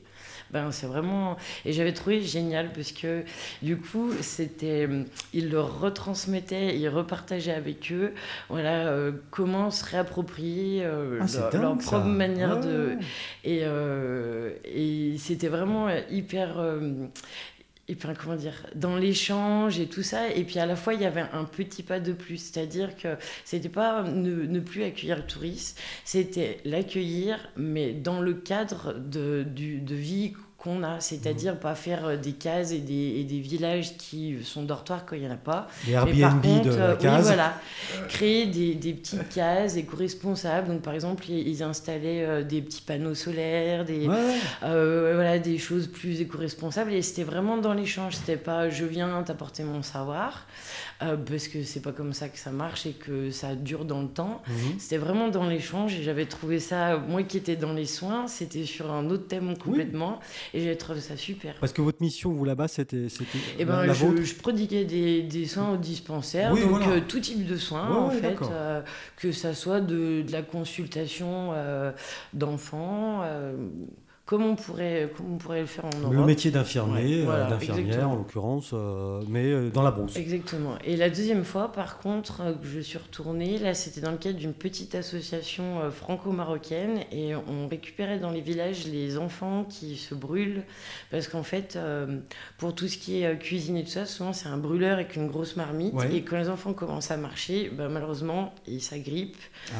Ben, 0.51 0.71
c'est 0.71 0.87
vraiment 0.87 1.35
et 1.65 1.73
j'avais 1.73 1.91
trouvé 1.91 2.21
génial 2.21 2.71
parce 2.71 2.93
que 2.93 3.23
du 3.61 3.77
coup 3.77 4.11
c'était 4.21 4.87
il 5.33 5.49
le 5.49 5.59
retransmettait 5.59 6.77
il 6.77 6.87
repartageait 6.87 7.53
avec 7.53 7.91
eux 7.91 8.13
voilà 8.47 8.87
euh, 8.87 9.11
comment 9.29 9.71
se 9.71 9.83
réapproprier 9.83 10.85
euh, 10.85 11.19
ah, 11.21 11.57
leur, 11.57 11.77
propre 11.77 12.05
manière 12.05 12.61
de 12.61 12.93
et, 13.43 13.61
euh, 13.63 14.53
et 14.63 15.17
c'était 15.17 15.49
vraiment 15.49 15.89
hyper 16.09 16.61
et 17.89 17.95
puis 17.95 18.09
comment 18.21 18.35
dire, 18.35 18.65
dans 18.75 18.97
l'échange 18.97 19.79
et 19.79 19.87
tout 19.87 20.03
ça. 20.03 20.29
Et 20.29 20.43
puis 20.43 20.59
à 20.59 20.65
la 20.65 20.75
fois, 20.75 20.93
il 20.93 21.01
y 21.01 21.05
avait 21.05 21.25
un 21.31 21.45
petit 21.45 21.83
pas 21.83 21.99
de 21.99 22.11
plus, 22.11 22.37
c'est-à-dire 22.37 22.95
que 22.97 23.15
c'était 23.45 23.69
pas 23.69 24.03
ne, 24.03 24.45
ne, 24.45 24.59
plus 24.59 24.83
accueillir 24.83 25.17
le 25.17 25.23
touriste, 25.25 25.79
c'était 26.03 26.59
l'accueillir, 26.65 27.37
mais 27.55 27.93
dans 27.93 28.21
le 28.21 28.33
cadre 28.33 28.93
de, 28.93 29.43
du, 29.43 29.79
de 29.79 29.95
vie 29.95 30.33
qu'on 30.57 30.83
a, 30.83 30.99
c'est-à-dire 30.99 31.55
mmh. 31.55 31.59
pas 31.59 31.75
faire 31.75 32.05
euh, 32.05 32.17
des 32.17 32.33
cases 32.33 32.71
et 32.71 32.79
des, 32.79 33.19
et 33.19 33.23
des, 33.23 33.39
villages 33.39 33.95
qui 33.97 34.37
sont 34.43 34.63
dortoirs 34.63 35.05
quand 35.05 35.15
il 35.15 35.21
n'y 35.21 35.27
en 35.27 35.33
a 35.33 35.37
pas. 35.37 35.67
Les 35.85 35.93
Airbnb 35.93 36.41
de 36.63 36.75
la 36.75 36.95
case. 36.95 37.27
Oui, 37.27 37.33
voilà, 37.33 37.53
créer 38.09 38.47
des, 38.47 38.73
des 38.73 38.93
petites 38.93 39.29
cases 39.29 39.77
éco-responsables. 39.77 40.67
Donc 40.67 40.81
par 40.81 40.93
exemple, 40.93 41.29
ils 41.29 41.61
installaient 41.61 42.25
euh, 42.25 42.43
des 42.43 42.61
petits 42.61 42.81
panneaux 42.81 43.15
solaires, 43.15 43.85
des, 43.85 44.09
euh, 44.63 45.11
voilà, 45.13 45.37
des 45.37 45.59
choses 45.59 45.87
plus 45.87 46.21
éco-responsables. 46.21 46.91
Et 46.91 47.01
c'était 47.03 47.23
vraiment 47.23 47.57
dans 47.57 47.73
l'échange. 47.73 48.15
C'était 48.15 48.37
pas 48.37 48.69
je 48.69 48.85
viens 48.85 49.21
t'apporter 49.23 49.63
mon 49.63 49.83
savoir. 49.83 50.47
Euh, 51.03 51.15
parce 51.15 51.47
que 51.47 51.61
c'est 51.61 51.81
pas 51.81 51.91
comme 51.91 52.11
ça 52.11 52.27
que 52.27 52.39
ça 52.39 52.49
marche 52.49 52.87
et 52.87 52.93
que 52.93 53.29
ça 53.29 53.53
dure 53.53 53.85
dans 53.85 54.01
le 54.01 54.07
temps. 54.07 54.41
Mhm. 54.47 54.79
C'était 54.79 54.97
vraiment 54.97 55.27
dans 55.27 55.45
l'échange 55.45 55.93
et 55.93 56.01
j'avais 56.01 56.25
trouvé 56.25 56.59
ça, 56.59 56.97
moi 56.97 57.21
qui 57.21 57.37
étais 57.37 57.55
dans 57.55 57.73
les 57.73 57.85
soins, 57.85 58.27
c'était 58.27 58.65
sur 58.65 58.91
un 58.91 59.07
autre 59.11 59.27
thème 59.27 59.55
complètement 59.57 60.19
et 60.53 60.61
j'avais 60.61 60.75
trouvé 60.75 61.01
ça 61.01 61.17
super. 61.17 61.55
Parce 61.59 61.73
que 61.73 61.81
votre 61.81 62.01
mission, 62.01 62.31
vous 62.31 62.45
là-bas, 62.45 62.67
c'était. 62.67 63.07
Eh 63.59 63.65
ben, 63.65 63.93
je, 63.93 64.23
je, 64.23 64.35
prodiguais 64.35 64.85
des, 64.85 65.23
des, 65.23 65.45
soins 65.45 65.71
au 65.71 65.77
dispensaire, 65.77 66.53
donc 66.53 66.81
euh, 66.87 67.01
tout 67.07 67.19
type 67.19 67.45
de 67.45 67.57
soins 67.57 67.95
en 67.95 68.09
fait, 68.09 68.37
euh, 68.51 68.81
que 69.17 69.31
ça 69.31 69.53
soit 69.53 69.81
de, 69.81 70.21
de 70.21 70.31
la 70.31 70.41
consultation 70.41 71.53
d'enfants 72.33 73.23
comme 74.27 74.43
on 74.43 74.55
pourrait, 74.55 75.09
comme 75.15 75.35
on 75.35 75.37
pourrait 75.37 75.61
le 75.61 75.67
faire 75.67 75.85
en 75.85 75.99
Europe. 76.01 76.13
Le 76.13 76.25
métier 76.25 76.51
d'infirmier, 76.51 77.23
euh, 77.25 77.49
d'infirmière 77.49 78.09
en 78.09 78.17
l'occurrence, 78.17 78.71
euh, 78.73 79.21
mais 79.29 79.45
euh, 79.45 79.69
dans 79.69 79.83
la 79.83 79.91
brousse. 79.91 80.17
Exactement. 80.17 80.75
Et 80.83 80.97
la 80.97 81.09
deuxième 81.09 81.45
fois, 81.45 81.71
par 81.71 81.97
contre, 81.99 82.41
que 82.61 82.67
je 82.67 82.81
suis 82.81 82.97
retournée, 82.97 83.57
là, 83.57 83.73
c'était 83.73 84.01
dans 84.01 84.11
le 84.11 84.17
cadre 84.17 84.37
d'une 84.37 84.53
petite 84.53 84.95
association 84.95 85.89
franco-marocaine 85.91 86.99
et 87.09 87.35
on 87.35 87.69
récupérait 87.69 88.19
dans 88.19 88.31
les 88.31 88.41
villages 88.41 88.85
les 88.85 89.17
enfants 89.17 89.63
qui 89.63 89.95
se 89.95 90.13
brûlent 90.13 90.63
parce 91.09 91.29
qu'en 91.29 91.43
fait, 91.43 91.79
pour 92.57 92.75
tout 92.75 92.89
ce 92.89 92.97
qui 92.97 93.23
est 93.23 93.39
cuisine 93.39 93.77
et 93.77 93.85
tout 93.85 93.91
ça, 93.91 94.05
souvent 94.05 94.33
c'est 94.33 94.49
un 94.49 94.57
brûleur 94.57 94.95
avec 94.95 95.15
une 95.15 95.27
grosse 95.27 95.55
marmite 95.55 95.95
et 96.11 96.23
quand 96.23 96.37
les 96.37 96.49
enfants 96.49 96.73
commencent 96.73 97.11
à 97.11 97.17
marcher, 97.17 97.71
ben, 97.73 97.87
malheureusement, 97.87 98.53
ils 98.67 98.81
s'agrippent. 98.81 99.37
Ah. 99.69 99.75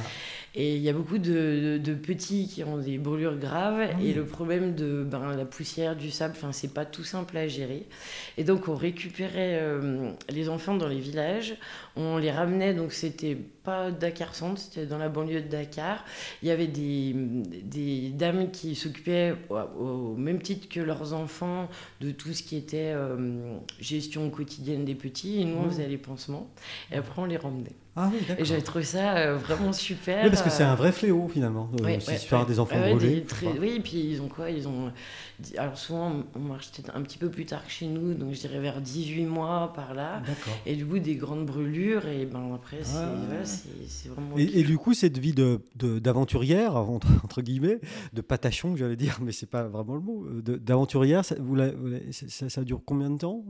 Et 0.56 0.76
il 0.76 0.82
y 0.82 0.90
a 0.90 0.94
beaucoup 0.94 1.18
de, 1.18 1.80
de, 1.84 1.94
petits 1.94 2.48
qui 2.48 2.64
ont 2.64 2.78
des 2.78 2.98
brûlures 2.98 3.38
graves. 3.38 3.80
Ah 3.82 4.02
et 4.02 4.14
le 4.14 4.26
problème 4.26 4.76
de 4.76 5.04
ben, 5.04 5.36
la 5.36 5.46
poussière, 5.46 5.96
du 5.96 6.10
sable, 6.10 6.36
c'est 6.52 6.74
pas 6.74 6.86
tout 6.86 7.04
simple 7.04 7.38
à 7.38 7.48
gérer. 7.48 7.86
Et 8.38 8.44
donc, 8.44 8.68
on 8.68 8.76
récupérait 8.76 9.60
euh, 9.62 10.12
les 10.30 10.50
enfants 10.50 10.76
dans 10.76 10.88
les 10.88 11.00
villages. 11.00 11.56
On 11.96 12.18
les 12.18 12.32
ramenait, 12.32 12.74
donc 12.74 12.94
c'était 12.94 13.36
pas 13.36 13.92
Dakar 13.92 14.34
Centre, 14.34 14.60
c'était 14.60 14.86
dans 14.86 14.98
la 14.98 15.10
banlieue 15.10 15.42
de 15.42 15.48
Dakar. 15.48 16.06
Il 16.42 16.48
y 16.48 16.52
avait 16.52 16.68
des, 16.68 17.14
des 17.14 18.10
dames 18.10 18.50
qui 18.52 18.76
s'occupaient, 18.76 19.36
au, 19.50 20.16
même 20.16 20.42
titre 20.42 20.70
que 20.70 20.80
leurs 20.80 21.14
enfants, 21.14 21.70
de 22.02 22.12
tout 22.12 22.34
ce 22.34 22.44
qui 22.44 22.56
était 22.56 22.94
euh, 22.96 23.58
gestion 23.80 24.30
quotidienne 24.30 24.86
des 24.86 24.96
petits. 24.96 25.42
Et 25.42 25.46
nous, 25.46 25.58
on 25.58 25.66
mmh. 25.66 25.70
faisait 25.70 25.88
les 25.88 25.98
pansements. 25.98 26.50
Et 26.92 26.96
après, 26.96 27.22
on 27.22 27.26
les 27.26 27.38
ramenait. 27.38 27.76
Ah 28.00 28.12
oui, 28.14 28.20
et 28.38 28.46
j'avais 28.46 28.62
trouvé 28.62 28.84
ça 28.84 29.18
euh, 29.18 29.38
vraiment 29.38 29.74
super. 29.74 30.24
Oui, 30.24 30.30
parce 30.30 30.44
que 30.44 30.52
c'est 30.52 30.64
un 30.64 30.76
vrai 30.76 30.92
fléau 30.92 31.28
finalement, 31.28 31.68
euh, 31.82 31.84
oui, 31.84 32.00
faire 32.00 32.46
des 32.46 32.60
enfants 32.60 32.80
brûlés. 32.80 33.26
oui, 33.60 33.74
et 33.78 33.80
puis 33.80 34.12
ils 34.12 34.22
ont 34.22 34.28
quoi 34.28 34.52
Ils 34.52 34.68
ont 34.68 34.92
alors 35.58 35.78
souvent, 35.78 36.24
on 36.36 36.40
marche 36.40 36.72
peut-être 36.72 36.96
un 36.96 37.02
petit 37.04 37.18
peu 37.18 37.30
plus 37.30 37.46
tard 37.46 37.64
que 37.64 37.72
chez 37.72 37.86
nous, 37.86 38.14
donc 38.16 38.34
je 38.34 38.40
dirais 38.40 38.60
vers 38.60 38.82
18 38.82 39.26
mois 39.26 39.72
par 39.76 39.94
là. 39.94 40.24
Et 40.66 40.76
du 40.76 40.86
coup, 40.86 40.98
des 40.98 41.16
grandes 41.16 41.46
brûlures, 41.46 42.08
et 42.08 42.26
ben 42.26 42.54
après, 42.56 42.84
c'est 42.84 42.98
ah. 42.98 44.12
vraiment... 44.14 44.38
Et, 44.38 44.64
du 44.64 44.78
coup, 44.78 44.94
cette 44.94 45.18
vie 45.20 45.34
d'aventurière, 45.76 46.74
de, 46.74 46.78
entre, 46.78 47.08
entre, 47.24 47.42
guillemets, 47.42 47.80
de 48.14 48.22
patachon, 48.22 48.76
j'allais 48.76 48.96
dire, 48.96 49.20
mais 49.22 49.32
c'est 49.32 49.50
pas 49.50 49.64
vraiment 49.64 49.96
le 49.96 50.02
mot, 50.02 50.26
d'aventurière, 50.42 51.24
ça, 51.24 51.36
vous 51.40 51.58
ça, 52.12 52.50
ça, 52.50 52.64
dure 52.64 52.82
combien 52.84 53.12
de 53.12 53.18
temps 53.18 53.44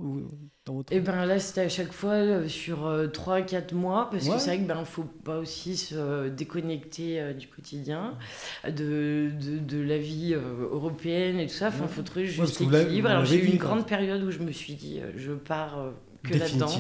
dans 0.66 0.76
votre... 0.76 0.94
Et 0.94 1.00
ben 1.00 1.26
là, 1.26 1.40
c'était 1.40 1.62
à 1.62 1.70
chaque 1.70 1.94
fois 1.94 2.14
euh, 2.14 2.48
sur 2.48 2.80
3-4 2.80 3.74
euh, 3.74 3.76
mois, 3.76 4.10
parce 4.12 4.28
que 4.28 4.38
c'est 4.38 4.48
vrai 4.48 4.58
qu'il 4.58 4.68
ben, 4.68 4.84
faut 4.84 5.04
pas 5.04 5.38
aussi 5.38 5.78
se 5.78 6.28
déconnecter 6.28 7.22
euh, 7.22 7.34
du 7.34 7.48
quotidien, 7.48 8.18
de, 8.66 9.32
de, 9.40 9.60
de, 9.60 9.82
la 9.82 9.98
vie 9.98 10.34
européenne 10.34 11.40
et 11.40 11.48
tout 11.48 11.54
ça 11.54 11.72
il 11.86 11.94
faut 11.94 12.02
trouver 12.02 12.26
juste 12.26 12.60
l'équilibre. 12.60 13.10
Alors 13.10 13.26
j'ai 13.26 13.44
eu 13.44 13.48
une 13.48 13.58
grande 13.58 13.86
période 13.86 14.24
où 14.24 14.32
je 14.32 14.40
me 14.40 14.52
suis 14.52 14.74
dit, 14.74 15.00
euh, 15.00 15.12
je 15.16 15.32
pars 15.34 15.80
euh, 15.80 15.92
que 16.24 16.38
là-dedans. 16.38 16.72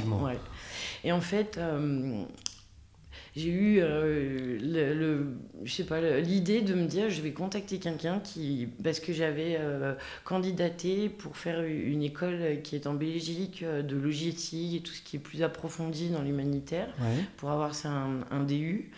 Et 1.03 1.11
en 1.11 1.21
fait, 1.21 1.57
euh, 1.57 2.23
j'ai 3.37 3.49
eu 3.49 3.79
le, 3.79 5.27
je 5.63 5.71
sais 5.71 5.83
pas 5.83 6.01
l'idée 6.19 6.61
de 6.61 6.73
me 6.73 6.85
dire 6.87 7.09
je 7.09 7.21
vais 7.21 7.31
contacter 7.31 7.77
quelqu'un 7.77 8.19
qui 8.19 8.67
parce 8.83 8.99
que 8.99 9.13
j'avais 9.13 9.59
candidaté 10.23 11.09
pour 11.09 11.37
faire 11.37 11.61
une 11.63 12.03
école 12.03 12.61
qui 12.63 12.75
est 12.75 12.87
en 12.87 12.93
Belgique 12.93 13.63
de 13.63 13.95
logistique 13.95 14.75
et 14.75 14.79
tout 14.81 14.93
ce 14.93 15.01
qui 15.01 15.17
est 15.17 15.19
plus 15.19 15.43
approfondi 15.43 16.09
dans 16.09 16.21
l'humanitaire 16.21 16.87
pour 17.37 17.51
avoir 17.51 17.75
ça 17.75 17.89
un, 17.89 18.21
un 18.31 18.43
DU 18.43 18.91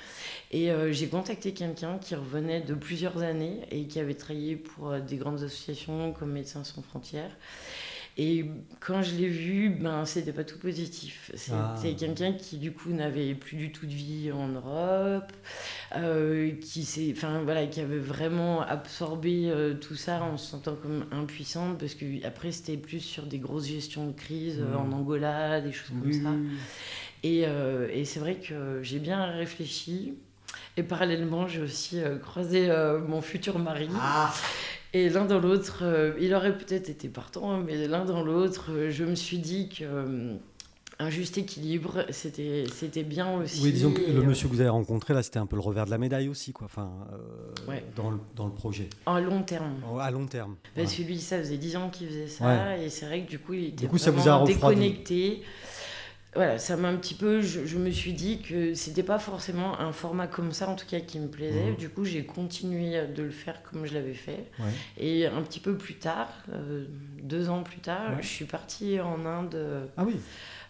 et 0.51 0.71
euh, 0.71 0.91
j'ai 0.91 1.07
contacté 1.07 1.53
quelqu'un 1.53 1.97
qui 1.99 2.15
revenait 2.15 2.61
de 2.61 2.73
plusieurs 2.73 3.21
années 3.21 3.59
et 3.71 3.85
qui 3.85 3.99
avait 3.99 4.15
travaillé 4.15 4.55
pour 4.55 4.89
euh, 4.89 4.99
des 4.99 5.17
grandes 5.17 5.43
associations 5.43 6.11
comme 6.13 6.31
Médecins 6.31 6.63
sans 6.63 6.81
frontières. 6.81 7.31
Et 8.21 8.45
quand 8.81 9.01
je 9.01 9.15
l'ai 9.15 9.29
vu, 9.29 9.69
ben, 9.69 10.03
c'était 10.03 10.33
pas 10.33 10.43
tout 10.43 10.59
positif. 10.59 11.31
C'était 11.35 11.55
ah. 11.57 11.75
quelqu'un 11.97 12.33
qui, 12.33 12.57
du 12.57 12.73
coup, 12.73 12.89
n'avait 12.89 13.33
plus 13.33 13.55
du 13.55 13.71
tout 13.71 13.85
de 13.85 13.93
vie 13.93 14.29
en 14.33 14.49
Europe, 14.49 15.31
euh, 15.95 16.51
qui, 16.59 17.13
enfin, 17.15 17.41
voilà, 17.43 17.65
qui 17.65 17.79
avait 17.79 17.97
vraiment 17.97 18.61
absorbé 18.61 19.53
tout 19.79 19.95
ça 19.95 20.21
en 20.21 20.37
se 20.37 20.51
sentant 20.51 20.75
comme 20.75 21.05
impuissante, 21.11 21.77
parce 21.77 21.95
que 21.95 22.05
après 22.25 22.51
c'était 22.51 22.75
plus 22.75 22.99
sur 22.99 23.23
des 23.23 23.37
grosses 23.37 23.67
gestions 23.67 24.07
de 24.07 24.11
crise 24.11 24.61
en 24.75 24.83
mmh. 24.83 24.93
Angola, 24.93 25.61
des 25.61 25.71
choses 25.71 25.91
comme 26.01 26.11
ça. 26.11 26.31
Et, 27.23 27.45
et 27.93 28.03
c'est 28.03 28.19
vrai 28.19 28.35
que 28.35 28.81
j'ai 28.83 28.99
bien 28.99 29.27
réfléchi. 29.27 30.13
Et 30.77 30.83
parallèlement, 30.83 31.47
j'ai 31.47 31.61
aussi 31.61 32.01
euh, 32.01 32.17
croisé 32.17 32.69
euh, 32.69 32.99
mon 32.99 33.21
futur 33.21 33.59
mari. 33.59 33.89
Ah. 33.95 34.33
Et 34.93 35.09
l'un 35.09 35.25
dans 35.25 35.39
l'autre, 35.39 35.79
euh, 35.83 36.13
il 36.19 36.33
aurait 36.33 36.57
peut-être 36.57 36.89
été 36.89 37.09
partant, 37.09 37.51
hein, 37.51 37.63
mais 37.65 37.87
l'un 37.87 38.05
dans 38.05 38.23
l'autre, 38.23 38.71
je 38.89 39.03
me 39.03 39.15
suis 39.15 39.37
dit 39.37 39.69
que 39.69 40.37
un 41.01 41.09
juste 41.09 41.37
équilibre, 41.37 42.05
c'était 42.09 42.65
c'était 42.73 43.03
bien 43.03 43.37
aussi. 43.37 43.61
Oui, 43.63 43.71
disons 43.71 43.93
que 43.93 44.01
le 44.01 44.21
monsieur 44.21 44.49
que 44.49 44.53
vous 44.53 44.59
avez 44.59 44.69
rencontré 44.69 45.13
là, 45.13 45.23
c'était 45.23 45.39
un 45.39 45.45
peu 45.45 45.55
le 45.55 45.61
revers 45.61 45.85
de 45.85 45.91
la 45.91 45.97
médaille 45.97 46.27
aussi, 46.27 46.51
quoi. 46.51 46.65
Enfin, 46.65 46.91
dans, 47.95 48.09
le, 48.09 48.17
dans, 48.35 48.45
le, 48.45 48.51
projet. 48.51 48.89
À 49.05 49.21
long 49.21 49.41
terme. 49.43 49.75
À 49.99 50.11
long 50.11 50.25
terme. 50.25 50.57
Parce 50.75 50.93
que 50.93 51.03
lui, 51.03 51.19
ça 51.19 51.39
faisait 51.39 51.57
10 51.57 51.77
ans 51.77 51.89
qu'il 51.89 52.07
faisait 52.07 52.27
ça, 52.27 52.77
et 52.77 52.89
c'est 52.89 53.05
vrai 53.05 53.23
que 53.23 53.29
du 53.29 53.39
coup, 53.39 53.53
il 53.53 53.65
était 53.65 53.85
du 53.85 53.87
coup, 53.87 53.97
ça 53.97 54.11
vous 54.11 54.27
a 54.27 54.43
déconnecté 54.43 55.41
voilà, 56.35 56.59
ça 56.59 56.77
m'a 56.77 56.89
un 56.89 56.95
petit 56.95 57.15
peu. 57.15 57.41
Je, 57.41 57.77
me 57.77 57.89
suis 57.89 58.13
dit 58.13 58.41
que 58.41 58.73
c'était 58.75 59.03
pas 59.03 59.17
forcément 59.17 59.79
un 59.79 59.91
format 59.91 60.27
comme 60.27 60.51
ça, 60.51 60.69
en 60.69 60.75
tout 60.75 60.85
cas, 60.85 60.99
qui 60.99 61.19
me 61.19 61.27
plaisait. 61.27 61.71
Mhm. 61.71 61.75
Du 61.75 61.89
coup, 61.89 62.05
j'ai 62.05 62.23
continué 62.23 63.07
de 63.07 63.23
le 63.23 63.31
faire 63.31 63.63
comme 63.63 63.85
je 63.85 63.93
l'avais 63.93 64.13
fait. 64.13 64.45
Et 64.97 65.25
un 65.25 65.41
petit 65.41 65.59
peu 65.59 65.75
plus 65.75 65.95
tard, 65.95 66.29
euh, 66.53 66.85
deux 67.23 67.49
ans 67.49 67.63
plus 67.63 67.79
tard, 67.79 68.21
je 68.21 68.27
suis 68.27 68.45
partie 68.45 68.99
en 68.99 69.25
Inde. 69.25 69.89
Ah 69.97 70.03
oui. 70.05 70.15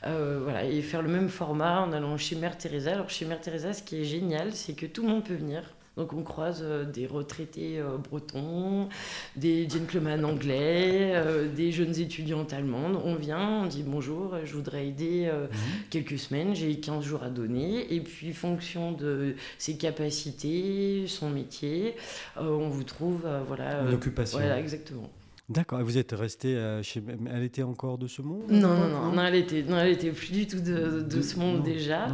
Euh, 0.05 0.39
voilà, 0.41 0.63
et 0.63 0.81
faire 0.81 1.01
le 1.01 1.09
même 1.09 1.27
format 1.27 1.81
en 1.81 1.91
allant 1.91 2.17
chez 2.17 2.35
Mère 2.35 2.57
Teresa. 2.57 2.93
Alors, 2.93 3.09
chez 3.09 3.25
Mère 3.25 3.41
Teresa, 3.41 3.73
ce 3.73 3.83
qui 3.83 4.01
est 4.01 4.05
génial, 4.05 4.53
c'est 4.53 4.73
que 4.73 4.85
tout 4.85 5.03
le 5.03 5.09
monde 5.09 5.25
peut 5.25 5.35
venir. 5.35 5.63
Donc 5.97 6.13
on 6.13 6.23
croise 6.23 6.61
euh, 6.63 6.85
des 6.85 7.07
retraités 7.07 7.79
euh, 7.79 7.97
bretons, 7.97 8.87
des 9.35 9.67
gentlemen 9.67 10.23
anglais, 10.23 11.11
euh, 11.13 11.53
des 11.53 11.71
jeunes 11.71 11.99
étudiantes 11.99 12.53
allemandes. 12.53 12.99
On 13.03 13.15
vient, 13.15 13.63
on 13.63 13.65
dit 13.65 13.83
bonjour, 13.83 14.35
je 14.45 14.53
voudrais 14.53 14.87
aider 14.87 15.29
mhm. 15.31 15.57
quelques 15.89 16.17
semaines, 16.17 16.55
j'ai 16.55 16.79
15 16.79 17.03
jours 17.03 17.23
à 17.23 17.29
donner. 17.29 17.93
Et 17.93 18.01
puis, 18.01 18.33
fonction 18.33 18.91
de 18.91 19.35
ses 19.57 19.75
capacités, 19.75 21.05
son 21.07 21.29
métier, 21.29 21.95
on 22.37 22.69
vous 22.69 22.83
trouve, 22.83 23.27
voilà. 23.47 23.81
Une 23.81 23.93
occupation. 23.93 24.39
Voilà, 24.39 24.59
exactement. 24.59 25.09
D'accord. 25.49 25.81
Vous 25.81 25.97
êtes 25.97 26.11
resté 26.11 26.55
euh, 26.55 26.83
chez. 26.83 27.01
Elle 27.33 27.43
était 27.43 27.63
encore 27.63 27.97
de 27.97 28.07
ce 28.07 28.21
monde 28.21 28.43
Non, 28.49 28.75
non, 28.75 28.87
non, 28.87 29.11
non, 29.11 29.25
elle 29.25 29.35
était, 29.35 29.63
non, 29.63 29.79
elle 29.79 29.91
était 29.93 30.11
plus 30.11 30.31
du 30.31 30.47
tout 30.47 30.59
de, 30.59 31.01
de, 31.01 31.21
ce 31.21 31.39
monde 31.39 31.63
déjà. 31.63 32.07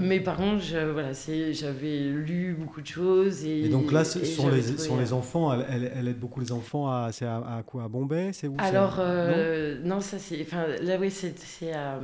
Mais 0.00 0.20
par 0.20 0.36
contre, 0.36 0.62
voilà, 0.92 1.10
j'avais 1.12 1.98
lu 1.98 2.56
beaucoup 2.58 2.80
de 2.80 2.86
choses 2.86 3.44
et. 3.44 3.64
Et 3.64 3.68
donc 3.68 3.90
là, 3.90 4.04
ce 4.04 4.24
sont 4.24 4.48
les, 4.48 4.62
sont 4.62 4.96
les 4.96 5.12
enfants. 5.12 5.52
Elle, 5.52 5.90
elle, 5.94 6.08
aide 6.08 6.20
beaucoup 6.20 6.40
les 6.40 6.52
enfants 6.52 6.88
à, 6.88 7.10
à, 7.22 7.58
à 7.58 7.62
quoi 7.64 7.84
À 7.84 7.88
Bombay, 7.88 8.30
c'est 8.32 8.46
où 8.46 8.54
Alors 8.58 8.96
euh, 9.00 9.78
non, 9.82 10.00
ça 10.00 10.18
c'est, 10.18 10.40
enfin 10.42 10.66
là 10.82 10.96
oui, 11.00 11.10
c'est 11.10 11.72
à 11.72 12.00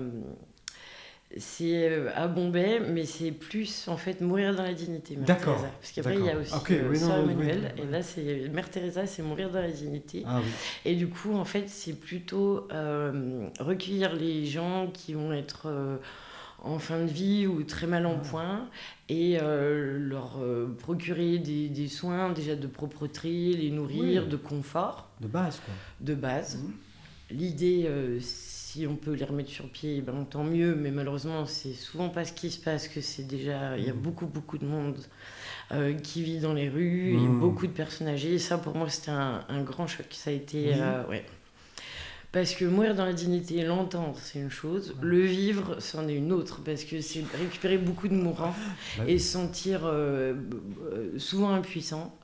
c'est 1.38 1.88
euh, 1.88 2.10
à 2.14 2.28
Bombay, 2.28 2.80
mais 2.80 3.04
c'est 3.04 3.30
plus 3.30 3.88
en 3.88 3.96
fait 3.96 4.20
mourir 4.20 4.54
dans 4.54 4.62
la 4.62 4.74
dignité. 4.74 5.16
D'accord. 5.16 5.66
Parce 5.80 5.92
qu'après 5.92 6.16
il 6.16 6.24
y 6.24 6.30
a 6.30 6.36
aussi 6.36 6.54
okay, 6.54 6.78
Emmanuel, 6.78 7.74
et 7.76 7.86
là 7.86 8.02
c'est 8.02 8.48
Mère 8.52 8.70
Teresa, 8.70 9.06
c'est 9.06 9.22
mourir 9.22 9.50
dans 9.50 9.60
la 9.60 9.70
dignité. 9.70 10.24
Ah, 10.26 10.40
oui. 10.42 10.50
Et 10.84 10.94
du 10.94 11.08
coup 11.08 11.34
en 11.34 11.44
fait 11.44 11.68
c'est 11.68 11.98
plutôt 11.98 12.68
euh, 12.72 13.46
recueillir 13.60 14.14
les 14.14 14.46
gens 14.46 14.88
qui 14.92 15.14
vont 15.14 15.32
être 15.32 15.66
euh, 15.66 15.96
en 16.62 16.78
fin 16.78 17.00
de 17.00 17.10
vie 17.10 17.46
ou 17.46 17.62
très 17.62 17.86
mal 17.86 18.06
en 18.06 18.18
ah. 18.22 18.28
point 18.28 18.68
et 19.08 19.38
leur 19.38 20.38
procurer 20.78 21.38
des, 21.38 21.68
des, 21.68 21.88
soins 21.88 22.30
déjà 22.30 22.56
de 22.56 22.66
propreté, 22.66 23.52
les 23.54 23.70
nourrir, 23.70 24.26
de 24.26 24.36
confort. 24.36 25.08
De 25.20 25.26
base 25.26 25.60
quoi. 25.60 25.74
De 26.00 26.14
base. 26.14 26.56
Mmh. 26.56 26.70
L'idée 27.30 27.88
si 28.72 28.86
on 28.86 28.96
peut 28.96 29.12
les 29.12 29.24
remettre 29.26 29.50
sur 29.50 29.68
pied, 29.68 30.00
ben, 30.00 30.24
tant 30.24 30.44
mieux, 30.44 30.74
mais 30.74 30.90
malheureusement, 30.90 31.44
c'est 31.44 31.74
souvent 31.74 32.08
pas 32.08 32.24
ce 32.24 32.32
qui 32.32 32.50
se 32.50 32.58
passe, 32.58 32.88
que 32.88 33.02
c'est 33.02 33.24
déjà, 33.24 33.76
il 33.76 33.84
y 33.84 33.90
a 33.90 33.92
mmh. 33.92 33.96
beaucoup, 33.96 34.26
beaucoup 34.26 34.56
de 34.56 34.64
monde 34.64 34.96
euh, 35.72 35.92
qui 35.92 36.22
vit 36.22 36.38
dans 36.38 36.54
les 36.54 36.70
rues, 36.70 37.18
mmh. 37.18 37.40
beaucoup 37.40 37.66
de 37.66 37.72
personnes 37.72 38.08
âgées, 38.08 38.34
et 38.34 38.38
ça, 38.38 38.56
pour 38.56 38.74
moi, 38.74 38.88
c'était 38.88 39.10
un, 39.10 39.62
grand 39.62 39.86
choc. 39.86 40.06
Ça 40.12 40.30
a 40.30 40.32
été, 40.32 40.72
euh, 40.74 41.06
ouais. 41.06 41.26
Parce 42.32 42.54
que 42.54 42.64
mourir 42.64 42.94
dans 42.94 43.04
la 43.04 43.12
dignité, 43.12 43.62
l'entendre, 43.62 44.16
c'est 44.18 44.38
une 44.38 44.50
chose. 44.50 44.94
Le 45.02 45.20
vivre, 45.20 45.76
c'en 45.78 46.08
est 46.08 46.14
une 46.14 46.32
autre. 46.32 46.62
Parce 46.64 46.84
que 46.84 47.02
c'est 47.02 47.22
récupérer 47.38 47.76
beaucoup 47.76 48.08
de 48.08 48.14
mourants 48.14 48.54
bah 48.96 49.04
et 49.06 49.18
se 49.18 49.32
sentir 49.32 49.82
euh, 49.84 50.32
souvent 51.18 51.50
impuissant. 51.50 52.16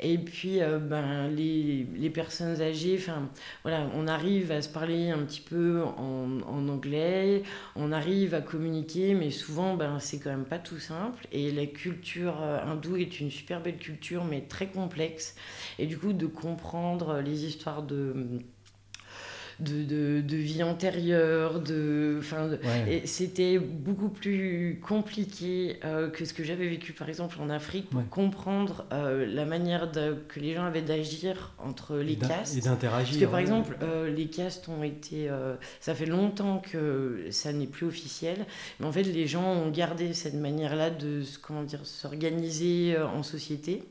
Et 0.00 0.18
puis, 0.18 0.62
euh, 0.62 0.78
ben, 0.78 1.28
les, 1.28 1.86
les, 1.96 2.10
personnes 2.10 2.60
âgées, 2.60 2.96
enfin, 2.98 3.28
voilà, 3.62 3.88
on 3.94 4.06
arrive 4.06 4.50
à 4.52 4.62
se 4.62 4.68
parler 4.68 5.10
un 5.10 5.18
petit 5.18 5.40
peu 5.40 5.82
en, 5.82 6.40
en, 6.46 6.68
anglais, 6.68 7.42
on 7.76 7.92
arrive 7.92 8.34
à 8.34 8.40
communiquer, 8.40 9.14
mais 9.14 9.30
souvent, 9.30 9.74
ben, 9.74 9.98
c'est 9.98 10.18
quand 10.18 10.30
même 10.30 10.44
pas 10.44 10.58
tout 10.58 10.78
simple. 10.78 11.26
Et 11.32 11.50
la 11.50 11.66
culture 11.66 12.42
euh, 12.42 12.64
hindoue 12.64 12.96
est 12.96 13.20
une 13.20 13.30
super 13.30 13.60
belle 13.60 13.78
culture, 13.78 14.24
mais 14.24 14.42
très 14.42 14.68
complexe. 14.68 15.36
Et 15.78 15.86
du 15.86 15.98
coup, 15.98 16.12
de 16.12 16.26
comprendre 16.26 17.20
les 17.20 17.44
histoires 17.44 17.82
de 17.82 18.40
de, 19.60 20.20
de, 20.20 20.36
vie 20.36 20.62
antérieure. 20.62 21.60
De, 21.60 22.20
et 22.88 23.06
c'était 23.06 23.58
beaucoup 23.58 24.08
plus 24.08 24.80
compliqué 24.82 25.78
euh, 25.84 26.10
que 26.10 26.24
ce 26.24 26.34
que 26.34 26.44
j'avais 26.44 26.68
vécu, 26.68 26.92
par 26.92 27.08
exemple, 27.08 27.36
en 27.40 27.50
Afrique, 27.50 27.90
pour 27.90 28.08
comprendre 28.08 28.84
euh, 28.92 29.26
la 29.26 29.44
manière 29.44 29.90
de, 29.90 30.16
que 30.28 30.40
les 30.40 30.54
gens 30.54 30.64
avaient 30.64 30.82
d'agir 30.82 31.54
entre 31.58 31.96
les 31.96 32.16
castes. 32.16 32.56
Et 32.56 32.60
d'interagir. 32.60 33.10
Parce 33.10 33.20
que, 33.20 33.26
par 33.26 33.40
exemple, 33.40 33.76
euh, 33.82 34.10
les 34.10 34.26
castes 34.26 34.68
ont 34.68 34.82
été. 34.82 35.28
ça 35.80 35.94
fait 35.94 36.06
longtemps 36.06 36.58
que 36.58 37.26
ça 37.30 37.52
n'est 37.52 37.66
plus 37.66 37.86
officiel, 37.86 38.46
mais 38.80 38.86
en 38.86 38.92
fait, 38.92 39.02
les 39.02 39.26
gens 39.26 39.44
ont 39.44 39.70
gardé 39.70 40.12
cette 40.14 40.34
manière-là 40.34 40.90
de 40.90 41.22
comment 41.42 41.62
dire, 41.62 41.80
s'organiser 41.84 42.96
en 42.98 43.22
société. 43.22 43.84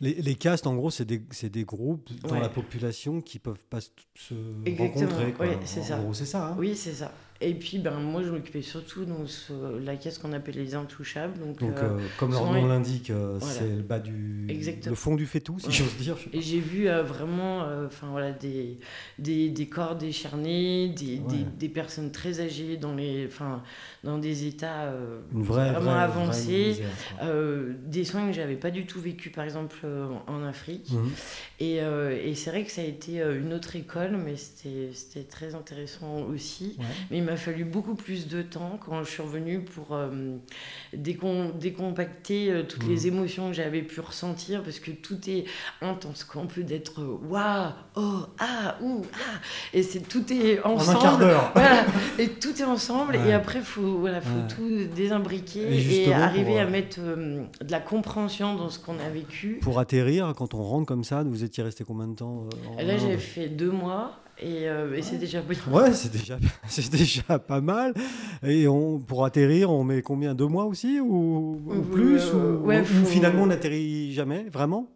Les, 0.00 0.14
les, 0.14 0.34
castes, 0.34 0.66
en 0.66 0.74
gros, 0.74 0.90
c'est 0.90 1.06
des, 1.06 1.22
des, 1.48 1.64
groupes 1.64 2.10
dans 2.22 2.38
la 2.38 2.50
population 2.50 3.22
qui 3.22 3.38
peuvent 3.38 3.64
pas 3.64 3.80
se 3.80 4.34
rencontrer. 4.76 5.32
Quoi. 5.32 5.46
c'est 5.64 5.82
ça. 5.82 5.98
c'est 6.12 6.26
ça. 6.26 6.48
Hein. 6.48 6.56
oui, 6.58 6.76
c'est 6.76 6.92
ça. 6.92 7.12
Et 7.40 7.54
puis, 7.54 7.78
ben, 7.78 7.98
moi, 7.98 8.22
je 8.22 8.30
m'occupais 8.30 8.62
surtout 8.62 9.04
de 9.04 9.84
la 9.84 9.96
caisse 9.96 10.18
qu'on 10.18 10.32
appelle 10.32 10.54
les 10.54 10.74
intouchables. 10.74 11.38
Donc, 11.38 11.58
donc 11.60 11.78
euh, 11.78 11.98
comme 12.18 12.32
leur 12.32 12.50
nom 12.50 12.66
l'indique, 12.66 13.10
euh, 13.10 13.38
c'est 13.40 13.68
le 13.68 13.82
bas 13.82 13.98
du. 13.98 14.46
Le 14.86 14.94
fond 14.94 15.16
du 15.16 15.26
faitout, 15.26 15.58
si 15.58 15.70
j'ose 15.70 15.96
dire. 15.96 16.16
Et 16.32 16.40
j'ai 16.40 16.60
vu 16.60 16.88
euh, 16.88 17.02
vraiment 17.02 17.66
enfin 17.86 18.08
voilà, 18.10 18.32
des, 18.32 18.78
des, 19.18 19.50
des, 19.50 19.66
corps 19.66 19.96
décharnés, 19.96 20.88
des, 20.88 21.18
des, 21.18 21.44
des, 21.58 21.68
personnes 21.68 22.10
très 22.10 22.40
âgées 22.40 22.76
dans, 22.76 22.94
les, 22.94 23.28
dans 24.02 24.18
des 24.18 24.46
états 24.46 24.94
vraiment 25.32 25.94
avancés, 25.94 26.82
des 27.86 28.04
soins 28.04 28.26
que 28.26 28.32
j'avais 28.32 28.56
pas 28.56 28.70
du 28.70 28.86
tout 28.86 29.00
vécu, 29.00 29.30
par 29.30 29.44
exemple, 29.44 29.76
en 30.26 30.42
Afrique. 30.44 30.90
Mhm. 30.92 31.10
Et, 31.60 31.76
et 31.76 32.34
c'est 32.34 32.50
vrai 32.50 32.64
que 32.64 32.70
ça 32.70 32.80
a 32.80 32.84
été 32.84 33.20
une 33.20 33.52
autre 33.52 33.76
école, 33.76 34.16
mais 34.16 34.36
c'était 34.36 35.24
très 35.28 35.54
intéressant 35.54 36.22
aussi. 36.22 36.78
Mais 37.10 37.25
m'a 37.26 37.36
fallu 37.36 37.64
beaucoup 37.64 37.94
plus 37.94 38.28
de 38.28 38.42
temps 38.42 38.78
quand 38.84 39.04
je 39.04 39.10
suis 39.10 39.22
revenue 39.22 39.60
pour 39.60 39.94
euh, 39.94 40.36
décompacter 40.94 42.50
euh, 42.50 42.62
toutes 42.62 42.86
les 42.86 43.04
mmh. 43.04 43.14
émotions 43.14 43.48
que 43.48 43.54
j'avais 43.54 43.82
pu 43.82 44.00
ressentir 44.00 44.62
parce 44.62 44.78
que 44.78 44.90
tout 44.90 45.18
est 45.28 45.44
intense. 45.82 46.24
Quoi. 46.24 46.42
On 46.42 46.46
peut 46.46 46.62
d'être 46.62 47.00
euh, 47.00 47.18
waouh, 47.28 47.72
oh, 47.96 48.26
ah, 48.38 48.76
ouh, 48.82 49.02
ah. 49.14 49.40
Et 49.74 49.82
c'est, 49.82 50.00
tout 50.00 50.32
est 50.32 50.60
ensemble. 50.64 50.96
En 50.96 51.00
un 51.00 51.02
quart 51.02 51.18
d'heure. 51.18 51.54
et 52.18 52.28
tout 52.28 52.60
est 52.60 52.64
ensemble. 52.64 53.16
Et 53.16 53.32
après, 53.32 53.58
il 53.58 53.64
faut, 53.64 53.98
voilà, 53.98 54.20
faut 54.20 54.54
tout 54.54 54.86
désimbriquer 54.94 56.06
et, 56.06 56.12
arriver 56.12 56.58
à 56.58 56.66
mettre 56.66 57.00
de 57.00 57.70
la 57.70 57.80
compréhension 57.80 58.54
dans 58.54 58.70
ce 58.70 58.78
qu'on 58.78 58.98
a 58.98 59.08
vécu. 59.08 59.58
Pour 59.60 59.78
atterrir, 59.78 60.32
quand 60.36 60.54
on 60.54 60.62
rentre 60.62 60.86
comme 60.86 61.04
ça, 61.04 61.22
vous 61.24 61.44
étiez 61.44 61.62
resté 61.62 61.84
combien 61.84 62.06
de 62.06 62.14
temps 62.14 62.46
Là, 62.78 62.96
j'ai 62.96 63.18
fait 63.18 63.48
deux 63.48 63.70
mois. 63.70 64.20
Et, 64.38 64.68
euh, 64.68 65.00
c'est 65.02 65.18
déjà 65.18 65.40
bien. 65.40 65.58
Ouais, 65.70 65.92
c'est 65.92 66.12
déjà, 66.12 66.36
c'est 66.68 66.90
déjà 66.90 67.38
pas 67.38 67.60
mal. 67.60 67.94
Et 68.42 68.68
on, 68.68 68.98
pour 68.98 69.24
atterrir, 69.24 69.70
on 69.70 69.82
met 69.84 70.02
combien? 70.02 70.34
Deux 70.34 70.46
mois 70.46 70.66
aussi 70.66 71.00
Ou, 71.00 71.60
plus 71.92 72.22
ou, 72.32 72.70
finalement 73.06 73.44
on 73.44 73.46
n'atterrit 73.46 74.12
jamais 74.12 74.46
Vraiment? 74.52 74.88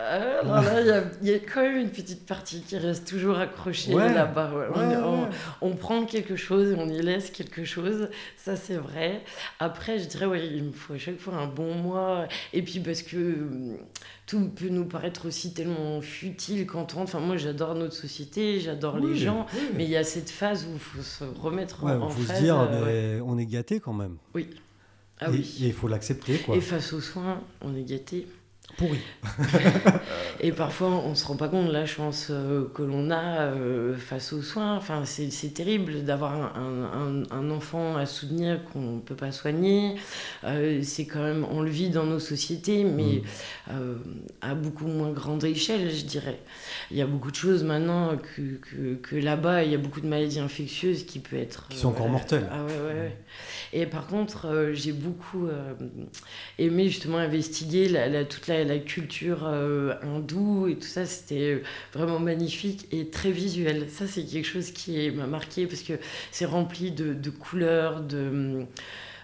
Euh, 0.00 1.04
il 1.22 1.28
y, 1.28 1.34
a 1.34 1.38
quand 1.38 1.62
même 1.62 1.76
une 1.76 1.90
petite 1.90 2.26
partie 2.26 2.62
qui 2.62 2.76
reste 2.76 3.06
toujours 3.06 3.38
accrochée 3.38 3.92
là-bas. 3.94 4.50
On, 5.60 5.76
prend 5.76 6.04
quelque 6.04 6.34
chose 6.34 6.72
et 6.72 6.74
on 6.74 6.88
y 6.88 7.00
laisse 7.00 7.30
quelque 7.30 7.64
chose, 7.64 8.08
ça 8.36 8.56
c'est 8.56 8.76
vrai. 8.76 9.22
Après, 9.60 10.00
je 10.00 10.06
dirais, 10.06 10.26
ouais, 10.26 10.48
il 10.48 10.64
me 10.64 10.72
faut 10.72 10.94
à 10.94 10.98
chaque 10.98 11.20
fois 11.20 11.34
un 11.34 11.46
bon 11.46 11.74
mois. 11.74 12.26
Et 12.52 12.62
puis 12.62 12.80
parce 12.80 13.02
que 13.02 13.16
hum, 13.16 13.76
tout 14.26 14.48
peut 14.48 14.68
nous 14.68 14.84
paraître 14.84 15.28
aussi 15.28 15.54
tellement 15.54 16.00
futile 16.00 16.66
quand 16.66 16.96
on 16.96 17.02
Enfin, 17.04 17.20
moi 17.20 17.36
j'adore 17.36 17.76
notre 17.76 17.94
société, 17.94 18.58
j'adore 18.58 18.98
les 18.98 19.14
gens, 19.14 19.46
mais 19.76 19.84
il 19.84 19.90
y 19.90 19.96
a 19.96 20.04
cette 20.04 20.30
phase 20.30 20.66
où 20.66 20.72
il 20.72 20.80
faut 20.80 21.02
se 21.02 21.22
remettre 21.22 21.84
en. 21.84 22.08
Il 22.08 22.12
faut 22.12 22.32
se 22.32 22.40
dire, 22.40 22.68
euh, 22.68 23.20
on 23.24 23.38
est 23.38 23.46
gâté 23.46 23.78
quand 23.78 23.92
même. 23.92 24.16
Oui. 24.34 24.50
Ah, 25.20 25.28
et, 25.28 25.34
oui. 25.34 25.56
il 25.60 25.72
faut 25.72 25.86
l'accepter. 25.86 26.40
Et 26.52 26.60
face 26.60 26.92
aux 26.92 27.00
soins, 27.00 27.40
on 27.60 27.76
est 27.76 27.84
gâté 27.84 28.26
pourri. 28.76 28.98
et 30.40 30.52
parfois, 30.52 30.88
on 30.88 31.10
ne 31.10 31.14
se 31.14 31.26
rend 31.26 31.36
pas 31.36 31.48
compte 31.48 31.68
de 31.68 31.72
la 31.72 31.86
chance 31.86 32.28
euh, 32.30 32.68
que 32.74 32.82
l'on 32.82 33.10
a 33.10 33.42
euh, 33.42 33.96
face 33.96 34.32
aux 34.32 34.42
soins. 34.42 34.76
Enfin, 34.76 35.04
c'est 35.04 35.54
terrible 35.54 36.04
d'avoir 36.04 36.56
un, 36.56 37.22
un, 37.30 37.50
enfant 37.50 37.96
à 37.96 38.06
soutenir 38.06 38.64
qu'on 38.64 38.96
ne 38.96 39.00
peut 39.00 39.14
pas 39.14 39.32
soigner. 39.32 39.94
Euh, 40.44 40.80
c'est 40.82 41.06
quand 41.06 41.22
même, 41.22 41.46
on 41.50 41.60
le 41.60 41.70
vit 41.70 41.90
dans 41.90 42.04
nos 42.04 42.18
sociétés, 42.18 42.84
mais 42.84 43.22
mm. 43.68 43.72
à 44.40 44.54
beaucoup 44.54 44.86
moins 44.86 45.10
grande 45.10 45.44
échelle, 45.44 45.90
je 45.90 46.04
dirais. 46.04 46.40
Il 46.90 46.96
y 46.96 47.02
a 47.02 47.06
beaucoup 47.06 47.30
de 47.30 47.36
choses 47.36 47.64
maintenant 47.64 48.16
que, 48.16 48.42
que, 48.56 48.94
que 48.94 49.16
là-bas, 49.16 49.64
il 49.64 49.70
y 49.70 49.74
a 49.74 49.78
beaucoup 49.78 50.00
de 50.00 50.06
maladies 50.08 50.40
infectieuses 50.40 51.04
qui 51.04 51.18
peuvent 51.18 51.40
être... 51.40 51.68
Qui 51.68 51.78
sont 51.78 51.88
encore 51.88 52.08
mortelles. 52.08 52.48
Ah 52.50 52.64
ouais, 52.64 52.72
ouais, 52.72 53.00
ouais. 53.00 53.16
Et 53.72 53.86
par 53.86 54.06
contre, 54.06 54.70
j'ai 54.72 54.92
beaucoup 54.92 55.48
aimé 56.58 56.88
justement 56.88 57.18
investiguer 57.18 57.88
la, 57.88 58.08
la, 58.08 58.24
toute 58.24 58.46
la 58.46 58.53
la, 58.62 58.78
culture 58.78 59.46
euh, 59.46 59.94
hindoue 60.02 60.68
et 60.68 60.76
tout 60.76 60.86
ça, 60.86 61.06
c'était 61.06 61.62
vraiment 61.92 62.18
magnifique 62.18 62.86
et 62.92 63.08
très 63.08 63.30
visuel. 63.30 63.86
Ça, 63.88 64.06
c'est 64.06 64.24
quelque 64.24 64.46
chose 64.46 64.70
qui 64.70 65.10
m'a 65.10 65.26
marqué 65.26 65.66
parce 65.66 65.82
que 65.82 65.94
c'est 66.30 66.44
rempli 66.44 66.90
de, 66.92 67.30
couleurs, 67.30 68.00
de 68.00 68.16
euh, 68.16 68.64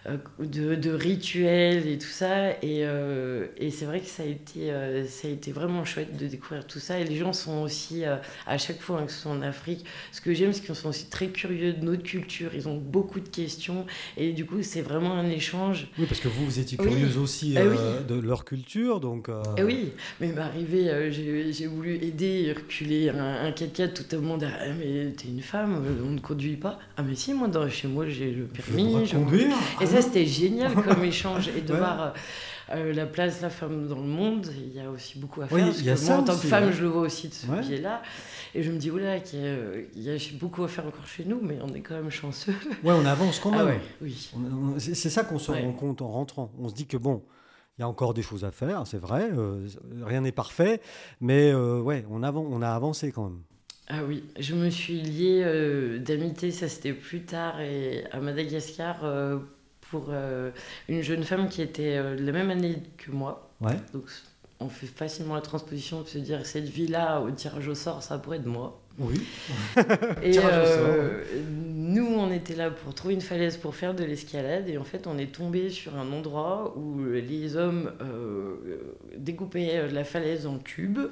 de, 0.06 0.74
de, 0.74 0.90
rituels 0.90 1.86
et 1.86 1.98
tout 1.98 2.08
ça. 2.08 2.50
Et, 2.62 2.84
euh, 2.84 3.46
et 3.58 3.70
c'est 3.70 3.84
vrai 3.84 4.00
que 4.00 4.06
ça 4.06 4.22
a, 4.22 4.26
été, 4.26 4.70
euh, 4.70 5.06
ça 5.06 5.28
a 5.28 5.30
été 5.30 5.52
vraiment 5.52 5.84
chouette 5.84 6.16
de 6.16 6.26
découvrir 6.26 6.66
tout 6.66 6.78
ça. 6.78 6.98
Et 6.98 7.04
les 7.04 7.16
gens 7.16 7.32
sont 7.32 7.58
aussi, 7.62 8.04
à 8.04 8.58
chaque 8.58 8.80
fois 8.80 9.00
hein, 9.00 9.06
que 9.06 9.12
ce 9.12 9.22
soit 9.22 9.32
en 9.32 9.42
Afrique, 9.42 9.84
ce 10.12 10.20
que 10.20 10.32
j'aime, 10.32 10.52
c'est 10.52 10.64
qu'ils 10.64 10.74
sont 10.74 10.88
aussi 10.88 11.06
très 11.06 11.28
curieux 11.28 11.74
de 11.74 11.84
notre 11.84 12.02
culture. 12.02 12.50
Ils 12.54 12.68
ont 12.68 12.78
beaucoup 12.78 13.20
de 13.20 13.28
questions. 13.28 13.86
Et 14.16 14.32
du 14.32 14.46
coup, 14.46 14.62
c'est 14.62 14.82
vraiment 14.82 15.12
un 15.12 15.28
échange. 15.28 15.88
Oui, 15.98 16.06
parce 16.06 16.20
que 16.20 16.28
vous, 16.28 16.44
vous 16.46 16.58
étiez 16.58 16.78
curieuse 16.78 17.18
aussi 17.18 17.56
ah 17.58 17.62
de 18.08 18.14
leur 18.18 18.44
culture. 18.44 19.00
Donc, 19.00 19.28
eh 19.58 19.62
oui, 19.62 19.92
mais 20.20 20.28
m'arriver, 20.28 21.10
j'ai 21.10 21.66
voulu 21.66 21.96
aider, 21.96 22.54
reculer 22.56 23.10
un, 23.10 23.46
un 23.46 23.52
4 23.52 24.08
tout 24.08 24.16
le 24.16 24.22
monde. 24.22 24.44
Ah, 24.44 24.66
mais 24.78 25.12
t'es 25.12 25.28
une 25.28 25.42
femme, 25.42 25.82
on 26.04 26.10
ne 26.10 26.20
conduit 26.20 26.56
pas. 26.56 26.78
Ah, 26.96 27.02
mais 27.02 27.14
si, 27.14 27.34
moi, 27.34 27.48
dans, 27.48 27.68
chez 27.68 27.88
moi, 27.88 28.08
j'ai 28.08 28.30
le 28.30 28.44
permis. 28.44 29.06
Je 29.06 29.16
conduire 29.90 30.02
ça, 30.02 30.08
c'était 30.08 30.26
génial 30.26 30.74
comme 30.84 31.04
échange. 31.04 31.48
Et 31.48 31.60
de 31.60 31.74
voir 31.74 32.00
euh, 32.02 32.10
euh, 32.70 32.92
la 32.92 33.06
place 33.06 33.38
de 33.38 33.42
la 33.42 33.50
femme 33.50 33.88
dans 33.88 34.00
le 34.00 34.06
monde, 34.06 34.48
il 34.56 34.74
y 34.74 34.80
a 34.80 34.90
aussi 34.90 35.18
beaucoup 35.18 35.42
à 35.42 35.46
faire. 35.46 35.58
parce 35.58 35.82
que 35.82 36.06
moi, 36.06 36.16
en 36.16 36.24
tant 36.24 36.36
que 36.36 36.46
femme, 36.46 36.72
je 36.72 36.82
le 36.82 36.88
vois 36.88 37.02
aussi 37.02 37.28
de 37.28 37.34
ce 37.34 37.46
pied-là. 37.46 38.02
Et 38.54 38.62
je 38.62 38.70
me 38.70 38.78
dis, 38.78 38.90
oula, 38.90 39.16
il 39.16 40.02
y, 40.02 40.10
a, 40.10 40.16
beaucoup 40.38 40.64
à 40.64 40.68
faire 40.68 40.86
encore 40.86 41.06
chez 41.06 41.24
nous, 41.24 41.40
mais 41.40 41.58
on 41.62 41.72
est 41.74 41.80
quand 41.80 41.94
même 41.94 42.10
chanceux. 42.10 42.54
Ouais, 42.84 42.92
on 42.92 43.06
avance 43.06 43.38
quand 43.38 43.52
ah 43.52 43.64
même. 43.64 43.80
oui. 44.00 44.30
C'est 44.78 45.10
ça 45.10 45.24
qu'on 45.24 45.38
se 45.38 45.50
rend 45.52 45.72
compte 45.72 46.02
en 46.02 46.08
rentrant. 46.08 46.50
On 46.58 46.68
se 46.68 46.74
dit 46.74 46.86
que 46.86 46.96
bon, 46.96 47.22
il 47.78 47.82
y 47.82 47.84
a 47.84 47.88
encore 47.88 48.14
des 48.14 48.22
choses 48.22 48.44
à 48.44 48.50
faire, 48.50 48.86
c'est 48.86 48.98
vrai, 48.98 49.30
euh, 49.32 49.66
rien 50.02 50.22
n'est 50.22 50.32
parfait, 50.32 50.80
mais 51.20 51.54
ouais, 51.54 52.04
on, 52.10 52.22
on 52.22 52.62
a 52.62 52.70
avancé 52.70 53.12
quand 53.12 53.24
même. 53.24 53.40
Ah 53.92 54.04
oui, 54.06 54.22
je 54.38 54.54
me 54.54 54.70
suis 54.70 55.00
liée 55.00 55.42
euh, 55.44 55.98
d'amitié, 55.98 56.52
ça 56.52 56.68
c'était 56.68 56.92
plus 56.92 57.22
tard, 57.22 57.60
et 57.60 58.04
à 58.12 58.20
Madagascar 58.20 59.04
pour 59.90 60.06
euh, 60.10 60.50
une 60.88 61.02
jeune 61.02 61.24
femme 61.24 61.48
qui 61.48 61.62
était 61.62 61.96
de 61.96 62.24
la 62.24 62.32
même 62.32 62.50
année 62.50 62.82
que 62.96 63.10
moi. 63.10 63.50
Ouais. 63.60 63.76
Donc 63.92 64.04
on 64.60 64.68
fait 64.68 64.86
facilement 64.86 65.34
la 65.34 65.40
transposition 65.40 66.02
de 66.02 66.08
se 66.08 66.18
dire 66.18 66.44
cette 66.44 66.68
vie-là 66.68 67.20
au 67.20 67.30
tirage 67.30 67.68
au 67.68 67.74
sort, 67.74 68.02
ça 68.02 68.18
pourrait 68.18 68.38
être 68.38 68.46
moi. 68.46 68.80
Oui. 68.98 69.22
et 70.22 70.36
nous, 71.48 72.06
on 72.06 72.30
était 72.30 72.54
là 72.54 72.70
pour 72.70 72.94
trouver 72.94 73.14
une 73.14 73.22
falaise 73.22 73.56
pour 73.56 73.74
faire 73.74 73.94
de 73.94 74.04
l'escalade, 74.04 74.68
et 74.68 74.76
en 74.76 74.84
fait, 74.84 75.06
on 75.06 75.16
est 75.16 75.32
tombé 75.32 75.70
sur 75.70 75.96
un 75.96 76.12
endroit 76.12 76.76
où 76.76 77.02
les 77.04 77.56
hommes 77.56 77.92
découpaient 79.16 79.88
la 79.88 80.04
falaise 80.04 80.46
en 80.46 80.58
cubes 80.58 81.08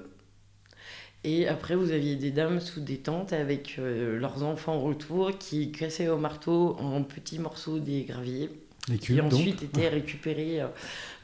et 1.25 1.49
après, 1.49 1.75
vous 1.75 1.91
aviez 1.91 2.17
des 2.17 2.31
dames 2.31 2.61
sous 2.61 2.81
des 2.81 2.99
tentes 2.99 3.33
avec 3.33 3.77
euh, 3.79 4.19
leurs 4.19 4.45
enfants 4.45 4.85
autour 4.85 5.37
qui 5.37 5.73
cassaient 5.73 6.09
au 6.09 6.19
marteau 6.19 6.77
en 6.79 7.03
petits 7.03 7.38
morceaux 7.38 7.81
des 7.81 8.05
graviers. 8.05 8.51
Qui 8.96 9.20
ensuite 9.20 9.62
étaient 9.62 9.88
récupérés 9.88 10.62
euh, 10.62 10.68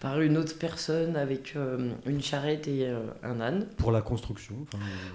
par 0.01 0.21
une 0.21 0.37
autre 0.37 0.59
personne 0.59 1.17
avec 1.17 1.55
euh, 1.57 1.93
une 2.07 2.23
charrette 2.23 2.69
et 2.69 2.89
un 3.23 3.41
âne. 3.41 3.67
Pour 3.77 3.93
la 3.93 4.03
construction. 4.03 4.55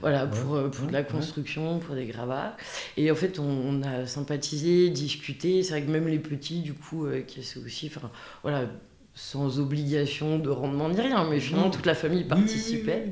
Voilà, 0.02 0.26
pour, 0.26 0.70
pour 0.72 0.90
la 0.90 1.04
construction, 1.04 1.80
pour 1.80 1.96
des 1.96 2.06
gravats. 2.06 2.58
Et 2.98 3.12
en 3.12 3.16
fait, 3.16 3.40
on, 3.40 3.84
a 3.84 4.08
sympathisé, 4.08 4.90
discuté. 4.90 5.62
C'est 5.64 5.72
vrai 5.72 5.84
que 5.84 5.92
même 5.92 6.08
les 6.08 6.20
petits, 6.20 6.62
du 6.62 6.74
coup, 6.74 7.08
qui 7.28 7.44
c'est 7.44 7.60
aussi. 7.60 7.92
Enfin, 7.94 8.10
voilà, 8.42 8.66
sans 9.20 9.60
obligation 9.60 10.40
de 10.40 10.50
rendement 10.50 10.88
ni 10.88 11.02
rien, 11.02 11.28
mais 11.30 11.42
finalement 11.42 11.70
toute 11.70 11.86
la 11.86 11.94
famille 11.94 12.24
participait. 12.24 13.12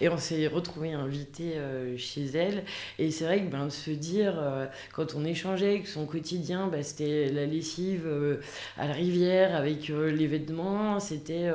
Et 0.00 0.08
on 0.08 0.16
s'est 0.16 0.46
retrouvés 0.46 0.92
invités 0.92 1.54
euh, 1.56 1.96
chez 1.96 2.26
elle. 2.26 2.62
Et 3.00 3.10
c'est 3.10 3.24
vrai 3.24 3.42
que 3.42 3.50
ben, 3.50 3.64
de 3.64 3.70
se 3.70 3.90
dire, 3.90 4.36
euh, 4.38 4.66
quand 4.92 5.16
on 5.16 5.24
échangeait, 5.24 5.80
que 5.80 5.88
son 5.88 6.06
quotidien, 6.06 6.68
ben, 6.68 6.84
c'était 6.84 7.28
la 7.32 7.44
lessive 7.44 8.04
euh, 8.06 8.36
à 8.76 8.86
la 8.86 8.94
rivière 8.94 9.56
avec 9.56 9.88
les 9.88 10.26
vêtements, 10.28 11.00
c'était 11.00 11.50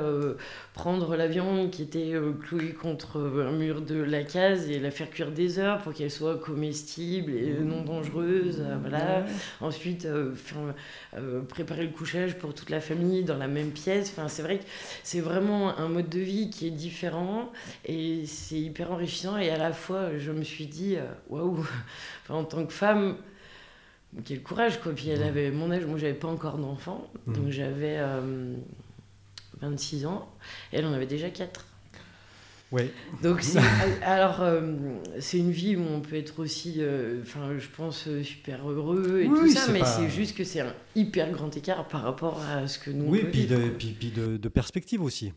prendre 0.74 1.16
la 1.16 1.28
viande 1.28 1.70
qui 1.70 1.82
était 1.82 2.14
clouée 2.42 2.72
contre 2.72 3.20
un 3.46 3.52
mur 3.52 3.80
de 3.80 3.94
la 3.94 4.24
case 4.24 4.68
et 4.68 4.78
la 4.78 4.90
faire 4.90 5.08
cuire 5.08 5.30
des 5.30 5.58
heures 5.58 5.80
pour 5.82 5.94
qu'elle 5.94 6.10
soit 6.10 6.36
comestible 6.36 7.32
et 7.32 7.54
non 7.60 7.82
dangereuse. 7.82 8.62
voilà. 8.80 9.24
Ensuite, 9.60 10.06
préparer 11.48 11.84
le 11.84 11.92
couchage 11.92 12.36
pour 12.36 12.54
toute 12.54 12.70
la 12.70 12.80
famille 12.80 13.22
dans 13.22 13.38
la 13.38 13.48
même 13.48 13.70
pièce 13.70 13.94
Enfin, 14.02 14.28
c'est 14.28 14.42
vrai 14.42 14.58
que 14.58 14.64
c'est 15.02 15.20
vraiment 15.20 15.76
un 15.78 15.88
mode 15.88 16.08
de 16.08 16.20
vie 16.20 16.50
qui 16.50 16.66
est 16.66 16.72
différent 16.72 17.50
et 17.84 18.26
c'est 18.26 18.58
hyper 18.58 18.92
enrichissant. 18.92 19.36
Et 19.36 19.50
à 19.50 19.58
la 19.58 19.72
fois, 19.72 20.18
je 20.18 20.32
me 20.32 20.42
suis 20.42 20.66
dit, 20.66 20.96
euh, 20.96 21.06
waouh, 21.28 21.64
en 22.28 22.44
tant 22.44 22.64
que 22.64 22.72
femme, 22.72 23.16
quel 24.24 24.42
courage 24.42 24.80
quoi. 24.80 24.92
Puis 24.92 25.08
elle 25.08 25.20
mmh. 25.20 25.28
avait 25.28 25.50
mon 25.50 25.70
âge, 25.70 25.84
moi 25.84 25.98
j'avais 25.98 26.14
pas 26.14 26.28
encore 26.28 26.58
d'enfant, 26.58 27.10
mmh. 27.26 27.32
donc 27.32 27.50
j'avais 27.50 27.98
26 29.68 30.04
euh, 30.04 30.08
ans, 30.08 30.28
et 30.72 30.78
elle 30.78 30.86
en 30.86 30.92
avait 30.92 31.06
déjà 31.06 31.30
4. 31.30 31.64
Donc, 33.22 33.44
alors, 34.02 34.40
euh, 34.40 34.60
c'est 35.20 35.38
une 35.38 35.50
vie 35.50 35.76
où 35.76 35.82
on 35.82 36.00
peut 36.00 36.16
être 36.16 36.40
aussi, 36.40 36.76
euh, 36.78 37.20
enfin, 37.22 37.58
je 37.58 37.68
pense, 37.68 38.06
euh, 38.08 38.22
super 38.22 38.68
heureux 38.68 39.22
et 39.22 39.26
tout 39.26 39.48
ça, 39.48 39.70
mais 39.70 39.82
c'est 39.84 40.08
juste 40.10 40.36
que 40.36 40.44
c'est 40.44 40.60
un 40.60 40.74
hyper 40.94 41.30
grand 41.30 41.54
écart 41.56 41.86
par 41.86 42.02
rapport 42.02 42.40
à 42.42 42.66
ce 42.66 42.78
que 42.78 42.90
nous. 42.90 43.06
Oui, 43.06 43.24
puis, 43.30 43.46
de, 43.46 43.56
puis, 43.56 43.94
puis 43.98 44.10
de, 44.10 44.36
de 44.36 44.48
perspective 44.48 45.02
aussi. 45.02 45.32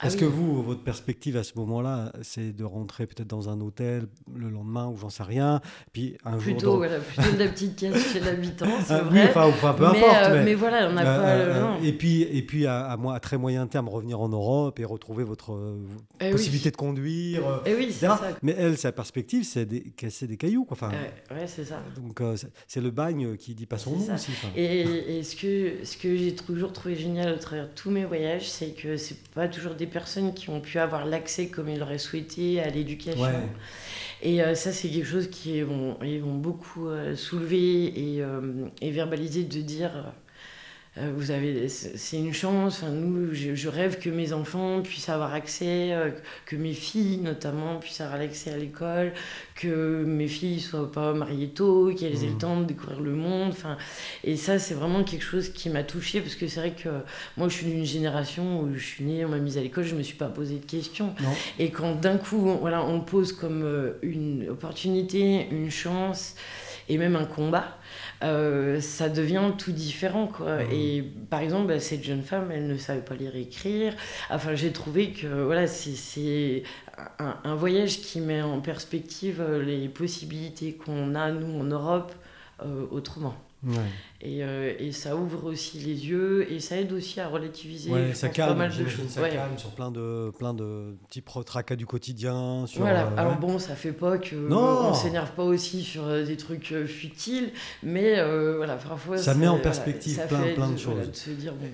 Ah 0.00 0.06
Est-ce 0.06 0.16
que 0.16 0.24
vous, 0.24 0.62
votre 0.62 0.82
perspective 0.82 1.36
à 1.36 1.42
ce 1.42 1.54
moment-là, 1.56 2.12
c'est 2.22 2.52
de 2.52 2.62
rentrer 2.62 3.08
peut-être 3.08 3.26
dans 3.26 3.48
un 3.48 3.60
hôtel 3.60 4.06
le 4.32 4.48
lendemain 4.48 4.86
ou 4.86 4.96
j'en 4.96 5.10
sais 5.10 5.24
rien, 5.24 5.60
puis 5.92 6.16
un 6.24 6.36
plutôt, 6.36 6.60
jour. 6.60 6.76
Voilà, 6.76 7.00
plutôt 7.00 7.32
de 7.32 7.38
la 7.38 7.48
petite 7.48 7.74
caisse 7.74 8.12
chez 8.12 8.20
l'habitant, 8.20 8.68
c'est 8.84 8.94
ah, 8.94 9.02
vrai. 9.02 9.24
Oui, 9.24 9.42
enfin, 9.42 9.72
peu 9.72 9.86
importe. 9.86 9.96
Euh, 9.98 10.44
mais, 10.44 10.54
voilà, 10.54 10.88
on 10.88 10.92
n'a 10.92 11.00
euh, 11.00 11.04
pas. 11.04 11.28
Euh, 11.28 11.82
et 11.82 11.92
puis, 11.92 12.22
et 12.22 12.42
puis 12.42 12.66
à, 12.66 12.92
à, 12.92 13.14
à, 13.14 13.18
très 13.18 13.38
moyen 13.38 13.66
terme, 13.66 13.88
revenir 13.88 14.20
en 14.20 14.28
Europe 14.28 14.78
et 14.78 14.84
retrouver 14.84 15.24
votre 15.24 15.58
eh 16.20 16.30
possibilité 16.30 16.70
de 16.70 16.76
conduire. 16.76 17.62
Et 17.66 17.72
eh 17.72 17.74
oui, 17.74 17.88
c'est 17.90 18.06
ça. 18.06 18.20
Mais 18.42 18.54
elle, 18.56 18.78
sa 18.78 18.92
perspective, 18.92 19.42
c'est 19.42 19.66
de 19.66 19.80
casser 19.96 20.28
des 20.28 20.36
cailloux. 20.36 20.64
Quoi. 20.64 20.76
Enfin, 20.76 20.92
ouais, 21.32 21.46
c'est 21.46 21.64
ça. 21.64 21.82
Donc, 21.96 22.22
c'est 22.68 22.80
le 22.80 22.90
bagne 22.90 23.36
qui 23.36 23.54
dit 23.56 23.66
pas 23.66 23.78
son 23.78 23.96
nom 23.96 24.14
aussi. 24.14 24.30
Et, 24.54 25.18
et, 25.18 25.22
ce 25.24 25.34
que, 25.34 25.84
ce 25.84 25.96
que 25.96 26.16
j'ai 26.16 26.36
toujours 26.36 26.72
trouvé 26.72 26.94
génial 26.94 27.32
au 27.34 27.38
travers 27.38 27.64
de 27.64 27.72
tous 27.74 27.90
mes 27.90 28.04
voyages, 28.04 28.48
c'est 28.48 28.70
que 28.70 28.96
c'est 28.96 29.18
pas 29.34 29.48
toujours 29.48 29.74
des 29.74 29.87
personnes 29.88 30.34
qui 30.34 30.50
ont 30.50 30.60
pu 30.60 30.78
avoir 30.78 31.06
l'accès 31.06 31.48
comme 31.48 31.68
ils 31.68 31.78
l'auraient 31.78 31.98
souhaité 31.98 32.60
à 32.60 32.68
l'éducation. 32.68 33.26
Et 34.20 34.42
euh, 34.42 34.54
ça, 34.54 34.72
c'est 34.72 34.88
quelque 34.88 35.06
chose 35.06 35.30
qui 35.30 35.62
vont, 35.62 35.96
ils 36.02 36.20
vont 36.20 36.34
beaucoup 36.34 36.88
euh, 36.88 37.14
soulever 37.14 38.16
et, 38.16 38.22
euh, 38.22 38.66
et, 38.80 38.90
verbaliser 38.90 39.44
de 39.44 39.60
dire 39.60 40.12
vous 41.14 41.30
avez, 41.30 41.68
c'est 41.68 42.16
une 42.16 42.32
chance. 42.32 42.82
Enfin, 42.82 42.92
nous, 42.92 43.34
je, 43.34 43.68
rêve 43.68 43.98
que 43.98 44.10
mes 44.10 44.32
enfants 44.32 44.80
puissent 44.82 45.08
avoir 45.08 45.34
accès, 45.34 45.92
euh, 45.92 46.10
que 46.46 46.56
mes 46.56 46.72
filles 46.72 47.18
notamment 47.18 47.76
puissent 47.76 48.00
avoir 48.00 48.20
accès 48.20 48.52
à 48.52 48.56
l'école, 48.56 49.12
que 49.54 50.04
mes 50.04 50.28
filles 50.28 50.60
soient 50.60 50.90
pas 50.90 51.12
mariées 51.12 51.48
tôt, 51.48 51.92
qu'elles 51.94 52.24
aient 52.24 52.28
le 52.28 52.34
mmh. 52.34 52.38
temps 52.38 52.60
de 52.60 52.64
découvrir 52.64 53.00
le 53.00 53.12
monde. 53.12 53.50
Enfin, 53.50 53.76
et 54.24 54.36
ça, 54.36 54.58
c'est 54.58 54.74
vraiment 54.74 55.04
quelque 55.04 55.24
chose 55.24 55.50
qui 55.50 55.70
m'a 55.70 55.82
touchée 55.82 56.20
parce 56.20 56.34
que 56.34 56.48
c'est 56.48 56.60
vrai 56.60 56.72
que 56.72 56.88
moi, 57.36 57.48
je 57.48 57.54
suis 57.54 57.66
d'une 57.66 57.84
génération 57.84 58.60
où 58.60 58.74
je 58.74 58.84
suis 58.84 59.04
née, 59.04 59.24
on 59.24 59.28
m'a 59.28 59.38
mise 59.38 59.58
à 59.58 59.60
l'école, 59.60 59.84
je 59.84 59.94
me 59.94 60.02
suis 60.02 60.16
pas 60.16 60.28
posé 60.28 60.56
de 60.56 60.64
questions. 60.64 61.14
Et 61.58 61.70
quand 61.70 61.94
d'un 61.94 62.16
coup, 62.16 62.56
voilà, 62.60 62.84
on 62.84 63.00
pose 63.00 63.32
comme 63.32 63.62
euh, 63.62 63.92
une 64.02 64.48
opportunité, 64.48 65.48
une 65.50 65.70
chance 65.70 66.34
et 66.88 66.98
même 66.98 67.16
un 67.16 67.24
combat. 67.24 67.78
Euh, 68.22 68.80
ça 68.80 69.08
devient 69.08 69.52
tout 69.56 69.72
différent. 69.72 70.26
Quoi. 70.26 70.58
Mmh. 70.58 70.72
Et 70.72 71.02
par 71.30 71.40
exemple, 71.40 71.68
bah, 71.68 71.80
cette 71.80 72.04
jeune 72.04 72.22
femme, 72.22 72.50
elle 72.50 72.66
ne 72.66 72.76
savait 72.76 73.00
pas 73.00 73.14
lire 73.14 73.34
et 73.36 73.42
écrire. 73.42 73.94
Enfin, 74.30 74.54
j'ai 74.54 74.72
trouvé 74.72 75.12
que 75.12 75.26
voilà, 75.26 75.66
c'est 75.66 76.62
un, 77.18 77.36
un, 77.44 77.54
voyage 77.54 78.00
qui 78.00 78.20
met 78.20 78.42
en 78.42 78.60
perspective 78.60 79.40
euh, 79.40 79.62
les 79.62 79.88
possibilités 79.88 80.74
qu'on 80.74 81.14
a, 81.14 81.30
nous, 81.30 81.60
en 81.60 81.64
Europe, 81.64 82.12
euh, 82.64 82.86
autrement. 82.90 83.36
Et, 84.20 84.42
euh, 84.42 84.72
et, 84.80 84.90
ça 84.90 85.14
ouvre 85.14 85.44
aussi 85.44 85.78
les 85.78 86.08
yeux 86.08 86.50
et 86.50 86.58
ça 86.58 86.76
aide 86.76 86.92
aussi 86.92 87.20
à 87.20 87.28
relativiser 87.28 87.92
ça 88.14 88.28
calme, 88.28 88.48
pas 88.48 88.54
mal 88.56 88.76
de 88.76 88.88
choses. 88.88 89.08
Ça 89.08 89.28
calme 89.28 89.56
sur 89.56 89.70
plein 89.70 89.92
de, 89.92 90.32
plein 90.36 90.54
de 90.54 90.96
petits 91.08 91.22
tracas 91.22 91.76
du 91.76 91.86
quotidien. 91.86 92.66
Sur, 92.66 92.80
voilà, 92.80 93.06
euh, 93.06 93.16
alors 93.16 93.36
bon, 93.36 93.60
ça 93.60 93.76
fait 93.76 93.92
pas 93.92 94.18
que 94.18 94.34
on 94.52 94.92
s'énerve 94.92 95.30
pas 95.36 95.44
aussi 95.44 95.84
sur 95.84 96.04
euh, 96.04 96.24
des 96.24 96.36
trucs 96.36 96.74
futiles, 96.86 97.52
mais 97.84 98.16
voilà, 98.56 98.74
parfois 98.74 99.18
ça 99.18 99.34
met 99.34 99.46
en 99.46 99.58
perspective 99.58 100.20
plein, 100.26 100.52
plein 100.52 100.70
de 100.72 100.78
choses. 100.78 101.28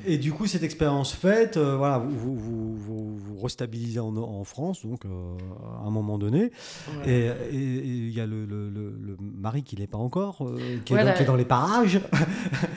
Et 0.04 0.18
du 0.18 0.30
coup, 0.30 0.46
cette 0.46 0.64
expérience 0.64 1.14
faite, 1.14 1.56
voilà, 1.56 1.96
vous, 1.96 2.36
vous, 2.36 2.76
vous, 2.76 3.16
vous, 3.16 3.40
restabilisez 3.40 4.00
en, 4.00 4.14
en 4.18 4.44
France, 4.44 4.84
donc 4.84 5.06
à 5.06 5.86
un 5.86 5.90
moment 5.90 6.18
donné, 6.18 6.50
et 7.06 7.30
il 7.50 8.10
y 8.10 8.20
a 8.20 8.26
le, 8.26 8.44
le, 8.44 8.68
le, 8.68 9.16
mari 9.18 9.62
qui 9.62 9.76
n'est 9.76 9.86
pas 9.86 9.96
encore, 9.96 10.46
qui, 10.84 10.92
est 10.92 11.04
dans, 11.04 11.14
qui 11.14 11.22
est 11.22 11.26
dans 11.26 11.36
les 11.36 11.46
parages 11.46 12.00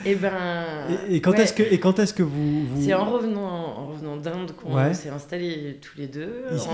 et 0.04 0.12
eh 0.12 0.14
ben. 0.14 0.64
Et, 1.08 1.20
quand 1.20 1.34
est-ce 1.34 1.52
que 1.52 1.62
et 1.62 1.78
quand 1.78 1.98
est-ce 1.98 2.14
que 2.14 2.22
vous, 2.22 2.66
C'est 2.80 2.94
en 2.94 3.04
revenant 3.04 3.46
en 3.78 3.86
revenant 3.86 4.16
d'Inde 4.16 4.52
qu'on 4.52 4.94
s'est 4.94 5.08
installés 5.08 5.78
tous 5.80 5.98
les 5.98 6.06
deux. 6.06 6.44
Ici, 6.54 6.68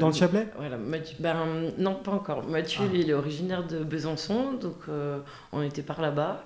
dans 0.00 0.08
le 0.08 0.12
Chablais. 0.14 0.46
Voilà, 0.56 0.76
ben, 1.18 1.34
non 1.78 1.94
pas 1.94 2.12
encore. 2.12 2.46
Mathieu 2.46 2.84
ah. 2.84 2.94
il 2.94 3.10
est 3.10 3.14
originaire 3.14 3.66
de 3.66 3.78
Besançon, 3.78 4.52
donc 4.60 4.76
euh, 4.88 5.18
on 5.52 5.62
était 5.62 5.82
par 5.82 6.00
là-bas. 6.00 6.44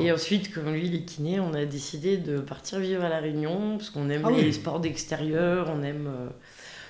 Et 0.00 0.12
ensuite, 0.12 0.52
comme 0.52 0.72
lui 0.72 0.86
il 0.86 0.94
est 0.94 1.04
kiné, 1.04 1.40
on 1.40 1.54
a 1.54 1.64
décidé 1.64 2.16
de 2.16 2.38
partir 2.38 2.78
vivre 2.78 3.04
à 3.04 3.08
la 3.08 3.18
Réunion 3.18 3.76
parce 3.78 3.90
qu'on 3.90 4.08
aime 4.10 4.22
ah 4.24 4.30
les 4.30 4.52
sports 4.52 4.80
d'extérieur, 4.80 5.70
on 5.74 5.82
aime. 5.82 6.06
Euh, 6.08 6.28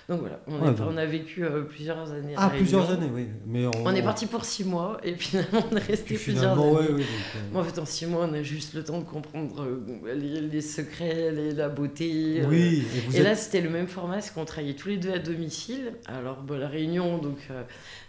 donc 0.06 0.20
voilà, 0.20 0.38
on, 0.46 0.96
a 0.98 1.06
vécu 1.06 1.44
euh, 1.44 1.62
plusieurs 1.62 2.12
années. 2.12 2.34
Ah, 2.36 2.50
plusieurs 2.54 2.90
années, 2.90 3.08
oui. 3.10 3.26
Mais 3.46 3.64
on... 3.66 3.94
est 3.94 4.02
parti 4.02 4.26
pour 4.26 4.44
six 4.44 4.62
mois 4.62 4.98
et 5.02 5.14
finalement 5.18 5.64
on 5.72 5.76
est 5.76 5.80
resté 5.80 6.16
plusieurs 6.16 6.58
années. 6.58 6.76
Ouais, 6.76 6.90
euh, 6.90 7.00
Moi, 7.52 7.62
en 7.62 7.64
fait, 7.64 7.80
en 7.80 7.86
six 7.86 8.04
mois, 8.04 8.28
on 8.30 8.34
a 8.34 8.42
juste 8.42 8.74
le 8.74 8.84
temps 8.84 8.98
de 8.98 9.04
comprendre 9.04 9.64
euh, 9.64 10.14
les, 10.14 10.60
secrets, 10.60 11.32
la 11.32 11.70
beauté. 11.70 12.42
Oui. 12.46 12.84
Et, 13.14 13.22
là, 13.22 13.34
c'était 13.34 13.62
le 13.62 13.70
même 13.70 13.86
format, 13.86 14.20
c'est 14.20 14.34
qu'on 14.34 14.44
travaillait 14.44 14.74
tous 14.74 14.88
les 14.88 14.98
deux 14.98 15.12
à 15.12 15.18
domicile. 15.18 15.94
Alors, 16.04 16.42
bah, 16.42 16.58
la 16.58 16.68
Réunion, 16.68 17.16
donc 17.16 17.38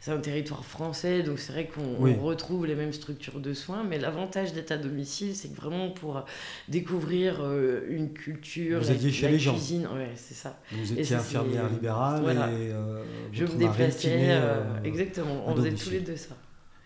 c'est 0.01 0.11
un 0.11 0.19
territoire 0.19 0.65
français, 0.65 1.23
donc 1.23 1.39
c'est 1.39 1.53
vrai 1.53 1.69
qu'on 1.73 2.21
retrouve 2.21 2.65
les 2.65 2.75
mêmes 2.75 2.93
structures 2.93 3.39
de 3.39 3.53
soins, 3.53 3.85
mais 3.87 3.99
l'avantage 3.99 4.51
d'être 4.51 4.71
à 4.71 4.77
domicile, 4.77 5.33
c'est 5.33 5.47
que 5.47 5.55
vraiment 5.55 5.91
pour 5.91 6.25
découvrir 6.67 7.41
une 7.87 8.11
culture, 8.11 8.81
vous 8.81 8.89
la, 8.89 9.11
chez 9.11 9.29
les 9.29 9.37
cuisine, 9.37 9.83
gens. 9.83 9.95
ouais, 9.95 10.11
c'est 10.15 10.33
ça. 10.33 10.59
Vous 10.73 10.91
étiez 10.91 11.15
infirmière 11.15 11.69
libérale 11.69 11.84
et 11.85 12.71
euh, 12.71 13.03
je 13.31 13.45
me 13.45 13.57
déplaçais, 13.57 14.27
euh, 14.29 14.63
exactement, 14.83 15.47
on 15.47 15.55
faisait 15.55 15.73
tous 15.73 15.91
les 15.91 16.01
deux 16.01 16.15
ça. 16.15 16.35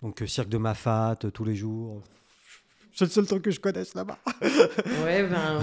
Donc 0.02 0.22
cirque 0.26 0.48
de 0.48 0.58
Mafat 0.58 1.16
tous 1.32 1.44
les 1.44 1.54
jours. 1.54 2.02
C'est 2.92 3.04
le 3.04 3.10
seul 3.10 3.26
truc 3.26 3.42
que 3.42 3.50
je 3.50 3.60
connaisse 3.60 3.94
là-bas. 3.94 4.18
ouais, 5.04 5.22
ben 5.22 5.60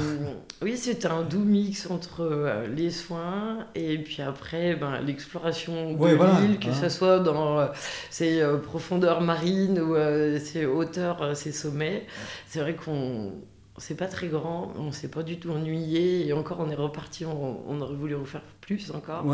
oui, 0.61 0.77
c'était 0.77 1.07
un 1.07 1.23
doux 1.23 1.43
mix 1.43 1.89
entre 1.91 2.21
euh, 2.21 2.67
les 2.67 2.89
soins 2.89 3.67
et 3.75 3.97
puis 3.99 4.21
après 4.21 4.75
ben, 4.75 5.01
l'exploration 5.01 5.93
de 5.93 6.41
l'île, 6.41 6.59
que 6.59 6.73
ce 6.73 6.89
soit 6.89 7.19
dans 7.19 7.59
euh, 7.59 7.67
ses 8.09 8.41
euh, 8.41 8.57
profondeurs 8.57 9.21
marines 9.21 9.79
ou 9.79 9.95
ses 10.39 10.65
hauteurs, 10.65 11.35
ses 11.35 11.51
sommets. 11.51 12.07
C'est 12.47 12.59
vrai 12.59 12.75
qu'on 12.75 13.33
c'est 13.77 13.95
pas 13.95 14.07
très 14.07 14.27
grand, 14.27 14.73
on 14.77 14.91
s'est 14.91 15.09
pas 15.09 15.23
du 15.23 15.39
tout 15.39 15.51
ennuyé 15.51 16.27
et 16.27 16.33
encore 16.33 16.59
on 16.59 16.69
est 16.69 16.75
reparti, 16.75 17.25
on, 17.25 17.81
aurait 17.81 17.95
voulu 17.95 18.15
refaire 18.15 18.43
plus 18.61 18.91
encore. 18.91 19.25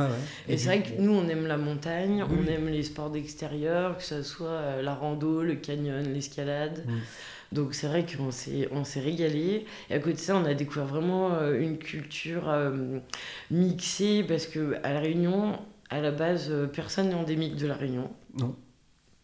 Et, 0.50 0.58
c'est 0.58 0.68
vrai 0.68 0.84
que 0.84 1.00
nous 1.00 1.14
on 1.14 1.28
aime 1.28 1.48
la 1.48 1.58
montagne, 1.58 2.24
on 2.24 2.48
aime 2.48 2.68
les 2.68 2.84
sports 2.84 3.10
d'extérieur, 3.10 3.98
que 3.98 4.04
ce 4.04 4.22
soit 4.22 4.82
la 4.82 4.94
rando, 4.94 5.44
le 5.44 5.56
canyon, 5.56 6.04
l'escalade. 6.14 6.86
Donc 7.54 7.76
c'est 7.76 7.88
vrai 7.88 8.06
qu'on 8.06 8.32
s'est, 8.32 8.68
on 8.72 8.84
s'est 8.84 9.00
régalé. 9.00 9.66
Et 9.90 9.94
à 9.94 10.00
côté 10.00 10.14
de 10.14 10.20
ça, 10.20 10.36
on 10.36 10.44
a 10.44 10.56
découvert 10.56 10.88
vraiment 10.88 11.36
euh, 11.36 11.60
une 11.60 11.78
culture 11.78 12.50
euh, 12.50 13.00
mixée 13.52 14.24
parce 14.28 14.48
que 14.48 14.76
à 14.84 14.92
La 14.92 15.00
Réunion, 15.00 15.60
à 15.90 16.02
la 16.02 16.12
base, 16.12 16.48
euh, 16.50 16.66
personne 16.66 17.10
n'est 17.10 17.16
endémique 17.16 17.56
de 17.56 17.68
La 17.68 17.76
Réunion. 17.76 18.10
Non. 18.40 18.56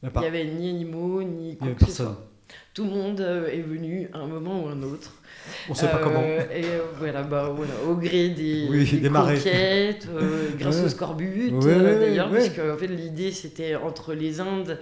Il 0.04 0.20
n'y 0.20 0.26
avait 0.26 0.46
ni 0.46 0.70
animaux, 0.70 1.24
ni 1.24 1.58
quoi 1.58 1.74
que 1.74 1.92
soit. 1.92 2.29
Tout 2.74 2.84
le 2.86 2.92
monde 2.92 3.20
est 3.52 3.62
venu 3.62 4.10
à 4.14 4.20
un 4.20 4.28
moment 4.28 4.64
ou 4.64 4.68
un 4.68 4.82
autre. 4.84 5.14
On 5.68 5.74
ne 5.74 5.78
sait 5.78 5.88
pas 5.88 6.00
comment. 6.04 6.22
Et 6.22 6.64
voilà, 6.98 7.24
bah, 7.24 7.52
voilà, 7.56 7.74
au 7.88 7.96
gré 7.96 8.30
des, 8.30 8.68
oui, 8.70 9.00
des, 9.00 9.10
conquêtes, 9.10 10.08
grâce 10.58 10.84
au 10.84 10.90
scorbut 10.90 11.52
d'ailleurs, 11.60 12.32
parce 12.32 12.50
que 12.50 12.74
en 12.74 12.78
fait, 12.78 12.88
l'idée 12.88 13.32
c'était 13.32 13.76
entre 13.76 14.14
les 14.14 14.40
Indes 14.40 14.78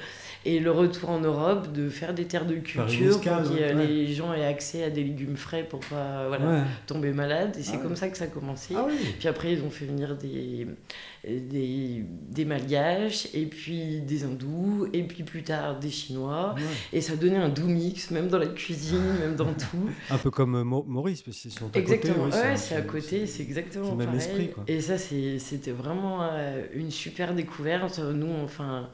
et 0.48 0.62
le 0.62 0.72
retour 0.72 1.10
en 1.10 1.20
Europe, 1.20 1.74
de 1.74 1.90
faire 1.90 2.14
des 2.14 2.24
terres 2.24 2.46
de 2.46 2.56
culture 2.56 3.20
pour 3.20 3.22
que 3.22 3.74
les 3.78 4.14
gens 4.14 4.34
aient 4.34 4.46
accès 4.46 4.82
à 4.82 4.90
des 4.90 5.04
légumes 5.04 5.36
frais 5.36 5.68
pour 5.70 5.82
pas 5.82 6.30
voilà, 6.30 6.64
tomber 6.86 7.12
malade. 7.12 7.58
Et 7.60 7.64
c'est 7.64 7.76
ah 7.76 7.84
comme 7.84 7.98
ça 7.98 8.08
que 8.08 8.18
ça 8.18 8.24
a 8.24 8.28
commencé. 8.28 8.74
Ah 8.74 8.88
puis 9.20 9.28
après, 9.28 9.52
ils 9.52 9.62
ont 9.62 9.70
fait 9.70 9.84
venir 9.84 10.16
des, 10.16 10.66
des, 11.28 12.06
des 12.30 12.46
Malgaches, 12.46 13.28
et 13.34 13.46
puis 13.46 14.00
des 14.00 14.24
Hindous, 14.24 14.88
et 14.94 15.04
puis 15.04 15.24
plus 15.24 15.44
tard 15.44 15.80
des 15.80 15.90
Chinois. 15.90 16.56
Et 16.94 17.02
ça 17.02 17.18
donnait 17.18 17.36
un 17.36 17.50
doux 17.50 17.68
mix, 17.68 18.10
même 18.12 18.30
dans 18.30 18.40
la 18.40 18.48
cuisine, 18.48 19.04
même 19.20 19.36
dans 19.36 19.54
tout. 19.54 19.90
Un 20.10 20.18
peu 20.18 20.32
comme 20.32 20.56
euh, 20.56 20.64
Maurice, 20.64 21.24
parce 21.24 21.38
qu'ils 21.40 21.52
sont 21.52 21.70
à 21.76 21.78
exactement. 21.78 22.24
côté. 22.26 22.38
ouais, 22.38 22.56
c'est 22.56 22.76
à 22.76 22.82
côté, 22.84 23.28
c'est 23.28 23.44
exactement 23.44 23.92
le 23.92 23.98
même 23.98 24.08
pareil. 24.08 24.22
Esprit, 24.22 24.50
quoi. 24.52 24.64
Et 24.68 24.80
ça, 24.80 24.98
c'était 24.98 25.72
vraiment 25.72 26.20
euh, 26.22 26.64
une 26.74 26.90
super 26.90 27.34
découverte. 27.34 28.00
Nous, 28.00 28.32
enfin 28.42 28.90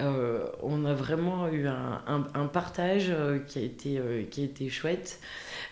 euh, 0.00 0.46
on 0.62 0.84
a 0.84 0.92
vraiment 0.92 1.48
eu 1.48 1.68
un, 1.68 2.46
partage 2.52 3.06
euh, 3.10 3.38
qui, 3.38 3.60
a 3.60 3.62
été, 3.62 3.98
euh, 3.98 4.24
qui 4.28 4.40
a 4.40 4.44
été 4.44 4.68
chouette. 4.68 5.20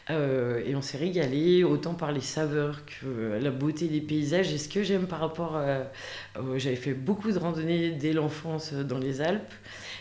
et 0.09 0.75
on 0.77 0.83
s'est 0.83 0.99
régalé 0.99 1.65
autant 1.65 1.95
par 1.95 2.13
les 2.13 2.21
saveurs 2.21 2.85
que 2.85 3.39
la 3.41 3.51
beauté 3.51 3.89
des 3.89 4.01
paysages. 4.01 4.53
Et 4.53 4.59
ce 4.59 4.69
que 4.69 4.83
j'aime 4.83 5.07
par 5.07 5.21
rapport 5.21 5.57
à. 5.57 5.85
J'avais 6.57 6.77
fait 6.77 6.95
beaucoup 6.95 7.33
de 7.33 7.39
randonnées 7.39 7.91
dès 7.93 8.13
l'enfance 8.13 8.73
dans 8.73 8.99
les 8.99 9.21
Alpes. 9.21 9.53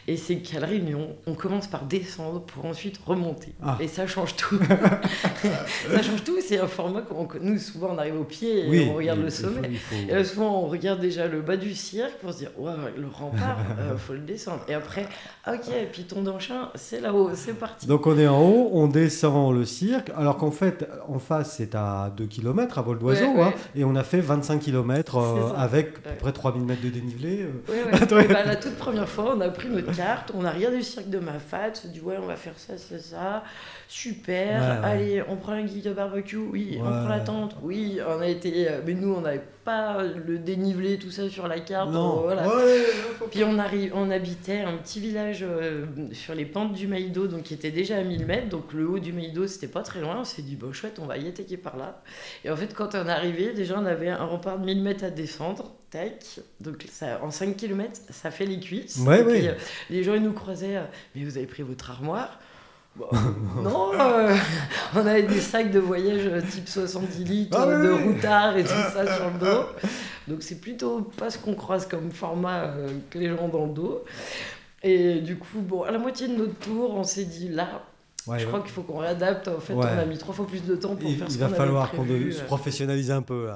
Et 0.07 0.17
c'est 0.17 0.37
qu'à 0.37 0.59
La 0.59 0.67
Réunion, 0.67 1.15
on 1.27 1.33
commence 1.33 1.67
par 1.67 1.85
descendre 1.85 2.41
pour 2.41 2.65
ensuite 2.65 2.99
remonter. 3.05 3.53
Ah. 3.63 3.77
Et 3.79 3.87
ça 3.87 4.07
change 4.07 4.35
tout. 4.35 4.59
ça 5.91 6.01
change 6.01 6.23
tout. 6.23 6.37
C'est 6.41 6.59
un 6.59 6.67
format 6.67 7.01
qu'on 7.01 7.27
nous, 7.39 7.57
souvent, 7.57 7.89
on 7.93 7.97
arrive 7.97 8.19
au 8.19 8.23
pied 8.23 8.67
et 8.67 8.89
on 8.89 8.95
regarde 8.95 9.21
le 9.21 9.29
sommet. 9.29 9.71
Et 10.07 10.11
là, 10.11 10.23
souvent, 10.23 10.63
on 10.63 10.67
regarde 10.67 10.99
déjà 10.99 11.27
le 11.27 11.41
bas 11.41 11.57
du 11.57 11.73
cirque 11.73 12.17
pour 12.21 12.33
se 12.33 12.39
dire, 12.39 12.51
ouais, 12.57 12.71
le 12.97 13.07
rempart, 13.07 13.57
il 13.77 13.79
euh, 13.79 13.97
faut 13.97 14.13
le 14.13 14.19
descendre. 14.19 14.61
Et 14.67 14.73
après, 14.73 15.07
ok, 15.47 15.71
Piton 15.91 16.23
d'Anchin, 16.23 16.69
c'est 16.75 16.99
là-haut, 16.99 17.31
c'est 17.33 17.53
parti. 17.53 17.87
Donc 17.87 18.07
on 18.07 18.17
est 18.17 18.27
en 18.27 18.41
haut, 18.41 18.69
on 18.73 18.87
descend 18.87 19.53
le 19.55 19.65
cirque, 19.65 20.11
alors 20.15 20.37
qu'en 20.37 20.51
fait, 20.51 20.87
en 21.07 21.19
face, 21.19 21.55
c'est 21.57 21.75
à 21.75 22.11
2 22.15 22.25
km 22.25 22.79
à 22.79 22.81
vol 22.81 22.99
d'oiseau. 22.99 23.41
hein, 23.41 23.53
et 23.75 23.83
on 23.83 23.95
a 23.95 24.03
fait 24.03 24.19
25 24.19 24.59
km 24.59 25.17
euh, 25.17 25.53
avec 25.55 25.97
à 26.05 26.09
peu 26.09 26.15
près 26.19 26.31
3000 26.31 26.63
mètres 26.63 26.83
de 26.83 26.89
dénivelé. 26.89 27.43
Euh. 27.43 27.47
Bah, 28.31 28.43
la 28.45 28.55
toute 28.55 28.75
première 28.75 29.07
fois, 29.07 29.33
on 29.35 29.41
a 29.41 29.49
pris 29.49 29.69
notre 29.69 29.90
carte, 29.95 30.31
on 30.33 30.45
a 30.45 30.51
regardé 30.51 30.77
le 30.77 30.83
cirque 30.83 31.09
de 31.09 31.19
ma 31.19 31.39
fat, 31.39 31.71
on 31.71 31.75
se 31.75 31.87
dit 31.87 32.01
ouais, 32.01 32.17
on 32.21 32.25
va 32.25 32.35
faire 32.35 32.57
ça, 32.57 32.77
ça, 32.77 32.99
ça. 32.99 33.43
Super, 33.87 34.83
allez, 34.83 35.21
on 35.27 35.35
prend 35.35 35.53
un 35.53 35.63
guide 35.63 35.85
de 35.85 35.93
barbecue, 35.93 36.37
oui, 36.37 36.79
on 36.79 36.83
prend 36.83 37.09
la 37.09 37.19
tente, 37.19 37.55
oui, 37.61 37.99
on 38.07 38.21
a 38.21 38.27
été. 38.27 38.69
Euh, 38.69 38.81
mais 38.85 38.93
nous, 38.93 39.13
on 39.13 39.21
n'avait 39.21 39.43
pas 39.63 40.03
le 40.03 40.37
dénivelé, 40.37 40.97
tout 40.97 41.11
ça 41.11 41.29
sur 41.29 41.47
la 41.47 41.59
carte. 41.59 41.91
Non. 41.91 42.21
voilà. 42.21 42.47
Puis 43.29 43.43
on, 43.43 43.59
arrive, 43.59 43.91
on 43.95 44.09
habitait 44.09 44.61
un 44.61 44.77
petit 44.77 44.99
village 44.99 45.43
euh, 45.43 45.85
sur 46.13 46.35
les 46.35 46.45
pentes 46.45 46.73
du 46.73 46.87
Maïdo, 46.87 47.27
donc 47.27 47.43
qui 47.43 47.53
était 47.53 47.71
déjà 47.71 47.97
à 47.97 48.03
1000 48.03 48.25
mètres. 48.25 48.49
Donc 48.49 48.73
le 48.73 48.87
haut 48.87 48.99
du 48.99 49.13
Maïdo, 49.13 49.47
c'était 49.47 49.67
pas 49.67 49.83
très 49.83 50.01
loin. 50.01 50.19
On 50.21 50.25
s'est 50.25 50.41
dit, 50.41 50.55
bon, 50.55 50.73
chouette, 50.73 50.99
on 50.99 51.05
va 51.05 51.17
y 51.17 51.27
attaquer 51.27 51.57
par 51.57 51.77
là. 51.77 52.01
Et 52.43 52.49
en 52.49 52.55
fait, 52.55 52.73
quand 52.73 52.95
on 52.95 53.07
est 53.07 53.11
arrivé, 53.11 53.53
déjà, 53.53 53.77
on 53.79 53.85
avait 53.85 54.09
un 54.09 54.25
rempart 54.25 54.59
de 54.59 54.65
1000 54.65 54.81
mètres 54.81 55.03
à 55.03 55.09
descendre. 55.09 55.71
Tac. 55.91 56.39
Donc 56.61 56.85
ça, 56.89 57.19
en 57.21 57.31
5 57.31 57.55
km, 57.57 57.91
ça 58.09 58.31
fait 58.31 58.45
les 58.45 58.59
cuisses. 58.59 58.97
Ouais, 58.99 59.21
ouais. 59.21 59.49
Euh, 59.49 59.53
les 59.89 60.03
gens, 60.03 60.13
ils 60.15 60.23
nous 60.23 60.31
croisaient, 60.31 60.77
euh, 60.77 60.83
mais 61.13 61.23
vous 61.23 61.37
avez 61.37 61.45
pris 61.45 61.63
votre 61.63 61.91
armoire? 61.91 62.39
Non, 63.63 63.93
euh, 63.93 64.35
on 64.95 65.05
avait 65.05 65.23
des 65.23 65.39
sacs 65.39 65.71
de 65.71 65.79
voyage 65.79 66.29
type 66.49 66.67
70 66.67 67.23
litres 67.23 67.57
ah 67.57 67.65
de 67.65 67.89
routard 67.89 68.57
et 68.57 68.63
tout 68.63 68.69
ça 68.69 69.15
sur 69.15 69.29
le 69.29 69.39
dos. 69.39 69.65
Donc 70.27 70.43
c'est 70.43 70.59
plutôt 70.59 71.01
pas 71.01 71.29
ce 71.29 71.37
qu'on 71.37 71.55
croise 71.55 71.87
comme 71.87 72.11
format 72.11 72.73
que 73.09 73.17
les 73.17 73.29
gens 73.29 73.47
dans 73.47 73.65
le 73.65 73.73
dos. 73.73 74.03
Et 74.83 75.21
du 75.21 75.37
coup, 75.37 75.59
bon, 75.61 75.83
à 75.83 75.91
la 75.91 75.99
moitié 75.99 76.27
de 76.27 76.35
notre 76.35 76.55
tour, 76.55 76.93
on 76.95 77.03
s'est 77.03 77.23
dit 77.23 77.47
là, 77.47 77.81
je 78.37 78.45
crois 78.45 78.61
qu'il 78.61 78.71
faut 78.71 78.83
qu'on 78.83 78.99
réadapte. 78.99 79.47
En 79.47 79.59
fait, 79.59 79.73
on 79.73 79.81
a 79.81 80.05
mis 80.05 80.17
trois 80.17 80.33
fois 80.33 80.47
plus 80.47 80.63
de 80.63 80.75
temps 80.75 80.95
pour 80.95 81.09
faire 81.11 81.29
ce 81.29 81.35
Il 81.35 81.39
va 81.39 81.49
falloir 81.49 81.91
qu'on 81.91 82.05
se 82.05 82.43
professionnalise 82.43 83.11
un 83.11 83.21
peu. 83.21 83.49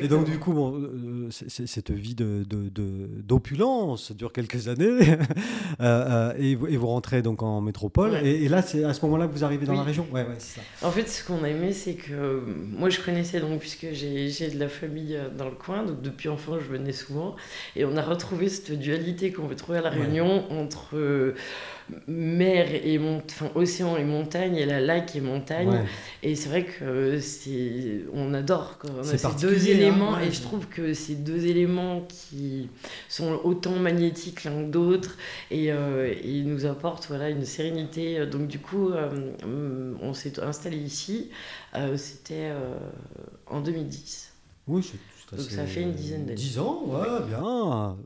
et 0.00 0.08
donc, 0.08 0.24
du 0.24 0.38
coup, 0.38 0.52
bon, 0.52 0.74
euh, 0.74 1.28
cette 1.30 1.90
vie 1.90 2.14
d'opulence 2.14 4.08
de, 4.08 4.12
de, 4.14 4.18
dure 4.18 4.32
quelques 4.32 4.68
années. 4.68 4.88
Euh, 5.80 6.30
euh, 6.30 6.32
et, 6.38 6.54
vous, 6.54 6.66
et, 6.66 6.76
vous, 6.76 6.86
rentrez 6.88 7.22
donc 7.22 7.42
en 7.42 7.60
métropole. 7.60 8.14
Et, 8.24 8.48
là, 8.48 8.62
c'est 8.62 8.82
à 8.84 8.94
ce 8.94 9.04
moment-là 9.04 9.28
que 9.28 9.32
vous 9.32 9.44
arrivez 9.44 9.66
dans 9.66 9.74
la 9.74 9.82
région? 9.82 10.06
Ça. 10.38 10.60
En 10.82 10.90
fait, 10.90 11.08
ce 11.08 11.24
qu'on 11.24 11.44
a 11.44 11.48
aimé, 11.48 11.72
c'est 11.72 11.94
que 11.94 12.42
moi, 12.76 12.88
je 12.90 13.00
connaissais, 13.00 13.40
donc, 13.40 13.60
puisque 13.60 13.86
j'ai 13.92 14.48
de 14.48 14.58
la 14.58 14.68
famille 14.68 15.18
dans 15.36 15.44
le 15.44 15.54
coin. 15.54 15.84
Donc, 15.84 16.00
depuis 16.02 16.28
enfant, 16.28 16.58
je 16.58 16.64
venais 16.64 16.92
souvent. 16.92 17.36
Et 17.76 17.84
on 17.84 17.96
a 17.96 18.02
retrouvé 18.02 18.48
cette 18.48 18.72
dualité 18.72 19.32
qu'on 19.32 19.46
veut 19.46 19.56
trouver 19.56 19.78
à 19.78 19.82
La 19.82 19.90
Réunion 19.90 20.50
entre 20.50 21.34
mer 22.06 22.74
et 22.74 22.98
enfin, 22.98 23.50
océan 23.54 23.96
et 23.96 24.04
montagne 24.04 24.56
et 24.56 24.66
la 24.66 24.80
lac 24.80 25.16
et 25.16 25.20
montagne. 25.20 25.84
Et 26.22 26.34
c'est 26.34 26.48
vrai 26.48 26.64
que 26.64 27.20
c'est 27.20 28.02
on 28.12 28.34
adore 28.34 28.78
quand 28.78 28.88
on 28.96 29.00
a 29.00 29.04
ces 29.04 29.28
deux 29.40 29.54
hein. 29.54 29.70
éléments 29.70 30.18
et 30.18 30.30
je 30.30 30.42
trouve 30.42 30.66
que 30.66 30.94
ces 30.94 31.14
deux 31.14 31.46
éléments 31.46 32.06
qui 32.08 32.68
sont 33.08 33.40
autant 33.44 33.76
magnétiques 33.76 34.44
l'un 34.44 34.64
que 34.64 34.70
d'autres 34.70 35.16
et, 35.50 35.72
euh, 35.72 36.14
ils 36.24 36.46
nous 36.46 36.66
apportent 36.66 37.06
voilà 37.08 37.30
une 37.30 37.44
sérénité. 37.44 38.26
Donc 38.26 38.48
du 38.48 38.58
coup 38.58 38.90
euh, 38.90 39.30
on 40.00 40.14
s'est 40.14 40.40
installé 40.40 40.78
ici 40.78 41.30
euh, 41.74 41.96
c'était 41.96 42.52
en 43.46 43.60
2010 43.60 44.32
oui 44.66 44.92
donc 45.30 45.40
ça 45.40 45.66
fait 45.66 45.82
une 45.82 45.92
dizaine 45.92 46.24
d'années. 46.24 46.34
10 46.34 46.58
ans 46.58 46.82
ouais 46.86 47.26
bien 47.28 47.96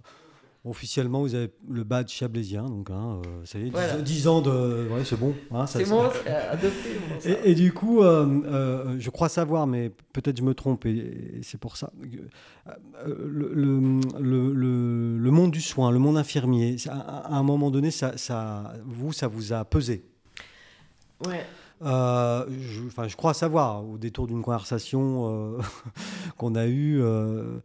Officiellement, 0.64 1.22
vous 1.22 1.34
avez 1.34 1.50
le 1.68 1.82
badge 1.82 2.10
chablaisien, 2.10 2.62
donc 2.62 2.88
hein, 2.90 3.20
euh, 3.26 3.44
ça 3.44 3.58
y 3.58 3.66
est, 3.66 4.02
10, 4.02 4.28
ans 4.28 4.40
de. 4.40 4.86
Ouais, 4.92 5.04
c'est 5.04 5.18
bon. 5.18 5.34
Hein, 5.50 5.66
c'est 5.66 5.84
bon, 5.88 6.04
adopté. 6.50 6.90
et, 7.24 7.50
et, 7.50 7.54
du 7.56 7.72
coup, 7.72 8.04
euh, 8.04 8.26
euh, 8.44 8.94
je 9.00 9.10
crois 9.10 9.28
savoir, 9.28 9.66
mais 9.66 9.90
peut-être 10.12 10.36
je 10.36 10.44
me 10.44 10.54
trompe, 10.54 10.86
et, 10.86 11.40
c'est 11.42 11.58
pour 11.58 11.76
ça. 11.76 11.90
Le, 13.04 13.52
le, 13.52 14.00
le, 14.20 15.18
le, 15.18 15.30
monde 15.32 15.50
du 15.50 15.60
soin, 15.60 15.90
le 15.90 15.98
monde 15.98 16.16
infirmier, 16.16 16.76
à, 16.88 17.34
un 17.34 17.42
moment 17.42 17.72
donné, 17.72 17.90
ça, 17.90 18.16
ça, 18.16 18.72
vous, 18.84 19.12
ça 19.12 19.26
vous 19.26 19.52
a 19.52 19.64
pesé? 19.64 20.04
Ouais. 21.26 21.44
Euh, 21.84 22.46
je, 22.48 22.86
enfin, 22.86 23.08
je 23.08 23.16
crois 23.16 23.34
savoir, 23.34 23.84
au 23.84 23.98
détour 23.98 24.26
d'une 24.26 24.42
conversation 24.42 25.56
euh, 25.58 25.62
qu'on 26.36 26.54
a 26.54 26.66
eue. 26.66 27.00
Euh, 27.02 27.58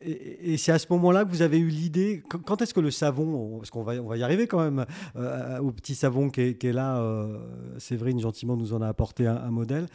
et, 0.00 0.56
c'est 0.56 0.72
à 0.72 0.78
ce 0.78 0.86
moment-là 0.90 1.24
que 1.24 1.30
vous 1.30 1.42
avez 1.42 1.58
eu 1.58 1.68
l'idée. 1.68 2.22
Quand 2.28 2.60
est-ce 2.62 2.74
que 2.74 2.80
le 2.80 2.90
savon, 2.90 3.58
parce 3.58 3.70
qu'on 3.70 3.82
va, 3.82 4.16
y 4.16 4.22
arriver 4.22 4.46
quand 4.46 4.62
même, 4.62 4.84
au 5.14 5.72
petit 5.72 5.94
savon 5.94 6.30
qui 6.30 6.40
est, 6.40 6.72
là, 6.72 7.02
Séverine 7.78 8.20
gentiment 8.20 8.56
nous 8.56 8.72
en 8.72 8.82
a 8.82 8.88
apporté 8.88 9.26
un 9.26 9.50
modèle. 9.50 9.86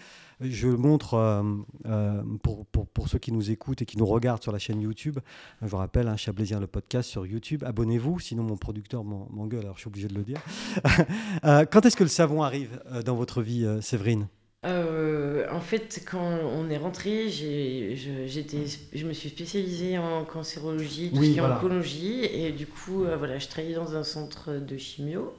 Je 0.42 0.68
montre 0.68 1.14
euh, 1.14 1.44
euh, 1.86 2.24
pour, 2.42 3.08
ceux 3.08 3.20
qui 3.20 3.32
nous 3.32 3.52
écoutent 3.52 3.84
et 3.84 3.86
qui 3.86 3.98
nous 3.98 4.08
regardent 4.08 4.42
sur 4.42 4.52
la 4.52 4.58
chaîne 4.58 4.82
YouTube. 4.82 5.20
Je 5.62 5.68
vous 5.68 5.78
rappelle, 5.78 6.08
hein, 6.08 6.18
Chablaisien 6.18 6.60
le 6.60 6.68
podcast 6.68 7.10
sur 7.10 7.28
YouTube. 7.28 7.64
Abonnez-vous, 7.64 8.20
sinon 8.20 8.44
mon 8.44 8.58
producteur 8.58 9.04
m'engueule, 9.04 9.62
alors 9.62 9.76
je 9.76 9.82
suis 9.82 9.88
obligé 9.88 10.08
de 10.08 10.16
le 10.16 10.24
dire. 10.24 10.42
Euh, 11.44 11.66
quand 11.66 11.86
est-ce 11.86 11.96
que 11.96 12.04
le 12.04 12.10
savon 12.10 12.44
arrive 12.44 12.82
dans 13.06 13.16
votre 13.16 13.42
vie, 13.42 13.68
Séverine? 13.82 14.28
En 14.64 15.60
fait, 15.60 16.04
quand 16.10 16.22
on 16.22 16.70
est 16.70 16.78
rentré, 16.78 17.30
je 17.30 19.06
me 19.06 19.14
suis 19.14 19.30
spécialisée 19.30 19.98
en 19.98 20.24
cancérologie, 20.24 21.12
tout 21.14 21.24
ce 21.24 21.30
qui 21.32 21.38
est 21.38 21.42
oncologie, 21.42 22.26
et 22.26 22.52
du 22.52 22.68
coup, 22.68 23.06
voilà, 23.18 23.40
je 23.40 23.48
travaillais 23.48 23.76
dans 23.76 23.96
un 23.96 24.04
centre 24.04 24.52
de 24.54 24.78
chimio. 24.78 25.34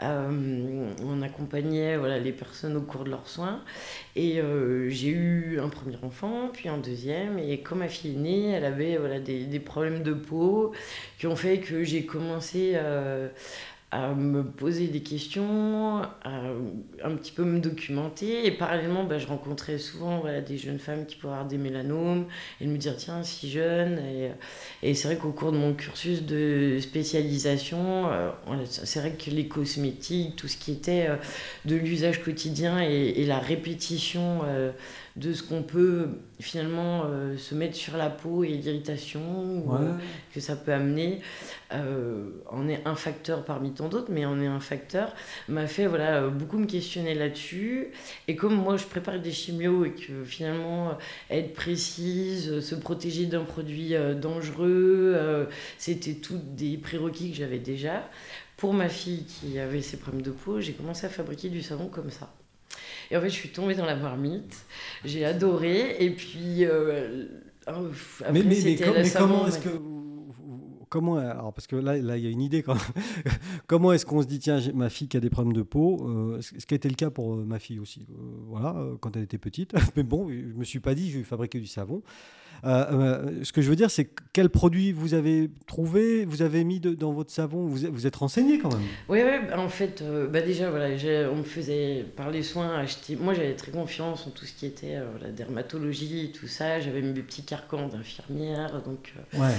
on 0.00 1.22
accompagnait 1.22 1.96
voilà, 1.96 2.18
les 2.18 2.32
personnes 2.32 2.76
au 2.76 2.82
cours 2.82 3.04
de 3.04 3.10
leurs 3.10 3.28
soins. 3.28 3.60
Et 4.14 4.40
j'ai 4.88 5.08
eu 5.08 5.58
un 5.60 5.68
premier 5.68 5.96
enfant, 6.02 6.50
puis 6.52 6.68
un 6.68 6.78
deuxième. 6.78 7.38
Et 7.40 7.60
quand 7.60 7.74
ma 7.76 7.88
fille 7.88 8.12
est 8.12 8.18
née, 8.18 8.50
elle 8.50 8.64
avait 8.64 8.98
voilà, 8.98 9.18
des, 9.18 9.46
des 9.46 9.60
problèmes 9.60 10.04
de 10.04 10.12
peau 10.12 10.72
qui 11.18 11.26
ont 11.26 11.36
fait 11.36 11.58
que 11.58 11.82
j'ai 11.82 12.06
commencé 12.06 12.76
à 13.94 14.12
me 14.12 14.42
poser 14.42 14.88
des 14.88 15.04
questions, 15.04 16.02
à 16.24 16.40
un 17.04 17.14
petit 17.14 17.30
peu 17.30 17.44
me 17.44 17.60
documenter. 17.60 18.44
Et 18.44 18.50
parallèlement, 18.50 19.04
bah, 19.04 19.18
je 19.18 19.26
rencontrais 19.28 19.78
souvent 19.78 20.24
des 20.44 20.58
jeunes 20.58 20.80
femmes 20.80 21.06
qui 21.06 21.14
pouvaient 21.14 21.34
avoir 21.34 21.46
des 21.46 21.58
mélanomes 21.58 22.26
et 22.60 22.66
me 22.66 22.76
dire 22.76 22.96
tiens, 22.96 23.22
si 23.22 23.48
jeune. 23.48 24.00
Et, 24.00 24.30
et 24.82 24.94
c'est 24.94 25.06
vrai 25.06 25.16
qu'au 25.16 25.30
cours 25.30 25.52
de 25.52 25.58
mon 25.58 25.74
cursus 25.74 26.24
de 26.24 26.78
spécialisation, 26.80 28.10
euh, 28.10 28.30
c'est 28.66 28.98
vrai 28.98 29.12
que 29.12 29.30
les 29.30 29.46
cosmétiques, 29.46 30.34
tout 30.34 30.48
ce 30.48 30.56
qui 30.56 30.72
était 30.72 31.06
euh, 31.08 31.16
de 31.64 31.76
l'usage 31.76 32.20
quotidien 32.20 32.80
et, 32.80 33.24
la 33.24 33.38
répétition. 33.38 34.40
Euh, 35.16 35.20
de 35.20 35.32
ce 35.32 35.44
qu'on 35.44 35.62
peut 35.62 36.08
finalement 36.40 37.04
euh, 37.06 37.36
se 37.36 37.54
mettre 37.54 37.76
sur 37.76 37.96
la 37.96 38.10
peau 38.10 38.42
et 38.42 38.48
l'irritation 38.48 39.64
euh, 39.72 39.92
que 40.32 40.40
ça 40.40 40.56
peut 40.56 40.72
amener. 40.72 41.20
Euh, 41.72 42.30
en 42.50 42.68
est 42.68 42.82
un 42.84 42.96
facteur 42.96 43.44
parmi 43.44 43.72
tant 43.72 43.88
d'autres 43.88 44.10
mais 44.10 44.24
en 44.24 44.40
est 44.40 44.46
un 44.46 44.60
facteur. 44.60 45.14
M'a 45.48 45.66
fait 45.66 45.86
voilà 45.86 46.28
beaucoup 46.28 46.58
me 46.58 46.66
questionner 46.66 47.14
là-dessus. 47.14 47.88
Et 48.26 48.34
comme 48.34 48.56
moi 48.56 48.76
je 48.76 48.84
prépare 48.84 49.20
des 49.20 49.30
chimios 49.30 49.84
et 49.84 49.92
que 49.92 50.24
finalement 50.24 50.98
être 51.30 51.54
précise 51.54 52.60
se 52.60 52.74
protéger 52.74 53.26
d'un 53.26 53.44
produit 53.44 53.94
dangereux 54.20 55.48
c'était 55.78 56.14
tout 56.14 56.40
des 56.56 56.76
prérequis 56.76 57.30
que 57.30 57.36
j'avais 57.36 57.58
déjà. 57.58 58.08
Pour 58.56 58.72
ma 58.72 58.88
fille 58.88 59.24
qui 59.24 59.58
avait 59.58 59.82
ses 59.82 59.96
problèmes 59.96 60.22
de 60.22 60.30
peau 60.30 60.60
j'ai 60.60 60.72
commencé 60.72 61.06
à 61.06 61.10
fabriquer 61.10 61.50
du 61.50 61.62
savon 61.62 61.86
comme 61.86 62.10
ça 62.10 62.32
et 63.14 63.16
en 63.16 63.20
fait, 63.20 63.28
je 63.28 63.34
suis 63.34 63.50
tombée 63.50 63.76
dans 63.76 63.86
la 63.86 63.94
marmite. 63.94 64.66
J'ai 65.04 65.24
adoré. 65.24 66.04
Et 66.04 66.10
puis, 66.10 66.64
euh, 66.64 67.26
après, 67.64 68.32
mais, 68.32 68.42
mais, 68.42 68.56
mais, 68.64 68.76
comment 69.16 69.46
est-ce 69.46 69.60
que 69.60 69.68
comment 70.88 71.16
alors 71.16 71.52
parce 71.52 71.66
que 71.66 71.74
là 71.74 71.96
là 71.96 72.16
il 72.16 72.22
y 72.22 72.26
a 72.26 72.30
une 72.30 72.40
idée 72.40 72.62
quand 72.62 72.76
comment 73.66 73.92
est-ce 73.92 74.06
qu'on 74.06 74.22
se 74.22 74.28
dit 74.28 74.38
tiens 74.38 74.60
ma 74.74 74.90
fille 74.90 75.08
qui 75.08 75.16
a 75.16 75.20
des 75.20 75.30
problèmes 75.30 75.52
de 75.52 75.62
peau 75.62 76.08
euh, 76.08 76.40
ce 76.40 76.66
qui 76.66 76.74
a 76.74 76.76
été 76.76 76.88
le 76.88 76.94
cas 76.94 77.10
pour 77.10 77.34
euh, 77.34 77.44
ma 77.44 77.58
fille 77.58 77.80
aussi. 77.80 78.06
Voilà 78.48 78.76
quand 79.00 79.16
elle 79.16 79.22
était 79.22 79.38
petite. 79.38 79.74
Mais 79.96 80.02
bon 80.02 80.28
je 80.28 80.56
me 80.56 80.64
suis 80.64 80.80
pas 80.80 80.94
dit 80.94 81.10
je 81.10 81.18
vais 81.18 81.24
fabriquer 81.24 81.60
du 81.60 81.66
savon 81.66 82.02
euh, 82.66 82.84
euh, 82.92 83.30
ce 83.42 83.52
que 83.52 83.62
je 83.62 83.68
veux 83.68 83.76
dire, 83.76 83.90
c'est 83.90 84.08
quel 84.32 84.48
produit 84.48 84.92
vous 84.92 85.14
avez 85.14 85.50
trouvé, 85.66 86.24
vous 86.24 86.42
avez 86.42 86.64
mis 86.64 86.80
dans 86.80 87.12
votre 87.12 87.30
savon 87.30 87.66
vous, 87.66 87.86
vous 87.90 88.06
êtes 88.06 88.16
renseigné 88.16 88.58
quand 88.58 88.72
même 88.72 88.82
Oui, 89.08 89.20
oui 89.22 89.54
en 89.54 89.68
fait, 89.68 90.02
euh, 90.02 90.26
bah 90.26 90.40
déjà, 90.40 90.70
voilà, 90.70 90.88
on 91.32 91.36
me 91.36 91.42
faisait 91.42 92.04
par 92.16 92.30
les 92.30 92.42
soins 92.42 92.76
acheter. 92.76 93.16
Moi, 93.16 93.34
j'avais 93.34 93.54
très 93.54 93.72
confiance 93.72 94.26
en 94.26 94.30
tout 94.30 94.44
ce 94.44 94.52
qui 94.52 94.66
était 94.66 94.98
la 95.22 95.30
dermatologie, 95.30 96.32
tout 96.38 96.46
ça. 96.46 96.80
J'avais 96.80 97.02
mes 97.02 97.12
petits 97.20 97.44
carcans 97.44 97.88
d'infirmière, 97.88 98.82
donc. 98.82 99.14
ouais. 99.34 99.54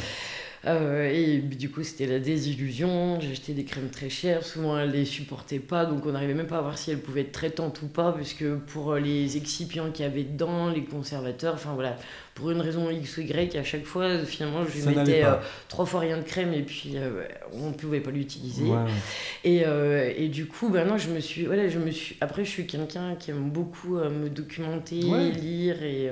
Euh, 0.67 1.11
et 1.13 1.37
du 1.37 1.69
coup, 1.69 1.83
c'était 1.83 2.07
la 2.07 2.19
désillusion. 2.19 3.17
Acheté 3.17 3.53
des 3.53 3.65
crèmes 3.65 3.89
très 3.89 4.09
chères. 4.09 4.43
Souvent, 4.43 4.77
elles 4.77 4.91
les 4.91 5.05
supportaient 5.05 5.59
pas. 5.59 5.85
Donc, 5.85 6.05
on 6.05 6.11
n'arrivait 6.11 6.33
même 6.33 6.47
pas 6.47 6.57
à 6.57 6.61
voir 6.61 6.77
si 6.77 6.91
elles 6.91 6.99
pouvaient 6.99 7.21
être 7.21 7.31
traitantes 7.31 7.81
ou 7.81 7.87
pas. 7.87 8.11
Parce 8.11 8.33
que 8.33 8.55
pour 8.55 8.95
les 8.95 9.37
excipients 9.37 9.91
qu'il 9.91 10.05
y 10.05 10.07
avait 10.07 10.23
dedans, 10.23 10.69
les 10.69 10.83
conservateurs, 10.83 11.53
enfin 11.53 11.73
voilà, 11.73 11.97
pour 12.35 12.51
une 12.51 12.61
raison 12.61 12.89
X 12.91 13.17
ou 13.17 13.21
Y, 13.21 13.55
à 13.55 13.63
chaque 13.63 13.85
fois, 13.85 14.19
finalement, 14.19 14.63
je 14.65 14.87
mettais 14.87 15.23
euh, 15.23 15.35
trois 15.67 15.85
fois 15.85 16.01
rien 16.01 16.17
de 16.17 16.23
crème 16.23 16.53
et 16.53 16.61
puis 16.61 16.91
euh, 16.95 17.23
on 17.53 17.69
ne 17.69 17.73
pouvait 17.73 18.01
pas 18.01 18.11
l'utiliser. 18.11 18.65
Et, 19.43 19.63
et, 20.17 20.27
du 20.27 20.45
coup, 20.45 20.69
ben 20.69 20.87
non, 20.87 20.97
je 20.97 21.09
me 21.09 21.19
suis. 21.19 21.45
Voilà, 21.45 21.67
je 21.69 21.79
me 21.79 21.91
suis... 21.91 22.15
Après, 22.21 22.45
je 22.45 22.49
suis 22.49 22.67
quelqu'un 22.67 23.15
qui 23.15 23.31
aime 23.31 23.49
beaucoup 23.49 23.95
me 23.95 24.29
documenter, 24.29 25.01
lire 25.01 25.81
et, 25.81 26.11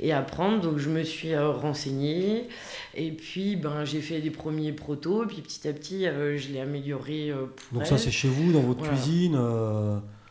et 0.00 0.12
apprendre. 0.12 0.60
Donc, 0.60 0.78
je 0.78 0.90
me 0.90 1.02
suis 1.04 1.36
renseignée. 1.36 2.48
Et 2.94 3.10
puis, 3.10 3.56
ben, 3.56 3.84
j'ai 3.84 4.00
fait 4.00 4.20
des 4.20 4.30
premiers 4.30 4.72
protos, 4.72 5.26
puis 5.26 5.40
petit 5.40 5.66
à 5.66 5.72
petit, 5.72 6.06
euh, 6.06 6.36
je 6.36 6.48
l'ai 6.48 6.60
amélioré 6.60 7.30
euh, 7.30 7.46
Donc 7.72 7.86
ça, 7.86 7.96
c'est 7.96 8.10
chez 8.10 8.28
vous, 8.28 8.52
dans 8.52 8.60
votre 8.60 8.82
cuisine 8.82 9.38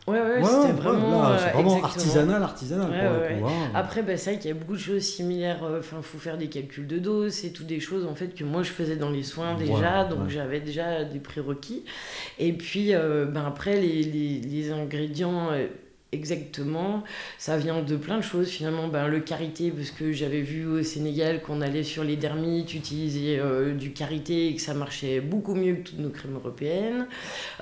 euh... 0.08 0.12
Ouais, 0.12 0.20
ouais, 0.20 0.44
c'était 0.44 0.74
vraiment, 0.74 1.28
euh, 1.28 1.38
vraiment 1.54 1.84
artisanal, 1.84 2.42
artisanal 2.42 2.90
pour 3.40 3.50
hein. 3.50 3.54
Après, 3.74 4.02
bah, 4.02 4.18
c'est 4.18 4.32
vrai 4.32 4.40
qu'il 4.40 4.50
y 4.50 4.54
a 4.54 4.58
beaucoup 4.58 4.74
de 4.74 4.80
choses 4.80 5.04
similaires. 5.04 5.64
Enfin, 5.80 5.98
il 6.00 6.04
faut 6.04 6.18
faire 6.18 6.38
des 6.38 6.48
calculs 6.48 6.88
de 6.88 6.98
dose, 6.98 7.34
c'est 7.34 7.52
tout 7.52 7.64
des 7.64 7.80
choses 7.80 8.06
en 8.06 8.16
fait 8.16 8.34
que 8.34 8.44
moi 8.44 8.64
je 8.64 8.72
faisais 8.72 8.96
dans 8.96 9.12
les 9.12 9.24
soins 9.24 9.56
déjà, 9.56 10.04
donc 10.06 10.30
j'avais 10.30 10.60
déjà 10.60 11.04
des 11.04 11.20
prérequis. 11.20 11.86
Et 12.40 12.54
puis, 12.54 12.94
ben, 12.94 13.44
après, 13.46 13.80
les, 13.80 14.04
les, 14.04 14.42
les 14.42 14.72
ingrédients 14.72 15.50
Exactement, 16.14 17.06
ça 17.38 17.56
vient 17.56 17.82
de 17.82 17.96
plein 17.96 18.18
de 18.18 18.22
choses 18.22 18.50
finalement. 18.50 18.90
Ben, 18.90 19.08
le 19.08 19.22
karité, 19.22 19.72
parce 19.72 19.92
que 19.92 20.12
j'avais 20.12 20.42
vu 20.42 20.66
au 20.66 20.84
Sénégal 20.84 21.42
qu'on 21.42 21.62
allait 21.62 21.84
sur 21.84 22.04
les 22.04 22.18
dermites 22.18 22.74
utiliser 22.74 23.40
euh, 23.40 23.74
du 23.74 23.94
karité 23.94 24.48
et 24.48 24.56
que 24.56 24.62
ça 24.62 24.74
marchait 24.74 25.22
beaucoup 25.22 25.56
mieux 25.56 25.76
que 25.76 25.88
toutes 25.88 26.00
nos 26.00 26.10
crèmes 26.10 26.36
européennes. 26.36 27.08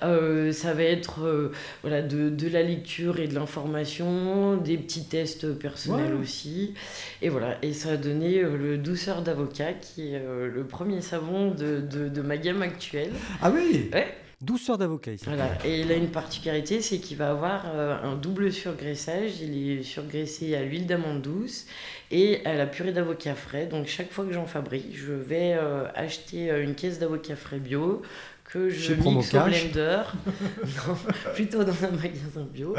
Euh, 0.01 0.51
ça 0.51 0.73
va 0.73 0.81
être 0.81 1.23
euh, 1.23 1.51
voilà, 1.83 2.01
de, 2.01 2.31
de, 2.31 2.49
la 2.49 2.63
lecture 2.63 3.19
et 3.19 3.27
de 3.27 3.35
l'information, 3.35 4.57
des 4.57 4.79
petits 4.79 5.05
tests 5.05 5.53
personnels 5.53 6.15
aussi. 6.15 6.73
Et 7.21 7.29
voilà, 7.29 7.59
et 7.61 7.71
ça 7.73 7.91
a 7.91 7.97
donné 7.97 8.41
le 8.41 8.79
douceur 8.79 9.21
d'avocat 9.21 9.73
qui 9.73 10.11
est 10.11 10.19
le 10.19 10.63
premier 10.63 11.01
savon 11.01 11.51
de, 11.51 11.81
de, 11.81 12.09
de, 12.09 12.21
ma 12.23 12.37
gamme 12.37 12.63
actuelle. 12.63 13.11
Ah 13.43 13.51
oui? 13.53 13.91
Ouais. 13.93 14.07
Douceur 14.41 14.77
d'avocat 14.77 15.11
ici. 15.11 15.25
Voilà. 15.25 15.49
Et 15.65 15.81
il 15.81 15.91
a 15.91 15.95
une 15.95 16.11
particularité, 16.11 16.81
c'est 16.81 16.99
qu'il 16.99 17.17
va 17.17 17.31
avoir 17.31 17.65
euh, 17.65 17.97
un 18.01 18.15
double 18.15 18.53
surgraissage. 18.53 19.41
Il 19.41 19.79
est 19.79 19.83
surgraissé 19.83 20.55
à 20.55 20.61
l'huile 20.61 20.87
d'amande 20.87 21.21
douce 21.21 21.65
et 22.09 22.45
à 22.45 22.53
la 22.53 22.65
purée 22.65 22.93
d'avocat 22.93 23.35
frais. 23.35 23.65
Donc 23.65 23.87
chaque 23.87 24.11
fois 24.13 24.23
que 24.23 24.31
j'en 24.31 24.45
fabrique, 24.45 24.95
je 24.95 25.11
vais 25.11 25.57
euh, 25.59 25.87
acheter 25.93 26.49
euh, 26.49 26.63
une 26.63 26.73
caisse 26.73 26.99
d'avocat 26.99 27.35
frais 27.35 27.59
bio 27.59 28.01
que 28.45 28.69
je 28.69 28.93
mixe 28.93 29.33
au 29.33 29.41
blender. 29.41 30.03
non, 30.87 30.95
plutôt 31.33 31.65
dans 31.65 31.83
un 31.83 31.91
magasin 31.91 32.47
bio. 32.49 32.73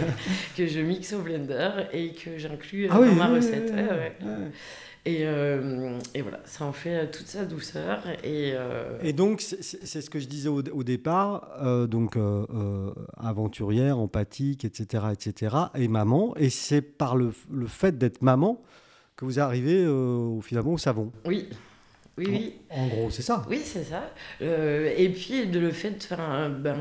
que 0.56 0.66
je 0.68 0.78
mixe 0.78 1.12
au 1.12 1.22
blender 1.22 1.70
et 1.92 2.12
que 2.12 2.38
j'inclus 2.38 2.88
ah 2.88 2.94
dans 2.94 3.14
ma 3.14 3.26
recette. 3.26 3.72
Et, 5.06 5.20
euh, 5.22 5.98
et, 6.14 6.20
voilà, 6.20 6.40
ça 6.44 6.66
en 6.66 6.72
fait 6.72 7.10
toute 7.10 7.26
sa 7.26 7.44
douceur. 7.46 8.02
Et, 8.22 8.52
euh, 8.54 8.98
et 9.02 9.12
donc, 9.12 9.40
c'est 9.40 10.00
ce 10.00 10.10
que 10.10 10.18
je 10.18 10.26
disais 10.26 10.48
au, 10.48 10.60
au 10.60 10.84
départ, 10.84 11.48
euh, 11.62 11.86
donc 11.86 12.18
aventurière, 13.16 13.98
empathique, 13.98 14.64
etc., 14.64 15.04
etc., 15.12 15.56
et 15.74 15.88
maman. 15.88 16.34
Et 16.36 16.50
c'est 16.50 16.82
par 16.82 17.16
le, 17.16 17.32
le 17.50 17.66
fait 17.66 17.96
d'être 17.96 18.22
maman 18.22 18.62
que 19.16 19.24
vous 19.24 19.40
arrivez 19.40 19.86
finalement 20.42 20.74
au 20.74 20.78
savon. 20.78 21.12
Oui, 21.26 21.48
oui, 22.20 22.26
oui. 22.30 22.54
En 22.70 22.86
gros, 22.86 23.10
c'est 23.10 23.22
ça. 23.22 23.44
Oui, 23.48 23.60
c'est 23.64 23.84
ça. 23.84 24.12
Euh, 24.42 24.92
et 24.96 25.08
puis, 25.08 25.46
de 25.46 25.58
le 25.58 25.70
fait, 25.70 25.96
enfin, 26.04 26.50
ben, 26.50 26.76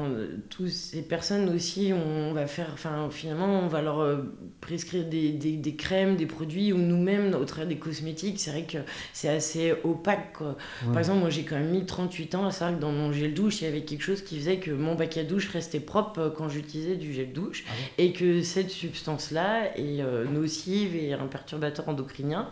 toutes 0.50 0.70
ces 0.70 1.02
personnes 1.02 1.50
aussi, 1.50 1.94
on 1.94 2.34
va 2.34 2.46
faire, 2.46 2.70
enfin, 2.74 3.08
finalement, 3.10 3.62
on 3.62 3.68
va 3.68 3.82
leur 3.82 4.00
euh, 4.00 4.18
prescrire 4.62 5.06
des, 5.06 5.32
des, 5.32 5.54
des, 5.54 5.76
crèmes, 5.76 6.16
des 6.16 6.26
produits, 6.26 6.74
ou 6.74 6.78
nous-mêmes, 6.78 7.34
au 7.34 7.46
travers 7.46 7.68
des 7.68 7.78
cosmétiques, 7.78 8.40
c'est 8.40 8.52
vrai 8.52 8.64
que 8.64 8.80
c'est 9.14 9.30
assez 9.30 9.74
opaque. 9.84 10.34
Quoi. 10.34 10.58
Par 10.88 11.00
exemple, 11.00 11.20
moi, 11.20 11.30
j'ai 11.30 11.44
quand 11.44 11.58
même 11.58 11.72
mis 11.72 11.86
38 11.86 12.36
ans 12.36 12.46
à 12.46 12.52
savoir 12.52 12.78
que 12.78 12.82
dans 12.82 12.92
mon 12.92 13.12
gel 13.12 13.34
douche, 13.34 13.62
il 13.62 13.66
y 13.66 13.68
avait 13.68 13.82
quelque 13.82 14.04
chose 14.04 14.22
qui 14.22 14.38
faisait 14.38 14.58
que 14.58 14.72
mon 14.72 14.96
bac 14.96 15.18
à 15.18 15.24
douche 15.24 15.48
restait 15.48 15.80
propre 15.80 16.20
euh, 16.20 16.30
quand 16.30 16.50
j'utilisais 16.50 16.98
du 16.98 17.14
gel 17.14 17.32
douche, 17.32 17.64
ah 17.68 17.72
et 17.98 18.12
que 18.12 18.44
cette 18.44 18.70
substance-là 18.70 19.78
est 19.78 20.04
nocive 20.32 20.96
et 20.96 21.14
un 21.14 21.28
perturbateur 21.28 21.88
endocrinien. 21.90 22.50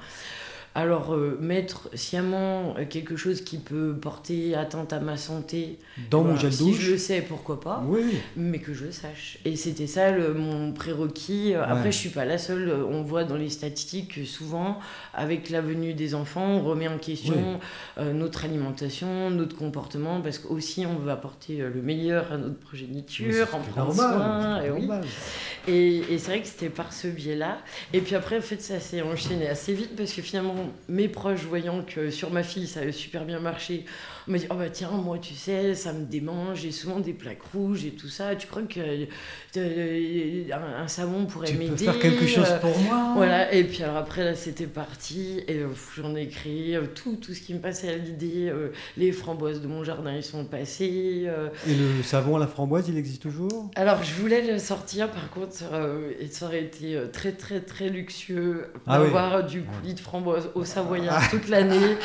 Alors, 0.77 1.15
euh, 1.15 1.39
mettre 1.41 1.89
sciemment 1.95 2.75
euh, 2.77 2.85
quelque 2.87 3.15
chose 3.15 3.41
qui 3.41 3.57
peut 3.57 3.95
porter 3.99 4.53
atteinte 4.53 4.93
à 4.93 4.99
ma 4.99 5.17
santé, 5.17 5.79
dans 6.11 6.23
mon 6.23 6.35
gel 6.35 6.53
si 6.53 6.65
douche, 6.65 6.79
je 6.79 6.91
le 6.91 6.97
sais, 6.99 7.21
pourquoi 7.21 7.59
pas, 7.59 7.83
oui. 7.87 8.03
mais 8.35 8.59
que 8.59 8.75
je 8.75 8.85
le 8.85 8.91
sache. 8.91 9.39
Et 9.43 9.55
c'était 9.55 9.87
ça 9.87 10.11
mon 10.11 10.73
prérequis. 10.73 11.55
Après, 11.55 11.91
je 11.91 11.97
suis 11.97 12.09
pas 12.09 12.25
la 12.25 12.37
seule. 12.37 12.71
On 12.91 13.01
voit 13.01 13.23
dans 13.23 13.37
les 13.37 13.49
statistiques 13.49 14.17
que 14.17 14.23
souvent, 14.23 14.77
avec 15.15 15.49
la 15.49 15.61
venue 15.61 15.95
des 15.95 16.13
enfants, 16.13 16.45
on 16.45 16.61
remet 16.61 16.87
en 16.87 16.99
question 16.99 17.59
euh, 17.97 18.13
notre 18.13 18.45
alimentation, 18.45 19.31
notre 19.31 19.55
comportement, 19.55 20.21
parce 20.21 20.37
qu'aussi 20.37 20.85
on 20.85 20.99
veut 20.99 21.09
apporter 21.09 21.57
le 21.57 21.81
meilleur 21.81 22.31
à 22.31 22.37
notre 22.37 22.59
progéniture, 22.59 23.47
en 23.51 23.61
prendre 23.61 23.95
soin. 23.95 24.61
Et, 24.61 24.69
oui. 24.69 24.87
et, 25.67 26.13
et 26.13 26.19
c'est 26.19 26.29
vrai 26.29 26.41
que 26.41 26.47
c'était 26.47 26.69
par 26.69 26.93
ce 26.93 27.07
biais-là. 27.07 27.57
Et 27.93 28.01
puis 28.01 28.13
après, 28.13 28.37
en 28.37 28.41
fait, 28.41 28.61
ça 28.61 28.79
s'est 28.79 29.01
enchaîné 29.01 29.49
assez 29.49 29.73
vite 29.73 29.95
parce 29.95 30.13
que 30.13 30.21
finalement, 30.21 30.66
mes 30.87 31.07
proches, 31.07 31.43
voyant 31.43 31.83
que 31.83 32.09
sur 32.09 32.31
ma 32.31 32.43
fille, 32.43 32.67
ça 32.67 32.81
avait 32.81 32.91
super 32.91 33.25
bien 33.25 33.39
marché, 33.39 33.85
on 34.27 34.31
m'a 34.31 34.37
dit, 34.37 34.47
oh 34.49 34.55
bah 34.55 34.69
tiens, 34.69 34.91
moi, 34.91 35.17
tu 35.19 35.33
sais, 35.33 35.73
ça 35.73 35.93
me 35.93 36.05
démange, 36.05 36.59
j'ai 36.61 36.71
souvent 36.71 36.99
des 36.99 37.13
plaques 37.13 37.43
rouges 37.53 37.85
et 37.85 37.91
tout 37.91 38.09
ça. 38.09 38.35
Tu 38.35 38.47
crois 38.47 38.63
que 38.63 38.79
euh, 39.57 40.43
un, 40.53 40.87
savon 40.87 41.25
pourrait 41.25 41.53
m'aider 41.53 41.75
Tu 41.75 41.85
peux 41.85 41.91
faire 41.91 41.99
quelque 41.99 42.27
chose 42.27 42.49
euh, 42.49 42.59
pour 42.59 42.77
moi 42.79 43.13
Voilà, 43.15 43.53
et 43.53 43.63
puis 43.63 43.83
alors 43.83 43.95
après, 43.95 44.25
là, 44.25 44.35
c'était 44.35 44.67
parti, 44.67 45.43
et 45.47 45.61
j'en 45.95 46.13
ai 46.15 46.27
créé 46.27 46.77
tout, 46.93 47.15
tout 47.15 47.33
ce 47.33 47.41
qui 47.41 47.53
me 47.53 47.59
passait 47.59 47.89
à 47.89 47.95
l'idée. 47.95 48.51
les 48.97 49.13
framboises 49.13 49.61
de 49.61 49.67
mon 49.67 49.83
jardin, 49.85 50.13
ils 50.13 50.23
sont 50.23 50.43
passés. 50.43 51.27
Et 51.67 51.75
le 51.75 52.03
savon 52.03 52.35
à 52.35 52.39
la 52.39 52.47
framboise, 52.47 52.89
il 52.89 52.97
existe 52.97 53.21
toujours? 53.21 53.71
Alors, 53.75 54.03
je 54.03 54.13
voulais 54.13 54.41
le 54.41 54.59
sortir, 54.59 55.09
par 55.09 55.29
contre, 55.29 55.55
et 56.19 56.27
ça 56.27 56.47
aurait 56.47 56.63
été 56.63 56.99
très, 57.13 57.31
très, 57.31 57.61
très 57.61 57.87
luxueux 57.87 58.67
ah 58.85 58.99
d'avoir 58.99 59.45
du 59.45 59.63
coulis 59.63 59.93
de 59.93 59.99
framboise 60.01 60.49
au 60.53 60.65
Savoyard 60.65 61.21
ah. 61.23 61.27
toute 61.31 61.47
l'année. 61.47 61.97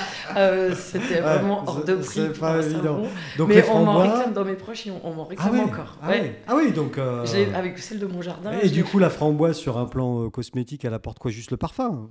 c'était 0.77 1.21
vraiment 1.21 1.65
hors 1.67 1.85
de 1.85 1.95
prix. 1.95 2.12
C'est 2.15 2.39
pas 2.39 2.59
évident. 2.59 3.03
Donc 3.39 3.49
mais 3.49 3.65
on 3.71 3.85
m'en 3.85 3.99
réclame 3.99 4.33
dans 4.33 4.45
mes 4.45 4.55
proches 4.55 4.87
et 4.87 4.93
on, 5.03 5.13
m'en 5.13 5.25
réclame 5.25 5.61
ah 5.61 5.65
encore. 5.65 5.99
Ah, 6.03 6.09
oui. 6.11 6.31
ah 6.47 6.55
oui, 6.57 6.73
donc. 6.73 6.99
Euh, 6.99 7.25
avec 7.55 7.79
celle 7.79 7.99
de 7.99 8.07
mon 8.07 8.23
jardin. 8.23 8.53
Et 8.63 8.69
du 8.69 8.85
coup, 8.85 8.99
la 8.99 9.11
framboise 9.11 9.57
sur 9.57 9.79
un 9.79 9.87
plan 9.87 10.25
euh, 10.25 10.31
cosmétique, 10.31 10.85
elle 10.85 10.95
apporte 10.95 11.19
quoi? 11.19 11.31
Juste 11.31 11.51
le 11.51 11.57
parfum? 11.57 12.09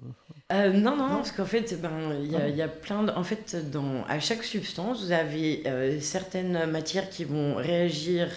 Euh, 0.52 0.72
non, 0.74 0.96
non, 0.96 1.08
parce 1.16 1.32
qu'en 1.32 1.46
fait, 1.46 1.80
ben, 1.82 1.90
il 2.22 2.32
ben, 2.32 2.48
y, 2.48 2.58
y, 2.58 2.62
a 2.62 2.68
plein 2.68 3.04
de. 3.04 3.12
En 3.12 3.24
fait, 3.24 3.72
dans, 3.72 4.04
à 4.08 4.20
chaque 4.20 4.44
substance, 4.44 5.06
vous 5.06 5.12
avez 5.12 5.64
certaines 6.00 6.66
matières 6.70 7.10
qui 7.10 7.24
vont 7.24 7.56
réagir 7.56 8.28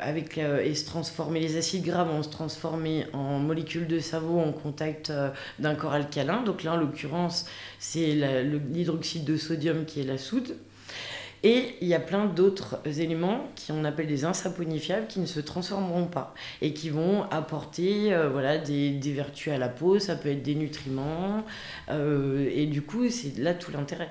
avec, 0.00 0.38
et 0.38 0.74
se 0.74 0.84
transformer. 0.84 1.40
Les 1.40 1.56
acides 1.56 1.84
gras 1.84 2.04
vont 2.04 2.22
se 2.22 2.28
transformer 2.28 3.06
en 3.12 3.38
molécules 3.38 3.86
de 3.86 3.98
savon 3.98 4.42
en 4.42 4.52
contact 4.52 5.12
d'un 5.58 5.74
corps 5.74 5.92
alcalin. 5.92 6.42
Donc 6.42 6.62
là, 6.62 6.74
en 6.74 6.76
l'occurrence, 6.76 7.46
c'est 7.78 8.14
l'hydroxyde 8.44 9.24
de 9.24 9.36
sodium 9.36 9.84
qui 9.84 10.00
est 10.00 10.04
la 10.04 10.18
soude. 10.18 10.56
Et 11.44 11.76
il 11.80 11.86
y 11.86 11.94
a 11.94 12.00
plein 12.00 12.26
d'autres 12.26 12.80
éléments 12.84 13.48
qui 13.54 13.70
on 13.70 13.84
appelle 13.84 14.08
des 14.08 14.24
insaponifiables 14.24 15.06
qui 15.06 15.20
ne 15.20 15.26
se 15.26 15.38
transformeront 15.38 16.06
pas 16.06 16.34
et 16.62 16.72
qui 16.72 16.90
vont 16.90 17.22
apporter 17.30 18.12
euh, 18.12 18.28
voilà, 18.28 18.58
des, 18.58 18.90
des, 18.90 19.12
vertus 19.12 19.52
à 19.52 19.58
la 19.58 19.68
peau, 19.68 19.98
ça 19.98 20.16
peut 20.16 20.30
être 20.30 20.42
des 20.42 20.56
nutriments. 20.56 21.44
Euh, 21.90 22.50
et 22.52 22.66
du 22.66 22.82
coup, 22.82 23.08
c'est 23.08 23.38
là 23.38 23.54
tout 23.54 23.70
l'intérêt. 23.70 24.10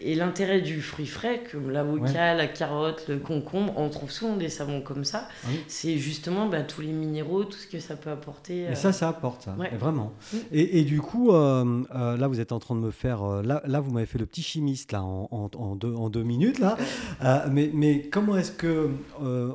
Et 0.00 0.14
l'intérêt 0.14 0.60
du 0.62 0.80
fruit 0.80 1.06
frais, 1.06 1.42
comme 1.50 1.70
l'avocat, 1.70 2.34
la 2.34 2.46
carotte, 2.46 3.04
le 3.08 3.18
concombre, 3.18 3.74
on 3.76 3.90
trouve 3.90 4.10
souvent 4.10 4.36
des 4.36 4.48
savons 4.48 4.80
comme 4.80 5.04
ça. 5.04 5.28
Ah 5.44 5.48
c'est 5.68 5.98
justement 5.98 6.46
bah, 6.46 6.62
tous 6.62 6.80
les 6.80 6.92
minéraux, 6.92 7.44
tout 7.44 7.58
ce 7.58 7.66
que 7.66 7.80
ça 7.80 7.96
peut 7.96 8.10
apporter. 8.10 8.62
Et 8.62 8.74
ça, 8.74 8.88
euh, 8.88 8.92
ça 8.92 9.08
apporte, 9.08 9.42
ça, 9.42 9.56
vraiment. 9.78 10.12
Et, 10.52 10.80
et, 10.80 10.84
du 10.84 11.00
coup, 11.00 11.32
là, 11.32 12.28
vous 12.28 12.40
êtes 12.40 12.52
en 12.52 12.58
train 12.58 12.74
de 12.74 12.80
me 12.80 12.90
faire. 12.90 13.42
là, 13.42 13.62
là, 13.66 13.80
vous 13.80 13.90
m'avez 13.90 14.06
fait 14.06 14.18
le 14.18 14.26
petit 14.26 14.42
chimiste 14.42 14.92
là, 14.92 15.02
en, 15.02 15.28
en, 15.30 15.50
en, 15.58 15.76
deux, 15.76 15.94
en 15.94 16.08
deux 16.08 16.22
minutes. 16.22 16.61
Euh, 16.62 17.46
mais, 17.50 17.70
mais 17.72 18.08
comment 18.08 18.36
est-ce 18.36 18.52
que. 18.52 18.90
Euh, 19.22 19.52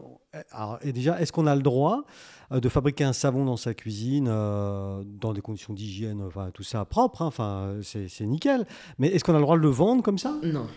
alors, 0.52 0.80
et 0.82 0.92
déjà, 0.92 1.20
est-ce 1.20 1.32
qu'on 1.32 1.48
a 1.48 1.56
le 1.56 1.62
droit 1.62 2.04
euh, 2.52 2.60
de 2.60 2.70
fabriquer 2.70 3.04
un 3.04 3.14
savon 3.14 3.46
dans 3.46 3.58
sa 3.58 3.74
cuisine 3.74 4.26
dans 4.26 5.34
des 5.34 5.42
conditions 5.42 5.74
d'hygiène, 5.74 6.24
tout 6.54 6.64
ça 6.64 6.86
propre, 6.86 7.22
hein, 7.22 7.28
enfin 7.28 7.76
c'est 7.82 8.22
nickel. 8.22 8.66
Mais 9.00 9.08
est-ce 9.08 9.24
qu'on 9.24 9.34
a 9.34 9.38
le 9.38 9.44
droit 9.44 9.58
de 9.58 9.62
le 9.62 9.70
vendre 9.70 10.04
comme 10.04 10.18
ça? 10.18 10.36
Non. 10.44 10.68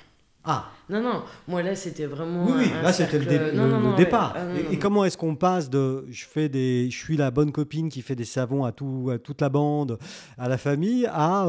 Ah 0.43 0.71
Non, 0.89 1.03
non, 1.03 1.23
moi 1.49 1.63
là 1.63 1.77
c'était 1.77 2.07
vraiment. 2.07 2.47
Oui, 2.47 2.71
là 2.83 2.93
c'était 2.93 3.19
le, 3.19 3.97
départ. 3.97 4.35
Ah, 4.37 4.73
et, 4.73 4.79
comment 4.79 5.05
est-ce 5.05 5.19
qu'on 5.19 5.37
passe 5.37 5.69
de 5.69 6.07
je, 6.11 6.25
fais 6.25 6.49
des, 6.49 6.89
je 6.91 6.97
suis 6.97 7.17
la 7.19 7.31
bonne 7.31 7.53
copine 7.53 7.91
qui 7.91 8.01
fait 8.01 8.17
des 8.17 8.25
savons 8.25 8.65
à, 8.65 8.73
tout, 8.73 9.11
à 9.13 9.19
toute 9.19 9.43
la 9.43 9.51
bande, 9.51 9.99
à 10.39 10.49
la 10.49 10.57
famille, 10.57 11.07
à 11.07 11.47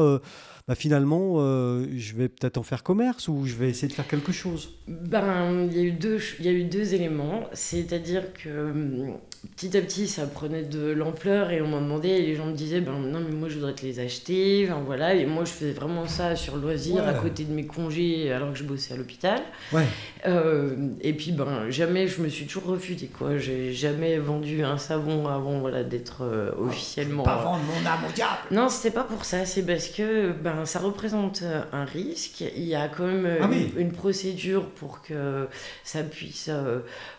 bah, 0.68 0.76
finalement, 0.76 1.36
euh, 1.38 1.86
je 1.96 2.14
vais 2.14 2.28
peut-être 2.28 2.56
en 2.56 2.62
faire 2.62 2.82
commerce 2.82 3.26
ou 3.28 3.46
je 3.46 3.54
vais 3.54 3.68
essayer 3.68 3.88
de 3.88 3.92
faire 3.92 4.06
quelque 4.06 4.30
chose 4.30 4.70
ben, 4.86 5.66
Il 5.70 5.76
y, 5.76 5.80
a 5.80 5.82
eu 5.82 5.92
deux, 5.92 6.20
y 6.38 6.48
a 6.48 6.52
eu 6.52 6.64
deux 6.64 6.94
éléments. 6.94 7.48
C'est-à-dire 7.52 8.32
que 8.32 8.70
hum, 8.70 9.16
petit 9.56 9.76
à 9.76 9.80
petit, 9.80 10.08
ça 10.08 10.26
prenait 10.26 10.62
de 10.62 10.90
l'ampleur 10.90 11.50
et 11.50 11.60
on 11.60 11.68
m'a 11.68 11.80
demandé, 11.80 12.08
et 12.08 12.22
les 12.22 12.34
gens 12.34 12.46
me 12.46 12.54
disaient, 12.54 12.80
ben 12.80 12.92
non, 12.92 13.20
mais 13.20 13.34
moi 13.34 13.48
je 13.48 13.56
voudrais 13.56 13.74
te 13.74 13.84
les 13.84 14.00
acheter. 14.00 14.68
Enfin, 14.68 14.82
voilà. 14.84 15.14
Et 15.14 15.26
moi, 15.26 15.44
je 15.44 15.50
faisais 15.50 15.72
vraiment 15.72 16.06
ça 16.06 16.36
sur 16.36 16.56
loisir 16.56 17.06
à 17.06 17.14
côté 17.14 17.44
de 17.44 17.52
mes 17.52 17.66
congés 17.66 18.32
alors 18.32 18.52
que 18.52 18.58
je 18.58 18.64
bossais 18.64 18.94
à 18.94 18.96
l'hôpital. 18.96 19.40
Ouais. 19.72 19.86
Euh, 20.26 20.88
et 21.00 21.12
puis, 21.12 21.32
ben, 21.32 21.70
jamais, 21.70 22.06
je 22.06 22.20
me 22.22 22.28
suis 22.28 22.46
toujours 22.46 22.64
refusée. 22.64 23.06
quoi. 23.06 23.38
J'ai 23.38 23.72
jamais 23.72 24.18
vendu 24.18 24.62
un 24.62 24.78
savon 24.78 25.28
avant 25.28 25.58
voilà, 25.58 25.82
d'être 25.82 26.22
euh, 26.22 26.50
officiellement. 26.58 27.22
Pas 27.22 27.42
vendre 27.42 27.62
mon 27.64 27.86
âme 27.86 28.00
au 28.08 28.12
diable 28.12 28.38
Non, 28.50 28.68
c'était 28.68 28.94
pas 28.94 29.04
pour 29.04 29.24
ça. 29.24 29.44
C'est 29.44 29.62
parce 29.62 29.88
que 29.88 30.32
ben, 30.32 30.64
ça 30.64 30.78
représente 30.78 31.42
euh, 31.42 31.62
un 31.72 31.84
risque. 31.84 32.44
Il 32.56 32.64
y 32.64 32.74
a 32.74 32.88
quand 32.88 33.06
même 33.06 33.28
ah 33.40 33.48
une, 33.76 33.92
procédure 33.92 34.66
pour 34.70 35.02
que 35.02 35.48
ça 35.84 36.02
puisse 36.02 36.50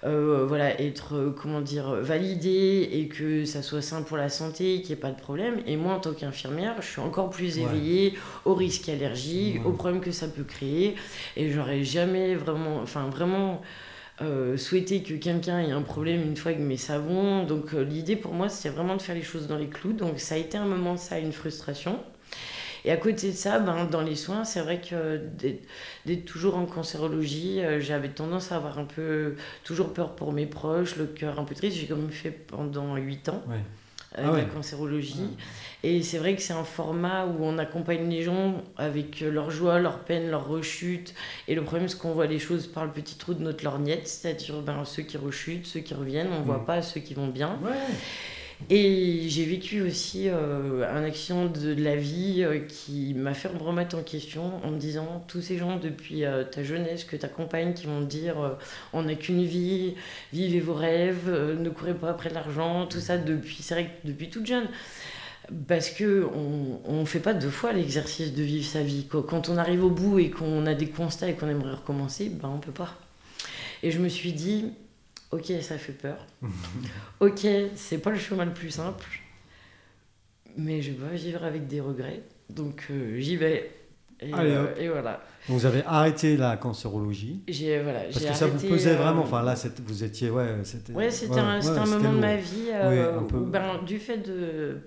voilà, 0.01 0.81
être, 0.81 1.33
comment 1.39 1.61
dire, 1.61 1.95
validé 2.13 2.89
et 2.93 3.07
que 3.07 3.45
ça 3.45 3.61
soit 3.61 3.81
sain 3.81 4.03
pour 4.03 4.17
la 4.17 4.29
santé, 4.29 4.81
qu'il 4.81 4.87
n'y 4.87 4.93
ait 4.93 5.01
pas 5.01 5.11
de 5.11 5.19
problème. 5.19 5.61
Et 5.65 5.77
moi, 5.77 5.93
en 5.95 5.99
tant 5.99 6.13
qu'infirmière, 6.13 6.75
je 6.81 6.87
suis 6.87 7.01
encore 7.01 7.29
plus 7.29 7.57
éveillée 7.57 8.13
aux 8.45 8.53
risques 8.53 8.89
allergiques, 8.89 9.65
aux 9.65 9.71
problèmes 9.71 10.01
que 10.01 10.11
ça 10.11 10.27
peut 10.27 10.43
créer. 10.43 10.95
Et 11.35 11.51
j'aurais 11.51 11.83
jamais 11.83 12.35
vraiment, 12.35 12.77
enfin 12.81 13.09
vraiment 13.09 13.61
euh, 14.21 14.57
souhaité 14.57 15.01
que 15.01 15.15
quelqu'un 15.15 15.59
ait 15.59 15.71
un 15.71 15.81
problème 15.81 16.21
une 16.21 16.37
fois 16.37 16.51
avec 16.51 16.63
mes 16.63 16.77
savons. 16.77 17.45
Donc 17.45 17.73
euh, 17.73 17.83
l'idée 17.83 18.15
pour 18.15 18.33
moi, 18.33 18.47
c'était 18.47 18.73
vraiment 18.75 18.95
de 18.95 19.01
faire 19.01 19.15
les 19.15 19.23
choses 19.23 19.47
dans 19.47 19.57
les 19.57 19.67
clous. 19.67 19.93
Donc 19.93 20.19
ça 20.19 20.35
a 20.35 20.37
été 20.37 20.57
un 20.57 20.65
moment, 20.65 20.97
ça, 20.97 21.17
une 21.17 21.33
frustration. 21.33 21.99
Et 22.85 22.91
à 22.91 22.97
côté 22.97 23.31
de 23.31 23.35
ça, 23.35 23.59
ben, 23.59 23.85
dans 23.85 24.01
les 24.01 24.15
soins, 24.15 24.43
c'est 24.43 24.61
vrai 24.61 24.81
que 24.81 25.21
d'être 26.05 26.25
toujours 26.25 26.57
en 26.57 26.65
cancérologie, 26.65 27.61
euh, 27.61 27.79
j'avais 27.79 28.09
tendance 28.09 28.51
à 28.51 28.57
avoir 28.57 28.77
un 28.77 28.85
peu 28.85 29.35
toujours 29.63 29.93
peur 29.93 30.15
pour 30.15 30.33
mes 30.33 30.45
proches, 30.45 30.97
le 30.97 31.05
cœur 31.05 31.39
un 31.39 31.45
peu 31.45 31.55
triste. 31.55 31.77
J'ai 31.77 31.87
quand 31.87 31.95
même 31.95 32.09
fait 32.09 32.31
pendant 32.31 32.95
8 32.95 33.29
ans. 33.29 33.43
Euh, 34.19 34.29
ah 34.31 34.37
la 34.37 34.43
cancérologie. 34.43 35.35
Et 35.81 36.03
c'est 36.03 36.19
vrai 36.19 36.35
que 36.35 36.41
c'est 36.41 36.53
un 36.53 36.63
format 36.63 37.25
où 37.25 37.43
on 37.43 37.57
accompagne 37.57 38.07
les 38.09 38.21
gens 38.21 38.63
avec 38.77 39.21
leur 39.21 39.49
joie, 39.49 39.79
leur 39.79 39.99
peine, 39.99 40.29
leur 40.29 40.47
rechute. 40.47 41.15
Et 41.47 41.55
le 41.55 41.63
problème, 41.63 41.87
c'est 41.87 41.97
qu'on 41.97 42.13
voit 42.13 42.27
les 42.27 42.37
choses 42.37 42.67
par 42.67 42.85
le 42.85 42.91
petit 42.91 43.17
trou 43.17 43.33
de 43.33 43.41
notre 43.41 43.63
lorgnette, 43.63 44.07
c'est-à-dire 44.07 44.61
ben, 44.61 44.85
ceux 44.85 45.01
qui 45.01 45.17
rechutent, 45.17 45.65
ceux 45.65 45.79
qui 45.79 45.95
reviennent. 45.95 46.29
On 46.31 46.41
ne 46.41 46.45
voit 46.45 46.59
mm. 46.59 46.65
pas 46.65 46.81
ceux 46.83 46.99
qui 46.99 47.15
vont 47.15 47.27
bien. 47.27 47.57
Et 48.69 49.25
j'ai 49.27 49.45
vécu 49.45 49.81
aussi 49.81 50.29
euh, 50.29 50.87
un 50.89 51.03
accident 51.03 51.45
de, 51.45 51.73
la 51.73 51.95
vie 51.95 52.43
euh, 52.43 52.59
qui 52.59 53.13
m'a 53.13 53.33
fait 53.33 53.51
me 53.53 53.59
remettre 53.59 53.97
en 53.97 54.03
question 54.03 54.63
en 54.63 54.71
me 54.71 54.77
disant 54.77 55.23
tous 55.27 55.41
ces 55.41 55.57
gens 55.57 55.77
depuis 55.77 56.23
euh, 56.23 56.43
ta 56.43 56.63
jeunesse 56.63 57.03
que 57.03 57.17
tu 57.17 57.25
accompagnes 57.25 57.73
qui 57.73 57.87
vont 57.87 58.01
dire 58.01 58.57
on 58.93 59.03
n'a 59.03 59.15
qu'une 59.15 59.43
vie, 59.43 59.95
vivez 60.31 60.59
vos 60.59 60.73
rêves, 60.73 61.29
ne 61.29 61.69
courez 61.69 61.93
pas 61.93 62.09
après 62.09 62.29
l'argent, 62.29 62.85
tout 62.87 62.99
ça 62.99 63.17
depuis, 63.17 63.57
c'est 63.61 63.73
vrai 63.73 63.85
que 63.85 64.07
depuis 64.07 64.29
toute 64.29 64.45
jeune. 64.45 64.67
Parce 65.67 65.89
que 65.89 66.25
on 66.33 67.01
ne 67.01 67.05
fait 67.05 67.19
pas 67.19 67.33
deux 67.33 67.49
fois 67.49 67.73
l'exercice 67.73 68.33
de 68.33 68.43
vivre 68.43 68.65
sa 68.65 68.81
vie. 68.81 69.07
Quand 69.09 69.49
on 69.49 69.57
arrive 69.57 69.83
au 69.83 69.89
bout 69.89 70.19
et 70.19 70.29
qu'on 70.29 70.65
a 70.65 70.73
des 70.73 70.87
constats 70.87 71.27
et 71.27 71.33
qu'on 71.33 71.49
aimerait 71.49 71.73
recommencer, 71.75 72.29
ben 72.29 72.49
on 72.49 72.59
peut 72.59 72.71
pas. 72.71 72.95
Et 73.83 73.91
je 73.91 73.99
me 73.99 74.07
suis 74.07 74.31
dit, 74.31 74.71
ok, 75.33 75.51
ça 75.61 75.77
fait 75.77 75.93
peur. 75.93 76.25
ok, 77.19 77.47
c'est 77.75 77.97
pas 77.97 78.11
le 78.11 78.17
chemin 78.17 78.45
le 78.45 78.53
plus 78.53 78.71
simple, 78.71 79.05
mais 80.57 80.81
je 80.81 80.91
vais 80.91 81.15
vivre 81.15 81.43
avec 81.43 81.67
des 81.67 81.81
regrets. 81.81 82.21
Donc 82.49 82.87
euh, 82.91 83.19
j'y 83.19 83.35
vais. 83.35 83.71
Euh, 84.21 84.75
et, 84.77 84.87
voilà. 84.87 85.23
Vous 85.47 85.65
avez 85.65 85.83
arrêté 85.85 86.37
la 86.37 86.57
cancérologie 86.57 87.41
j'ai, 87.47 87.81
voilà, 87.81 88.01
Parce 88.11 88.25
que 88.25 88.33
ça 88.33 88.47
vous 88.47 88.67
pesait 88.67 88.91
euh, 88.91 88.95
vraiment. 88.95 89.23
Enfin 89.23 89.43
là, 89.43 89.55
vous 89.85 90.03
étiez. 90.03 90.29
Ouais, 90.29 90.47
c'était, 90.63 90.93
ouais, 90.93 91.11
c'était 91.11 91.39
un, 91.39 91.59
un 91.59 91.85
moment 91.85 92.13
de 92.13 92.19
ma 92.19 92.35
vie 92.35 92.69
où, 93.33 93.45
ben, 93.45 93.83
du 93.85 93.99
fait 93.99 94.17
de 94.17 94.77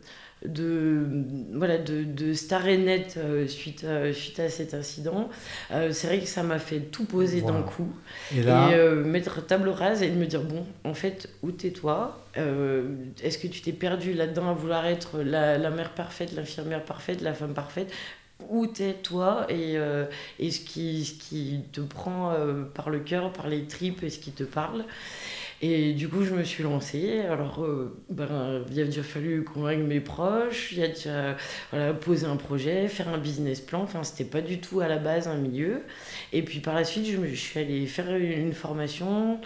de, 0.45 1.07
voilà, 1.55 1.79
de, 1.79 2.05
de 2.05 2.33
euh, 2.33 3.49
suite, 3.49 3.85
à, 3.85 4.13
suite 4.13 4.41
à 4.41 4.49
cet 4.49 4.75
incident. 4.75 5.29
Euh, 5.71 5.91
c'est 5.93 6.07
vrai 6.09 6.21
que 6.21 6.27
ça 6.27 6.43
m'a 6.43 6.59
fait 6.59 6.81
tout 6.81 7.05
poser 7.05 7.41
d'un 7.41 7.63
coup. 7.63 7.89
Et, 8.35 8.43
euh, 8.47 9.03
mettre 9.05 9.45
table 9.45 9.69
rase 9.71 10.03
et 10.03 10.11
de 10.11 10.17
me 10.17 10.27
dire, 10.27 10.43
bon, 10.43 10.65
en 10.85 10.95
fait, 10.95 11.31
où 11.43 11.51
tais-toi 11.53 12.23
Est-ce 13.23 13.39
que 13.39 13.47
tu 13.47 13.63
t'es 13.63 13.73
perdu 13.73 14.13
là-dedans 14.13 14.51
à 14.51 14.53
vouloir 14.53 14.87
être 14.87 15.23
la, 15.23 15.59
la 15.59 15.71
mère 15.71 15.93
parfaite, 15.93 16.33
l'infirmière 16.35 16.85
parfaite, 16.85 17.23
la 17.23 17.35
femme 17.35 17.55
parfaite? 17.55 17.91
Où 18.49 18.67
t'es 18.67 18.95
toi 18.95 19.47
et, 19.49 19.77
et 20.39 20.51
ce, 20.51 20.61
qui, 20.61 21.05
ce 21.05 21.15
qui 21.15 21.61
te 21.73 21.81
prend 21.81 22.35
par 22.75 22.91
le 22.91 23.01
cœur, 23.01 23.33
par 23.33 23.49
les 23.49 23.65
tripes 23.65 24.03
et 24.03 24.11
ce 24.11 24.19
qui 24.19 24.31
te 24.31 24.45
parle. 24.45 24.85
Et 25.63 25.95
du 25.95 26.09
coup, 26.09 26.23
je 26.23 26.35
me 26.35 26.45
suis 26.45 26.63
lancée. 26.63 27.21
Alors, 27.21 27.65
euh, 27.65 27.97
ben, 28.11 28.63
il 28.71 28.81
a 28.81 28.85
déjà 28.85 29.03
fallu 29.03 29.43
convaincre 29.43 29.85
mes 29.85 30.01
proches, 30.01 30.73
il 30.73 30.83
a 30.83 30.89
déjà 30.89 31.37
poser 32.01 32.27
un 32.27 32.37
projet, 32.37 32.89
faire 32.89 33.09
un 33.09 33.19
business 33.19 33.61
plan. 33.61 33.83
Enfin, 33.83 34.03
c'était 34.05 34.29
pas 34.29 34.43
du 34.43 34.61
tout 34.61 34.81
à 34.81 34.89
la 34.89 34.99
base 34.99 35.29
un 35.29 35.37
milieu. 35.37 35.83
Et 36.33 36.43
puis 36.43 36.61
par 36.61 36.75
la 36.75 36.85
suite, 36.85 37.07
je 37.07 37.35
suis 37.35 37.59
allée 37.59 37.87
faire 37.87 38.15
une 38.15 38.53
formation 38.53 39.41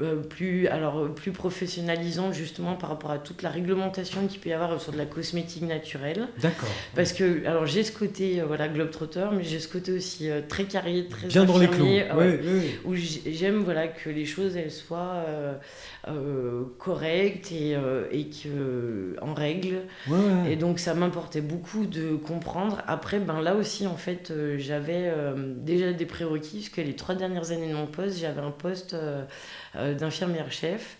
euh, 0.00 0.22
plus, 0.22 0.68
alors, 0.68 1.12
plus 1.12 1.32
professionnalisant 1.32 2.32
justement 2.32 2.76
par 2.76 2.90
rapport 2.90 3.10
à 3.10 3.18
toute 3.18 3.42
la 3.42 3.50
réglementation 3.50 4.28
qu'il 4.28 4.38
peut 4.38 4.50
y 4.50 4.52
avoir 4.52 4.80
sur 4.80 4.92
de 4.92 4.98
la 4.98 5.06
cosmétique 5.06 5.64
naturelle. 5.64 6.28
D'accord. 6.40 6.68
Parce 6.94 7.12
que, 7.12 7.44
alors 7.46 7.66
j'ai 7.66 7.82
ce 7.82 7.90
côté, 7.90 8.40
voilà, 8.46 8.68
globetrotter, 8.68 9.26
mais 9.32 9.42
j'ai 9.42 9.58
ce 9.58 9.66
côté 9.66 9.90
aussi 9.92 10.28
très 10.48 10.64
carré, 10.64 11.06
très 11.10 11.26
Bien 11.26 11.44
dans 11.44 11.58
les 11.58 11.66
clous. 11.66 11.84
oui, 11.84 12.02
oui. 12.16 12.78
Où 12.84 12.94
j'aime 12.94 13.62
voilà, 13.64 13.88
que 13.88 14.08
les 14.08 14.24
choses 14.24 14.56
elles 14.56 14.70
soient 14.70 15.24
correctes 16.78 17.50
et, 17.50 17.76
et 18.12 18.30
que, 18.30 19.16
en 19.20 19.34
règle. 19.34 19.82
Et 20.48 20.56
donc 20.56 20.78
ça 20.78 20.94
m'importait 20.94 21.40
beaucoup 21.40 21.86
de 21.86 22.14
comprendre. 22.14 22.82
Après, 22.86 23.18
ben, 23.18 23.40
là 23.40 23.54
aussi, 23.56 23.86
en 23.86 23.96
fait, 23.96 24.32
j'avais 24.58 25.12
déjà 25.56 25.92
des 25.92 26.06
prérequis, 26.06 26.58
parce 26.58 26.68
que 26.68 26.80
les 26.80 26.94
trois 26.94 27.14
dernières 27.14 27.50
années 27.50 27.68
de 27.68 27.74
mon 27.74 27.86
poste, 27.86 28.18
j'avais 28.18 28.40
un 28.40 28.52
poste 28.52 28.94
euh, 29.88 29.94
d'infirmière-chef 29.94 30.96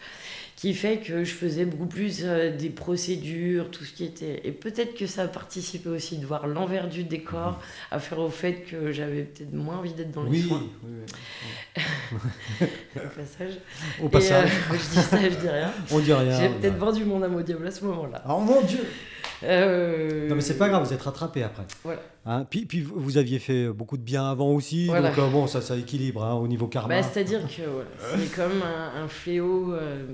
qui 0.58 0.74
fait 0.74 0.98
que 0.98 1.22
je 1.22 1.32
faisais 1.32 1.64
beaucoup 1.64 1.86
plus 1.86 2.22
euh, 2.24 2.50
des 2.50 2.68
procédures, 2.68 3.70
tout 3.70 3.84
ce 3.84 3.92
qui 3.92 4.04
était... 4.04 4.40
Et 4.42 4.50
peut-être 4.50 4.96
que 4.96 5.06
ça 5.06 5.22
a 5.22 5.28
participé 5.28 5.88
aussi 5.88 6.18
de 6.18 6.26
voir 6.26 6.48
l'envers 6.48 6.88
du 6.88 7.04
décor, 7.04 7.52
mhm. 7.52 7.56
à 7.92 8.00
faire 8.00 8.18
au 8.18 8.28
fait 8.28 8.54
que 8.68 8.90
j'avais 8.90 9.22
peut-être 9.22 9.52
moins 9.52 9.76
envie 9.76 9.92
d'être 9.92 10.10
dans 10.10 10.24
les 10.24 10.42
soins. 10.42 10.64
Oui, 10.82 10.90
oui. 12.60 12.66
au 12.96 13.08
passage. 13.08 13.52
Au 14.02 14.08
passage. 14.08 14.50
Euh, 14.50 14.74
je 14.74 14.96
dis 14.96 15.06
ça, 15.06 15.16
je 15.22 15.36
dis 15.36 15.48
rien. 15.48 15.72
On 15.92 16.00
dit 16.00 16.12
rien. 16.12 16.40
J'ai 16.40 16.48
peut-être 16.48 16.76
vendu 16.76 17.04
mon 17.04 17.22
âme 17.22 17.36
au 17.36 17.42
diable 17.42 17.68
à 17.68 17.70
ce 17.70 17.84
moment-là. 17.84 18.24
Oh 18.28 18.40
mon 18.40 18.60
Dieu 18.62 18.84
Non 19.42 20.34
mais 20.34 20.40
c'est 20.40 20.58
pas 20.58 20.68
grave, 20.68 20.84
vous 20.84 20.92
êtes 20.92 21.02
rattrapé 21.02 21.42
après. 21.42 21.64
Voilà. 21.84 22.00
Hein, 22.30 22.44
puis, 22.48 22.66
puis 22.66 22.82
vous 22.82 23.16
aviez 23.16 23.38
fait 23.38 23.68
beaucoup 23.68 23.96
de 23.96 24.02
bien 24.02 24.30
avant 24.30 24.50
aussi, 24.50 24.88
donc 24.88 25.18
euh, 25.18 25.28
bon, 25.30 25.46
ça, 25.46 25.62
ça 25.62 25.76
équilibre 25.76 26.22
hein, 26.22 26.34
au 26.34 26.46
niveau 26.46 26.66
karma. 26.66 27.00
Bah, 27.00 27.02
C'est-à-dire 27.02 27.40
que 27.46 27.62
c'est 28.16 28.36
comme 28.36 28.62
un, 28.62 29.08
fléau, 29.08 29.72
euh, 29.72 30.04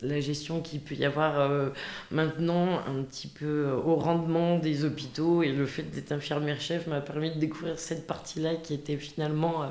la 0.00 0.20
gestion 0.20 0.62
qu'il 0.62 0.80
peut 0.80 0.94
y 0.94 1.04
avoir 1.04 1.38
euh, 1.38 1.68
maintenant 2.10 2.78
un 2.78 3.02
petit 3.02 3.28
peu 3.28 3.70
au 3.72 3.96
rendement 3.96 4.58
des 4.58 4.86
hôpitaux, 4.86 5.42
et 5.42 5.52
le 5.52 5.66
fait 5.66 5.82
d'être 5.82 6.12
infirmière-chef 6.12 6.86
m'a 6.86 7.02
permis 7.02 7.30
de 7.30 7.38
découvrir 7.38 7.78
cette 7.78 8.06
partie-là 8.06 8.54
qui 8.54 8.72
était 8.72 8.96
finalement 8.96 9.64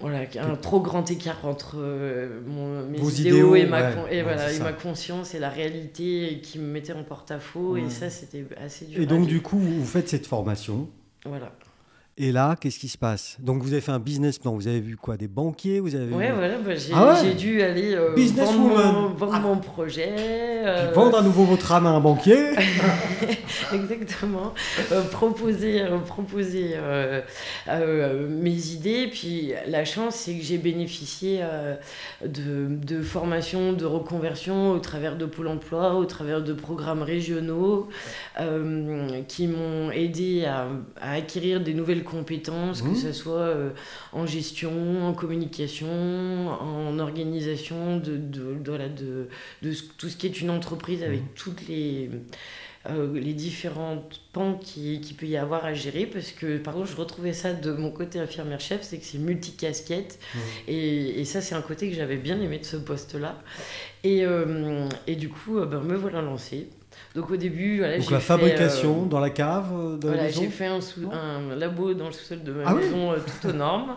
voilà, 0.00 0.20
un 0.38 0.56
trop 0.56 0.80
grand 0.80 1.10
écart 1.10 1.44
entre 1.44 1.76
euh, 1.76 2.40
mon, 2.46 2.86
mes 2.86 3.20
idéaux, 3.20 3.54
et, 3.54 3.66
ma, 3.66 3.90
et, 4.10 4.22
voilà, 4.22 4.52
et 4.52 4.58
ma 4.58 4.72
conscience 4.72 5.34
et 5.34 5.38
la 5.38 5.50
réalité 5.50 6.40
qui 6.42 6.58
me 6.58 6.64
mettait 6.64 6.94
en 6.94 7.04
porte-à-faux. 7.04 7.76
Et 7.76 7.90
ça, 7.90 8.08
c'était 8.08 8.46
assez 8.62 8.86
dur. 8.86 9.00
Et 9.00 9.06
donc, 9.06 9.26
du 9.26 9.42
coup, 9.42 9.58
vous 9.58 9.84
faites 9.84 10.08
cette 10.08 10.26
formation. 10.26 10.88
Voilà. 11.26 11.52
Et 12.16 12.32
là, 12.32 12.56
qu'est-ce 12.60 12.78
qui 12.78 12.88
se 12.88 12.98
passe? 12.98 13.36
Donc, 13.40 13.62
vous 13.62 13.72
avez 13.72 13.80
fait 13.80 13.92
un 13.92 13.98
business 13.98 14.38
plan. 14.38 14.54
Vous 14.54 14.68
avez 14.68 14.80
vu 14.80 14.96
quoi? 14.96 15.16
Des 15.16 15.28
banquiers? 15.28 15.80
Vous 15.80 15.94
avez 15.94 16.14
Ouais, 16.14 16.32
voilà. 16.32 16.58
Bah, 16.58 16.72
ah 16.92 17.22
j'ai, 17.22 17.34
dû 17.34 17.62
aller 17.62 17.94
euh, 17.94 18.14
vendre, 18.36 18.58
mon, 18.58 19.08
vendre 19.08 19.32
ah. 19.34 19.40
mon, 19.40 19.56
projet. 19.56 20.59
Euh, 20.66 20.92
vendre 20.94 21.18
à 21.18 21.22
nouveau 21.22 21.44
votre 21.44 21.72
âme 21.72 21.86
à 21.86 21.90
un 21.90 22.00
banquier. 22.00 22.50
Exactement. 23.72 24.54
Euh, 24.92 25.02
proposer 25.02 25.84
proposer 26.06 26.76
mes 28.28 28.66
idées. 28.68 29.08
Puis, 29.08 29.52
la 29.66 29.84
chance, 29.84 30.16
c'est 30.16 30.34
que 30.34 30.42
j'ai 30.42 30.58
bénéficié 30.58 31.42
de, 32.24 32.66
de 32.68 33.02
formations, 33.02 33.72
de 33.72 33.84
reconversion 33.84 34.72
au 34.72 34.78
travers 34.78 35.16
de 35.16 35.26
Pôle 35.26 35.48
emploi, 35.48 35.94
au 35.94 36.04
travers 36.04 36.42
de 36.42 36.52
programmes 36.52 37.02
régionaux 37.02 37.88
qui 39.28 39.46
m'ont 39.46 39.90
aidé 39.90 40.44
à, 40.44 40.68
à 41.00 41.12
acquérir 41.12 41.60
des 41.60 41.74
nouvelles 41.74 42.04
compétences, 42.04 42.82
que 42.82 42.88
mmh. 42.88 42.96
ce 42.96 43.12
soit 43.12 43.32
euh, 43.32 43.70
en 44.12 44.26
gestion, 44.26 45.06
en 45.06 45.12
communication, 45.12 45.88
en 46.48 46.98
organisation 46.98 47.96
de, 47.98 48.16
de, 48.16 48.54
de, 48.62 49.28
de, 49.62 49.74
tout 49.98 50.08
ce 50.08 50.16
qui 50.16 50.26
est 50.26 50.40
une 50.40 50.49
entreprise 50.50 51.02
avec 51.02 51.20
mmh. 51.20 51.34
toutes 51.34 51.68
les, 51.68 52.10
euh, 52.88 53.18
les 53.18 53.32
différentes 53.32 54.20
pans 54.32 54.54
qui, 54.54 55.00
qui 55.00 55.14
peut 55.14 55.26
y 55.26 55.36
avoir 55.36 55.64
à 55.64 55.74
gérer. 55.74 56.06
Parce 56.06 56.32
que, 56.32 56.58
par 56.58 56.74
contre, 56.74 56.90
je 56.90 56.96
retrouvais 56.96 57.32
ça 57.32 57.52
de 57.52 57.72
mon 57.72 57.90
côté 57.90 58.18
infirmière-chef, 58.18 58.82
c'est 58.82 58.98
que 58.98 59.04
c'est 59.04 59.18
multicasquette. 59.18 60.18
Mmh. 60.34 60.38
Et, 60.68 61.20
et, 61.20 61.24
ça, 61.24 61.40
c'est 61.40 61.54
un 61.54 61.62
côté 61.62 61.88
que 61.88 61.96
j'avais 61.96 62.16
bien 62.16 62.40
aimé 62.40 62.58
de 62.58 62.64
ce 62.64 62.76
poste-là. 62.76 63.40
Et, 64.04 64.24
euh, 64.24 64.88
et 65.06 65.16
du 65.16 65.28
coup, 65.28 65.60
ben, 65.64 65.80
me 65.80 65.96
voilà 65.96 66.22
lancée. 66.22 66.68
Donc 67.14 67.30
au 67.30 67.36
début, 67.36 67.78
voilà, 67.78 67.98
Donc 67.98 68.10
la 68.10 68.20
fabrication 68.20 69.02
euh, 69.02 69.06
dans 69.06 69.18
la 69.18 69.30
cave 69.30 69.70
euh, 69.72 69.96
de 69.96 70.06
voilà, 70.06 70.28
J'ai 70.28 70.48
fait 70.48 70.66
un, 70.66 70.80
sous, 70.80 71.10
un, 71.10 71.56
labo 71.56 71.92
dans 71.92 72.06
le 72.06 72.12
sous-sol 72.12 72.42
de 72.44 72.52
ma 72.52 72.62
ah 72.66 72.74
maison, 72.74 73.12
euh, 73.12 73.16
tout 73.40 73.48
aux 73.48 73.52
normes. 73.52 73.96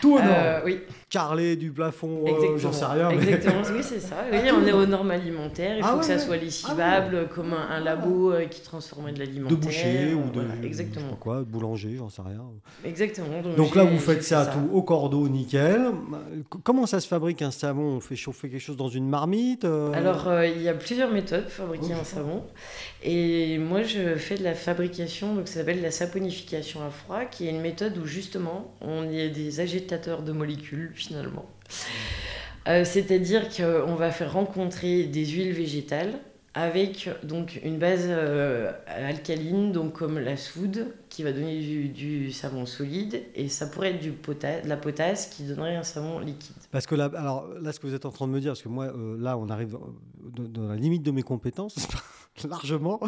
tout 0.00 0.14
aux 0.14 0.22
normes 0.22 0.62
Oui 0.64 0.80
carrelé 1.16 1.56
du 1.56 1.70
plafond, 1.70 2.24
euh, 2.26 2.58
j'en 2.58 2.72
sais 2.72 2.84
rien. 2.84 3.08
Exactement, 3.08 3.62
oui, 3.74 3.80
c'est 3.80 4.00
ça. 4.00 4.16
Oui, 4.30 4.38
on 4.52 4.66
est 4.66 4.72
aux 4.72 4.84
normes 4.84 5.12
alimentaires, 5.12 5.78
il 5.78 5.82
ah 5.82 5.92
faut 5.92 6.00
que 6.00 6.04
ça 6.04 6.18
soit 6.18 6.36
lessivable, 6.36 7.22
ah 7.24 7.34
comme 7.34 7.54
un, 7.54 7.80
labo 7.80 8.32
euh, 8.32 8.44
qui 8.44 8.60
transforme 8.60 9.10
de 9.12 9.20
l'alimentaire. 9.20 9.56
De 9.56 9.64
boucher 9.64 10.12
ou 10.12 10.28
de. 10.30 10.44
exactement. 10.62 11.14
quoi, 11.18 11.42
boulanger, 11.42 11.96
j'en 11.96 12.10
sais 12.10 12.20
rien. 12.20 12.44
Exactement. 12.84 13.40
Donc, 13.56 13.74
là, 13.74 13.84
vous 13.84 13.98
faites 13.98 14.24
ça, 14.24 14.44
tout 14.44 14.68
au 14.76 14.82
cordeau, 14.82 15.26
nickel. 15.26 15.86
Comment 16.62 16.84
ça 16.84 17.00
se 17.00 17.08
fabrique 17.08 17.40
un 17.40 17.50
savon? 17.50 17.96
On 17.96 18.00
fait 18.00 18.16
chauffer 18.16 18.50
quelque 18.50 18.60
chose 18.60 18.76
dans 18.76 18.88
une 18.88 19.08
marmite 19.08 19.64
euh? 19.64 19.94
Alors, 19.94 20.28
il 20.44 20.60
y 20.60 20.68
a 20.68 20.74
plusieurs 20.74 21.10
méthodes 21.10 21.44
pour 21.44 21.52
fabriquer 21.52 21.94
un 21.94 22.04
savon. 22.04 22.44
Et 23.02 23.58
moi, 23.58 23.82
je 23.82 24.16
fais 24.16 24.36
de 24.36 24.44
la 24.44 24.54
fabrication, 24.54 25.34
donc 25.34 25.48
ça 25.48 25.60
s'appelle 25.60 25.82
la 25.82 25.90
saponification 25.90 26.84
à 26.84 26.90
froid, 26.90 27.24
qui 27.24 27.46
est 27.46 27.50
une 27.50 27.60
méthode 27.60 27.96
où 27.98 28.06
justement, 28.06 28.74
on 28.80 29.08
est 29.10 29.28
des 29.28 29.60
agitateurs 29.60 30.22
de 30.22 30.32
molécules 30.32 30.92
finalement. 30.94 31.46
Euh, 32.68 32.84
c'est-à-dire 32.84 33.48
qu'on 33.48 33.94
va 33.94 34.10
faire 34.10 34.32
rencontrer 34.32 35.04
des 35.04 35.24
huiles 35.26 35.52
végétales 35.52 36.18
avec 36.56 37.10
donc 37.22 37.60
une 37.62 37.78
base 37.78 38.06
euh, 38.08 38.72
alcaline, 38.86 39.72
donc 39.72 39.92
comme 39.92 40.18
la 40.18 40.38
soude, 40.38 40.86
qui 41.10 41.22
va 41.22 41.32
donner 41.32 41.60
du, 41.88 42.32
savon 42.32 42.64
solide, 42.64 43.22
et 43.34 43.48
ça 43.48 43.66
pourrait 43.66 43.90
être 43.90 44.02
de 44.02 44.68
la 44.68 44.78
potasse 44.78 45.26
qui 45.26 45.42
donnerait 45.42 45.76
un 45.76 45.82
savon 45.82 46.18
liquide. 46.18 46.56
Parce 46.70 46.86
que 46.86 46.94
là, 46.94 47.10
alors, 47.14 47.46
là, 47.60 47.72
ce 47.72 47.78
que 47.78 47.86
vous 47.86 47.94
êtes 47.94 48.06
en 48.06 48.10
train 48.10 48.26
de 48.26 48.32
me 48.32 48.40
dire, 48.40 48.52
parce 48.52 48.62
que 48.62 48.70
moi, 48.70 48.86
euh, 48.86 49.18
là, 49.18 49.36
on 49.36 49.50
arrive 49.50 49.76
dans 50.34 50.68
la 50.68 50.76
limite 50.76 51.02
de 51.02 51.10
mes 51.10 51.22
compétences, 51.22 51.76
largement, 52.48 53.00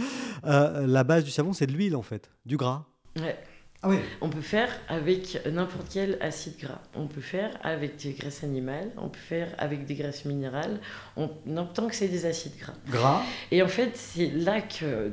la 0.44 1.04
base 1.04 1.24
du 1.24 1.30
savon, 1.30 1.52
c'est 1.52 1.66
de 1.66 1.72
l'huile, 1.72 1.96
en 1.96 2.02
fait, 2.02 2.30
du 2.46 2.56
gras. 2.56 2.84
Ouais. 3.16 3.36
Ah 3.80 3.90
on 4.20 4.28
peut 4.28 4.40
faire 4.40 4.70
avec 4.88 5.38
n'importe 5.46 5.86
quel 5.92 6.18
acide 6.20 6.58
gras. 6.58 6.80
On 6.96 7.06
peut 7.06 7.20
faire 7.20 7.56
avec 7.62 7.96
des 7.96 8.12
graisses 8.12 8.42
animales, 8.42 8.90
on 8.96 9.08
peut 9.08 9.20
faire 9.20 9.54
avec 9.56 9.86
des 9.86 9.94
graisses 9.94 10.24
minérales, 10.24 10.80
on, 11.16 11.28
tant 11.72 11.86
que 11.86 11.94
c'est 11.94 12.08
des 12.08 12.26
acides 12.26 12.58
gras. 12.58 12.74
Gras. 12.88 13.22
Et 13.52 13.62
en 13.62 13.68
fait, 13.68 13.92
c'est 13.94 14.30
là 14.30 14.62
que 14.62 15.12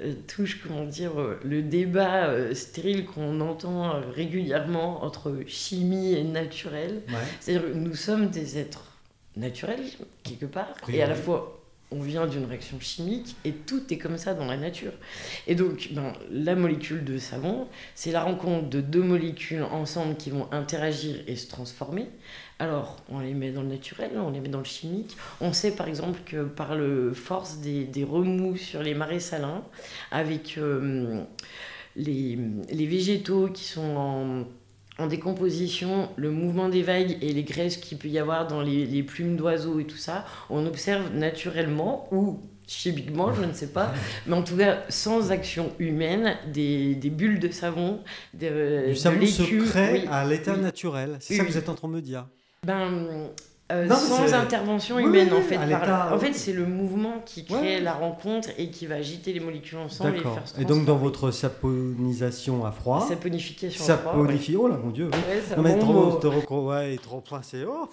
euh, 0.00 0.14
touche 0.28 0.62
comment 0.62 0.84
dire 0.84 1.20
euh, 1.20 1.40
le 1.44 1.62
débat 1.62 2.26
euh, 2.26 2.54
stérile 2.54 3.04
qu'on 3.04 3.40
entend 3.40 4.00
régulièrement 4.12 5.02
entre 5.02 5.40
chimie 5.48 6.14
et 6.14 6.22
naturel. 6.22 7.02
C'est-à-dire 7.40 7.72
que 7.72 7.76
nous 7.76 7.96
sommes 7.96 8.28
des 8.28 8.58
êtres 8.58 9.00
naturels 9.34 9.84
quelque 10.22 10.46
part 10.46 10.74
et 10.88 11.02
à 11.02 11.08
la 11.08 11.14
fois 11.16 11.61
on 11.92 12.00
vient 12.00 12.26
d'une 12.26 12.44
réaction 12.44 12.80
chimique 12.80 13.36
et 13.44 13.52
tout 13.52 13.82
est 13.92 13.98
comme 13.98 14.16
ça 14.16 14.34
dans 14.34 14.46
la 14.46 14.56
nature. 14.56 14.92
Et 15.46 15.54
donc, 15.54 15.90
ben, 15.92 16.12
la 16.30 16.54
molécule 16.54 17.04
de 17.04 17.18
savon, 17.18 17.68
c'est 17.94 18.12
la 18.12 18.22
rencontre 18.22 18.68
de 18.68 18.80
deux 18.80 19.02
molécules 19.02 19.62
ensemble 19.62 20.16
qui 20.16 20.30
vont 20.30 20.48
interagir 20.52 21.16
et 21.26 21.36
se 21.36 21.48
transformer. 21.48 22.06
Alors, 22.58 23.02
on 23.08 23.20
les 23.20 23.34
met 23.34 23.50
dans 23.50 23.62
le 23.62 23.68
naturel, 23.68 24.12
on 24.16 24.30
les 24.30 24.40
met 24.40 24.48
dans 24.48 24.58
le 24.58 24.64
chimique. 24.64 25.16
On 25.40 25.52
sait 25.52 25.72
par 25.72 25.88
exemple 25.88 26.20
que 26.24 26.44
par 26.44 26.74
le 26.74 27.12
force 27.12 27.58
des, 27.58 27.88
remous 28.04 28.56
sur 28.56 28.82
les 28.82 28.94
marais 28.94 29.20
salins, 29.20 29.62
avec 30.10 30.58
euh, 30.58 31.22
les, 31.96 32.38
les 32.70 32.86
végétaux 32.86 33.48
qui 33.48 33.64
sont 33.64 33.96
en 33.96 34.44
en 34.98 35.06
décomposition, 35.06 36.10
le 36.16 36.30
mouvement 36.30 36.68
des 36.68 36.82
vagues 36.82 37.16
et 37.22 37.32
les 37.32 37.42
graisses 37.42 37.76
qu'il 37.76 37.98
peut 37.98 38.08
y 38.08 38.18
avoir 38.18 38.46
dans 38.46 38.60
les, 38.60 39.02
plumes 39.02 39.36
d'oiseaux 39.36 39.80
et 39.80 39.84
tout 39.84 39.96
ça, 39.96 40.24
on 40.50 40.66
observe 40.66 41.14
naturellement 41.14 42.08
ou 42.12 42.40
chimiquement, 42.66 43.34
je 43.34 43.42
ne 43.42 43.52
sais 43.52 43.68
pas, 43.68 43.92
mais 44.26 44.34
en 44.34 44.42
tout 44.42 44.56
cas 44.56 44.84
sans 44.88 45.30
action 45.30 45.72
humaine, 45.78 46.36
des, 46.52 46.94
bulles 47.10 47.40
de 47.40 47.50
savon, 47.50 48.00
de, 48.34 48.88
du 48.88 48.96
savon 48.96 49.26
se 49.26 49.70
crée 49.70 50.06
à 50.10 50.24
l'état 50.24 50.56
naturel. 50.56 51.16
C'est 51.20 51.36
ça 51.36 51.44
que 51.44 51.50
vous 51.50 51.58
êtes 51.58 51.68
en 51.68 51.74
train 51.74 51.88
de 51.88 51.94
me 51.94 52.02
dire. 52.02 52.26
Ben, 52.64 53.30
euh, 53.72 53.88
sans 53.88 54.34
intervention 54.34 54.98
humaine 54.98 55.32
en 55.32 55.40
fait. 55.40 55.56
En 55.56 56.18
fait, 56.18 56.34
c'est 56.34 56.52
le 56.52 56.66
mouvement 56.66 57.22
qui 57.24 57.44
crée 57.44 57.80
la 57.80 57.92
rencontre 57.92 58.50
et 58.58 58.68
qui 58.68 58.86
va 58.86 58.96
agiter 58.96 59.32
les 59.32 59.40
molécules 59.40 59.78
ensemble 59.78 60.16
et 60.16 60.20
faire 60.20 60.42
Et 60.60 60.64
donc 60.64 60.84
dans 60.84 60.96
votre 60.96 61.30
saponisation 61.30 62.64
à 62.66 62.72
froid. 62.72 63.06
Saponification 63.08 63.84
à 63.92 63.96
froid. 63.96 64.26
Oh 64.58 64.68
là 64.68 64.78
mon 64.82 64.90
dieu. 64.90 65.10
non 65.56 65.62
mais 65.62 65.78
trop, 65.78 66.12
trop, 66.12 66.68
ouais, 66.68 66.96
trop 66.96 67.22
c'est. 67.42 67.64
Oh. 67.64 67.88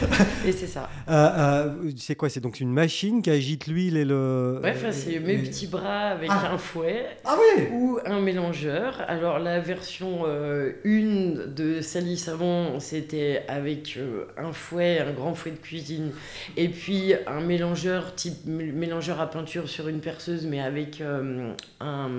et 0.46 0.52
c'est 0.52 0.66
ça. 0.66 0.88
Euh, 1.08 1.30
euh, 1.36 1.90
c'est 1.96 2.14
quoi 2.14 2.28
C'est 2.28 2.40
donc 2.40 2.60
une 2.60 2.72
machine 2.72 3.22
qui 3.22 3.30
agite 3.30 3.66
l'huile 3.66 3.96
et 3.96 4.04
le. 4.04 4.60
Ouais, 4.62 4.74
c'est 4.90 5.18
mes 5.20 5.38
petits 5.38 5.66
bras 5.66 6.08
avec 6.08 6.30
ah. 6.30 6.52
un 6.52 6.58
fouet. 6.58 7.06
Ah 7.24 7.36
oui. 7.38 7.64
Ou 7.72 7.98
un 8.04 8.20
mélangeur. 8.20 9.02
Alors 9.08 9.38
la 9.38 9.60
version 9.60 10.26
1 10.26 11.46
de 11.46 11.80
Sally 11.80 12.18
Savon, 12.18 12.78
c'était 12.80 13.42
avec 13.48 13.98
un 14.36 14.52
fouet, 14.52 14.98
un 14.98 15.13
grand 15.14 15.34
fouet 15.34 15.52
de 15.52 15.56
cuisine, 15.56 16.10
et 16.56 16.68
puis 16.68 17.14
un 17.26 17.40
mélangeur 17.40 18.14
type 18.14 18.46
mélangeur 18.46 19.20
à 19.20 19.30
peinture 19.30 19.68
sur 19.68 19.88
une 19.88 20.00
perceuse, 20.00 20.46
mais 20.46 20.60
avec 20.60 21.00
euh, 21.00 21.52
un, 21.80 22.10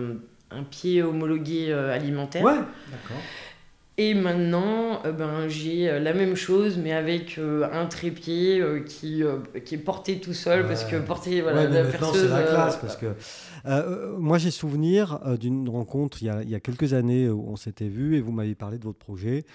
un, 0.51 0.63
pied 0.63 1.03
homologué 1.03 1.67
euh, 1.69 1.93
alimentaire. 1.93 2.43
Ouais, 2.43 2.53
d'accord. 2.53 3.21
Et 3.97 4.13
maintenant, 4.13 5.01
euh, 5.05 5.11
ben, 5.13 5.47
j'ai 5.47 5.99
la 5.99 6.13
même 6.13 6.35
chose, 6.35 6.77
mais 6.77 6.91
avec 6.91 7.39
un 7.39 7.85
trépied 7.85 8.61
qui, 8.85 9.23
qui 9.63 9.75
est 9.75 9.79
porté 9.79 10.19
tout 10.19 10.33
seul, 10.33 10.67
parce 10.67 10.83
que 10.83 10.97
porter 10.97 11.41
voilà, 11.41 11.67
la 11.67 11.83
perceuse... 11.83 12.23
c'est 12.23 12.27
la 12.27 12.43
classe, 12.43 12.77
parce 12.77 12.97
que... 12.97 13.15
moi, 14.17 14.37
j'ai 14.37 14.51
souvenir 14.51 15.19
d'une 15.39 15.69
rencontre 15.69 16.21
il 16.21 16.25
y, 16.25 16.29
a, 16.29 16.41
il 16.43 16.49
y, 16.49 16.55
a, 16.55 16.59
quelques 16.59 16.93
années 16.93 17.29
où 17.29 17.45
on 17.47 17.55
s'était 17.55 17.87
vu 17.87 18.17
et 18.17 18.21
vous 18.21 18.31
m'avez 18.31 18.55
parlé 18.55 18.77
de 18.77 18.83
votre 18.83 18.99
projet. 18.99 19.45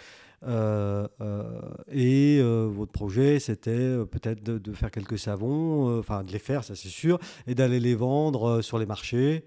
Euh, 0.47 1.07
euh, 1.21 1.61
et 1.93 2.39
euh, 2.41 2.67
votre 2.67 2.93
projet, 2.93 3.39
c'était 3.41 3.97
peut-être 4.11 4.43
de, 4.43 4.73
faire 4.73 4.91
quelques 4.91 5.19
savons, 5.19 5.99
enfin 5.99 6.25
de 6.25 6.33
les 6.33 6.39
faire, 6.39 6.65
ça 6.65 6.75
c'est 6.75 6.89
sûr, 6.89 7.19
et 7.47 7.55
d'aller 7.55 7.81
les 7.81 7.95
vendre 7.95 8.63
sur 8.63 8.79
les 8.79 8.87
marchés. 8.87 9.45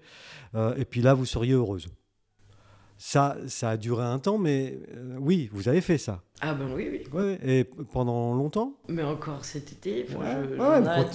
et 0.54 0.84
puis 0.84 1.02
là, 1.02 1.14
vous 1.14 1.26
seriez 1.26 1.52
heureuse. 1.52 1.88
Ça, 2.96 3.36
ça 3.48 3.70
a 3.70 3.76
duré 3.76 4.04
un 4.04 4.20
temps, 4.20 4.38
mais 4.38 4.78
oui, 5.18 5.50
vous 5.52 5.68
avez 5.68 5.80
fait 5.80 5.98
ça. 5.98 6.22
Ah 6.40 6.54
ben 6.54 6.68
oui, 6.74 6.88
oui. 6.90 7.02
Ouais, 7.12 7.38
et 7.44 7.64
pendant 7.64 8.32
longtemps? 8.34 8.74
Mais 8.88 9.02
encore 9.02 9.44
cet 9.44 9.72
été, 9.72 10.06
je, 10.08 10.12
vous, 10.12 10.18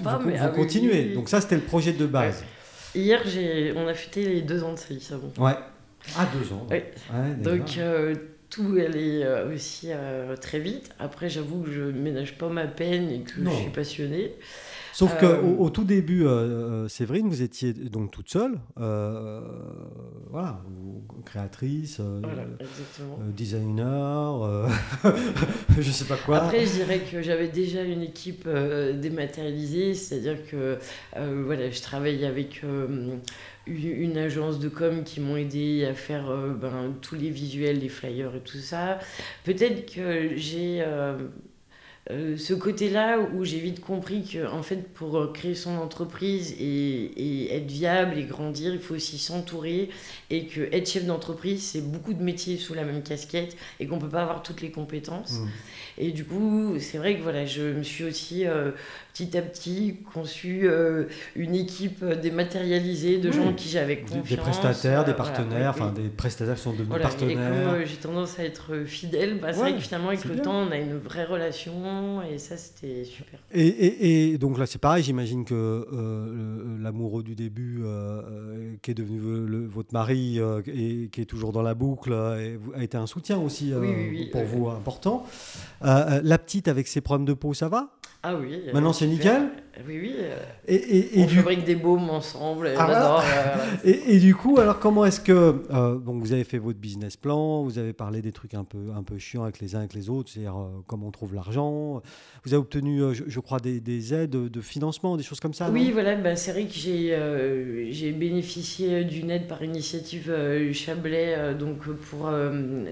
pas, 0.03 0.19
mais 0.25 0.37
vous 0.37 0.43
ah 0.43 0.49
continuez. 0.49 1.13
Donc 1.13 1.29
ça, 1.29 1.39
c'était 1.39 1.55
le 1.55 1.61
projet 1.61 1.93
de 1.93 2.05
base. 2.05 2.43
Hier, 2.93 3.21
on 3.77 3.87
a 3.87 3.93
fêté 3.93 4.27
les 4.27 4.41
deux 4.41 4.63
ans 4.63 4.73
de 4.73 4.77
Salut 4.77 4.99
Savon. 4.99 5.31
Ouais. 5.37 5.55
Ah, 6.17 6.27
deux 6.33 6.53
ans. 6.53 6.67
Oui. 6.69 6.81
Donc 7.43 7.79
tout 8.49 8.77
allait 8.79 9.23
euh, 9.23 9.53
aussi 9.53 9.87
euh, 9.91 10.35
très 10.35 10.59
vite. 10.59 10.89
Après, 10.99 11.29
j'avoue 11.29 11.61
que 11.61 11.71
je 11.71 11.81
ménage 11.81 12.37
pas 12.37 12.49
ma 12.49 12.67
peine 12.67 13.09
et 13.09 13.21
que 13.21 13.43
je 13.43 13.49
suis 13.49 13.69
passionnée. 13.69 14.33
Sauf 14.91 15.17
qu'au 15.17 15.27
euh, 15.27 15.55
au 15.57 15.69
tout 15.69 15.85
début, 15.85 16.25
Séverine, 16.89 17.29
vous 17.29 17.41
étiez 17.41 17.71
donc 17.73 18.11
toute 18.11 18.29
seule, 18.29 18.59
voilà, 18.75 20.61
créatrice, 21.25 22.01
designer, 23.19 24.67
je 25.77 25.87
ne 25.87 25.93
sais 25.93 26.05
pas 26.05 26.17
quoi. 26.17 26.43
Après, 26.43 26.65
je 26.65 26.71
dirais 26.73 26.99
que 26.99 27.21
j'avais 27.21 27.47
déjà 27.47 27.83
une 27.83 28.01
équipe 28.01 28.49
dématérialisée, 28.49 29.93
c'est-à-dire 29.93 30.45
que 30.49 30.79
voilà, 31.15 31.69
je 31.69 31.81
travaille 31.81 32.25
avec 32.25 32.61
une 33.69 34.17
agence 34.17 34.59
de 34.59 34.69
com 34.69 35.03
qui 35.03 35.19
m'ont 35.19 35.37
aidé 35.37 35.85
à 35.85 35.93
faire 35.93 36.29
euh, 36.29 36.53
ben, 36.53 36.93
tous 37.01 37.15
les 37.15 37.29
visuels, 37.29 37.79
les 37.79 37.89
flyers 37.89 38.35
et 38.35 38.41
tout 38.41 38.57
ça. 38.57 38.99
Peut-être 39.43 39.93
que 39.93 40.35
j'ai 40.35 40.81
euh, 40.81 41.17
euh, 42.11 42.37
ce 42.37 42.53
côté-là 42.53 43.19
où 43.19 43.45
j'ai 43.45 43.59
vite 43.59 43.81
compris 43.81 44.23
que 44.23 44.47
en 44.47 44.63
fait 44.63 44.91
pour 44.93 45.31
créer 45.33 45.55
son 45.55 45.77
entreprise 45.77 46.55
et, 46.59 46.65
et, 46.65 47.55
être 47.55 47.69
viable 47.69 48.17
et 48.17 48.23
grandir, 48.23 48.73
il 48.73 48.79
faut 48.79 48.95
aussi 48.95 49.17
s'entourer 49.17 49.89
et 50.29 50.45
que 50.45 50.61
être 50.73 50.89
chef 50.89 51.05
d'entreprise, 51.05 51.63
c'est 51.63 51.81
beaucoup 51.81 52.13
de 52.13 52.23
métiers 52.23 52.57
sous 52.57 52.73
la 52.73 52.83
même 52.83 53.03
casquette 53.03 53.55
et 53.79 53.87
qu'on 53.87 53.99
peut 53.99 54.09
pas 54.09 54.23
avoir 54.23 54.43
toutes 54.43 54.61
les 54.61 54.71
compétences. 54.71 55.39
Mmh. 55.39 55.47
Et 55.99 56.11
du 56.11 56.25
coup, 56.25 56.75
c'est 56.79 56.97
vrai 56.97 57.17
que 57.17 57.21
voilà, 57.21 57.45
je 57.45 57.61
me 57.61 57.83
suis 57.83 58.05
aussi 58.05 58.45
petit 59.13 59.37
à 59.37 59.41
petit 59.41 59.97
conçu 60.13 60.61
euh, 60.63 61.05
une 61.35 61.55
équipe 61.55 62.03
dématérialisée 62.03 63.17
de 63.17 63.31
gens 63.31 63.53
qui 63.53 63.69
j'avais 63.69 63.99
confiance. 63.99 64.29
Des 64.29 64.37
prestataires, 64.37 65.05
des 65.05 65.13
partenaires, 65.13 65.71
enfin 65.71 65.91
des 65.91 66.09
prestataires 66.09 66.55
qui 66.55 66.61
sont 66.61 66.73
devenus 66.73 67.01
partenaires. 67.01 67.31
Et 67.31 67.65
comme 67.65 67.73
euh, 67.73 67.85
j'ai 67.85 67.95
tendance 67.95 68.39
à 68.39 68.43
être 68.43 68.83
fidèle, 68.85 69.39
bah, 69.39 69.53
c'est 69.53 69.59
vrai 69.59 69.73
que 69.75 69.81
finalement 69.81 70.09
avec 70.09 70.25
le 70.25 70.37
temps 70.37 70.67
on 70.67 70.71
a 70.71 70.77
une 70.77 70.97
vraie 70.97 71.25
relation 71.25 72.21
et 72.21 72.37
ça 72.37 72.57
c'était 72.57 73.03
super. 73.03 73.39
Et, 73.51 73.67
et, 73.67 74.31
et, 74.31 74.37
donc 74.37 74.57
là 74.57 74.65
c'est 74.65 74.79
pareil, 74.79 75.03
j'imagine 75.03 75.45
que 75.45 75.53
euh, 75.53 76.77
l'amoureux 76.79 77.23
du 77.23 77.35
début 77.35 77.81
qui 78.81 78.91
est 78.91 78.95
devenu 78.95 79.19
votre 79.67 79.93
mari 79.93 80.39
et 80.67 81.09
qui 81.11 81.21
est 81.21 81.25
toujours 81.25 81.51
dans 81.51 81.61
la 81.61 81.73
boucle 81.73 82.13
a 82.13 82.83
été 82.83 82.97
un 82.97 83.07
soutien 83.07 83.39
aussi 83.39 83.73
pour 84.31 84.43
vous 84.43 84.69
important. 84.69 85.25
la 85.81 86.37
petite 86.37 86.67
avec 86.67 86.87
ses 86.87 87.01
problèmes 87.01 87.25
de 87.25 87.33
peau, 87.33 87.53
ça 87.53 87.67
va? 87.67 87.98
Ah 88.21 88.35
oui. 88.35 88.61
Maintenant, 88.73 88.91
c'est 88.91 89.07
nickel 89.07 89.43
Oui, 89.87 89.97
oui. 90.01 90.15
Et, 90.67 91.19
et, 91.19 91.23
on 91.23 91.27
fabrique 91.29 91.63
des 91.63 91.75
baumes 91.75 92.09
ensemble. 92.09 92.69
Ah, 92.77 93.23
et, 93.85 94.15
et, 94.15 94.19
du 94.19 94.35
coup, 94.35 94.59
alors 94.59 94.77
comment 94.79 95.05
est-ce 95.05 95.21
que 95.21 95.63
euh, 95.71 95.95
donc 95.95 96.21
vous 96.21 96.33
avez 96.33 96.43
fait 96.43 96.57
votre 96.57 96.79
business 96.79 97.15
plan 97.15 97.63
Vous 97.63 97.79
avez 97.79 97.93
parlé 97.93 98.21
des 98.21 98.33
trucs 98.33 98.55
un 98.55 98.65
peu 98.65 98.77
un 98.93 99.03
peu 99.03 99.17
chiants 99.17 99.43
avec 99.43 99.61
les 99.61 99.75
uns 99.75 99.79
avec 99.79 99.93
les 99.93 100.09
autres, 100.09 100.31
c'est-à-dire 100.31 100.57
euh, 100.57 100.83
comment 100.85 101.07
on 101.07 101.11
trouve 101.11 101.33
l'argent. 101.33 102.01
Vous 102.43 102.53
avez 102.53 102.59
obtenu, 102.59 103.01
euh, 103.01 103.13
je, 103.13 103.39
crois, 103.39 103.61
des, 103.61 103.79
des, 103.79 104.13
aides 104.13 104.31
de 104.31 104.61
financement, 104.61 105.15
des 105.15 105.23
choses 105.23 105.39
comme 105.39 105.53
ça. 105.53 105.69
Oui, 105.69 105.91
voilà. 105.93 106.15
Bah, 106.15 106.35
c'est 106.35 106.51
vrai 106.51 106.65
que 106.65 106.73
j'ai 106.73 107.17
j'ai 107.89 108.11
bénéficié 108.11 109.05
d'une 109.05 109.31
aide 109.31 109.47
par 109.47 109.63
initiative 109.63 110.29
Chablais, 110.73 111.55
donc 111.57 111.87
pour 111.87 112.29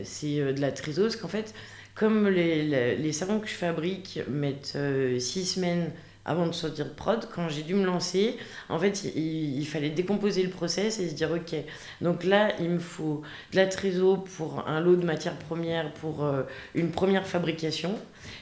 c'est 0.04 0.54
de 0.54 0.62
la 0.62 0.72
trésose 0.72 1.18
qu'en 1.18 1.28
fait 1.28 1.54
comme 1.98 2.28
les, 2.30 2.96
les, 2.96 3.12
savons 3.12 3.40
que 3.40 3.48
je 3.48 3.56
fabrique 3.56 4.20
mettent 4.30 4.74
euh, 4.76 5.18
six 5.20 5.46
semaines 5.46 5.92
avant 6.26 6.46
de 6.46 6.52
sortir 6.52 6.86
de 6.86 6.92
prod, 6.92 7.28
quand 7.34 7.48
j'ai 7.50 7.64
dû 7.64 7.74
me 7.74 7.86
lancer, 7.86 8.36
en 8.68 8.78
fait, 8.78 9.06
il, 9.16 9.66
fallait 9.66 9.90
décomposer 9.90 10.44
le 10.44 10.50
process 10.50 11.00
et 11.00 11.10
se 11.10 11.14
dire, 11.14 11.32
OK, 11.32 11.56
donc 12.02 12.26
là, 12.26 12.52
il 12.60 12.70
me 12.70 12.80
faut 12.80 13.22
de 13.54 13.56
la 13.56 13.66
trésor 13.66 14.26
pour 14.26 14.68
un 14.68 14.82
lot 14.82 14.98
de 14.98 15.06
matières 15.06 15.40
premières 15.40 15.92
pour 15.94 16.26
euh, 16.26 16.44
une 16.76 16.92
première 16.92 17.26
fabrication, 17.26 17.98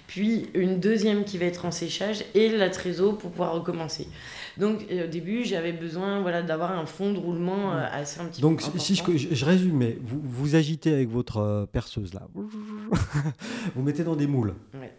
puis 0.07 0.47
une 0.55 0.79
deuxième 0.79 1.23
qui 1.23 1.37
va 1.37 1.45
être 1.45 1.65
en 1.65 1.71
séchage 1.71 2.25
et 2.33 2.49
la 2.49 2.71
trésor 2.71 3.19
pour 3.19 3.29
pouvoir 3.29 3.53
recommencer. 3.53 4.07
Donc 4.57 4.85
euh, 4.91 5.05
au 5.05 5.07
début, 5.07 5.43
j'avais 5.43 5.73
besoin 5.73 6.21
voilà, 6.21 6.41
d'avoir 6.41 6.71
un 6.71 6.85
fond 6.85 7.11
de 7.11 7.19
roulement 7.19 7.73
euh, 7.73 7.85
assez 7.91 8.19
un 8.19 8.25
petit 8.25 8.41
Donc, 8.41 8.59
peu. 8.59 8.71
Donc 8.71 8.79
si 8.79 8.95
je, 8.95 9.35
je, 9.35 9.45
résume, 9.45 9.83
vous, 10.01 10.21
vous 10.23 10.55
agitez 10.55 10.93
avec 10.93 11.09
votre 11.09 11.37
euh, 11.37 11.65
perceuse 11.65 12.13
là, 12.13 12.27
vous 13.75 13.81
mettez 13.81 14.03
dans 14.03 14.15
des 14.15 14.27
moules. 14.27 14.53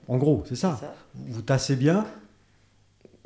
En 0.09 0.19
gros, 0.19 0.45
c'est 0.47 0.57
ça. 0.57 0.81
Vous 1.15 1.43
tassez 1.43 1.77
bien. 1.77 2.07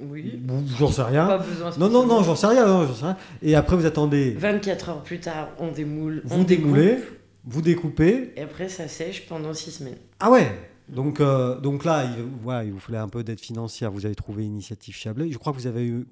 Oui. 0.02 0.40
J'en 0.78 0.90
sais 0.90 1.02
rien. 1.02 1.26
Pas 1.26 1.44
non, 1.78 1.90
non, 1.90 2.06
non, 2.06 2.22
j'en 2.22 2.34
sais, 2.34 2.46
rien, 2.46 2.86
sais 2.94 3.04
rien. 3.04 3.16
Et 3.42 3.54
après, 3.54 3.76
vous 3.76 3.84
attendez. 3.84 4.30
24 4.32 4.88
heures 4.88 5.02
plus 5.02 5.20
tard, 5.20 5.48
on 5.58 5.72
démoule. 5.72 6.22
Vous 6.24 6.44
démoulez, 6.44 6.98
vous 7.44 7.60
découpez. 7.60 8.32
Et 8.36 8.42
après, 8.42 8.70
ça 8.70 8.88
sèche 8.88 9.26
pendant 9.26 9.52
6 9.52 9.70
semaines. 9.72 9.98
Ah 10.18 10.30
ouais 10.30 10.69
donc, 10.92 11.20
euh, 11.20 11.58
donc 11.60 11.84
là, 11.84 12.04
il, 12.04 12.24
voilà, 12.42 12.64
il 12.64 12.72
vous 12.72 12.80
fallait 12.80 12.98
un 12.98 13.08
peu 13.08 13.22
d'aide 13.22 13.40
financière. 13.40 13.90
Vous 13.90 14.06
avez 14.06 14.14
trouvé 14.14 14.44
Initiative 14.44 14.94
Chablais. 14.94 15.30
Je 15.30 15.38
crois 15.38 15.52
que 15.52 15.58
vous 15.58 15.66
avez 15.66 15.86
eu 15.86 16.06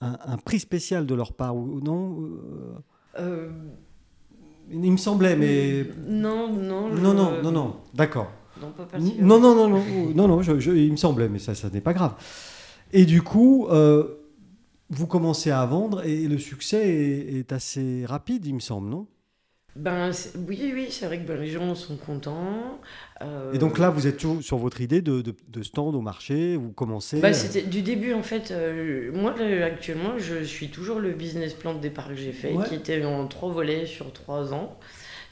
un, 0.00 0.38
prix 0.38 0.58
spécial 0.58 1.06
de 1.06 1.14
leur 1.14 1.32
part, 1.34 1.54
ou 1.56 1.80
non 1.80 2.18
euh, 2.22 3.18
euh, 3.18 3.50
Il 4.70 4.92
me 4.92 4.96
semblait, 4.96 5.36
mais... 5.36 5.86
Non, 6.06 6.52
non. 6.52 6.88
Non, 6.88 7.14
non, 7.14 7.42
non, 7.42 7.52
non, 7.52 7.76
d'accord. 7.94 8.32
Non, 8.60 8.70
pas 8.72 8.98
non, 8.98 9.40
non, 9.40 9.54
non, 9.54 9.68
non, 9.68 10.14
non, 10.14 10.28
non 10.28 10.42
je, 10.42 10.72
il 10.72 10.90
me 10.90 10.96
semblait, 10.96 11.28
mais 11.28 11.38
ça, 11.38 11.54
ça 11.54 11.70
n'est 11.70 11.80
pas 11.80 11.92
grave. 11.92 12.14
Et 12.92 13.04
du 13.04 13.22
coup, 13.22 13.68
vous 14.88 15.06
commencez 15.06 15.50
à 15.50 15.64
vendre 15.66 16.04
et 16.04 16.26
le 16.26 16.38
succès 16.38 16.88
est, 16.88 17.38
est 17.38 17.52
assez 17.52 18.04
rapide, 18.06 18.46
il 18.46 18.54
me 18.54 18.60
semble, 18.60 18.88
non? 18.88 19.06
Ben, 19.76 20.10
oui, 20.48 20.72
oui, 20.74 20.88
c'est 20.90 21.06
vrai 21.06 21.18
que 21.18 21.26
ben, 21.26 21.40
les 21.40 21.48
gens 21.48 21.74
sont 21.74 21.96
contents. 21.96 22.80
Et 23.52 23.58
donc 23.58 23.78
là, 23.78 23.90
vous 23.90 24.06
êtes 24.06 24.16
toujours 24.16 24.42
sur 24.42 24.56
votre 24.56 24.80
idée 24.80 25.02
de, 25.02 25.22
de, 25.22 25.62
stand 25.62 25.94
au 25.94 26.00
marché, 26.00 26.56
vous 26.56 26.72
commencez... 26.72 27.20
Ben, 27.20 27.34
c'était 27.34 27.62
du 27.62 27.82
début, 27.82 28.14
en 28.14 28.22
fait. 28.22 28.50
Euh, 28.50 29.10
moi, 29.12 29.34
actuellement, 29.62 30.18
je 30.18 30.42
suis 30.42 30.68
toujours 30.68 31.00
le 31.00 31.12
business 31.12 31.52
plan 31.52 31.74
de 31.74 31.80
départ 31.80 32.08
que 32.08 32.14
j'ai 32.14 32.32
fait, 32.32 32.54
qui 32.68 32.74
était 32.74 33.04
en 33.04 33.26
trois 33.26 33.52
volets 33.52 33.84
sur 33.84 34.12
trois 34.12 34.54
ans. 34.54 34.78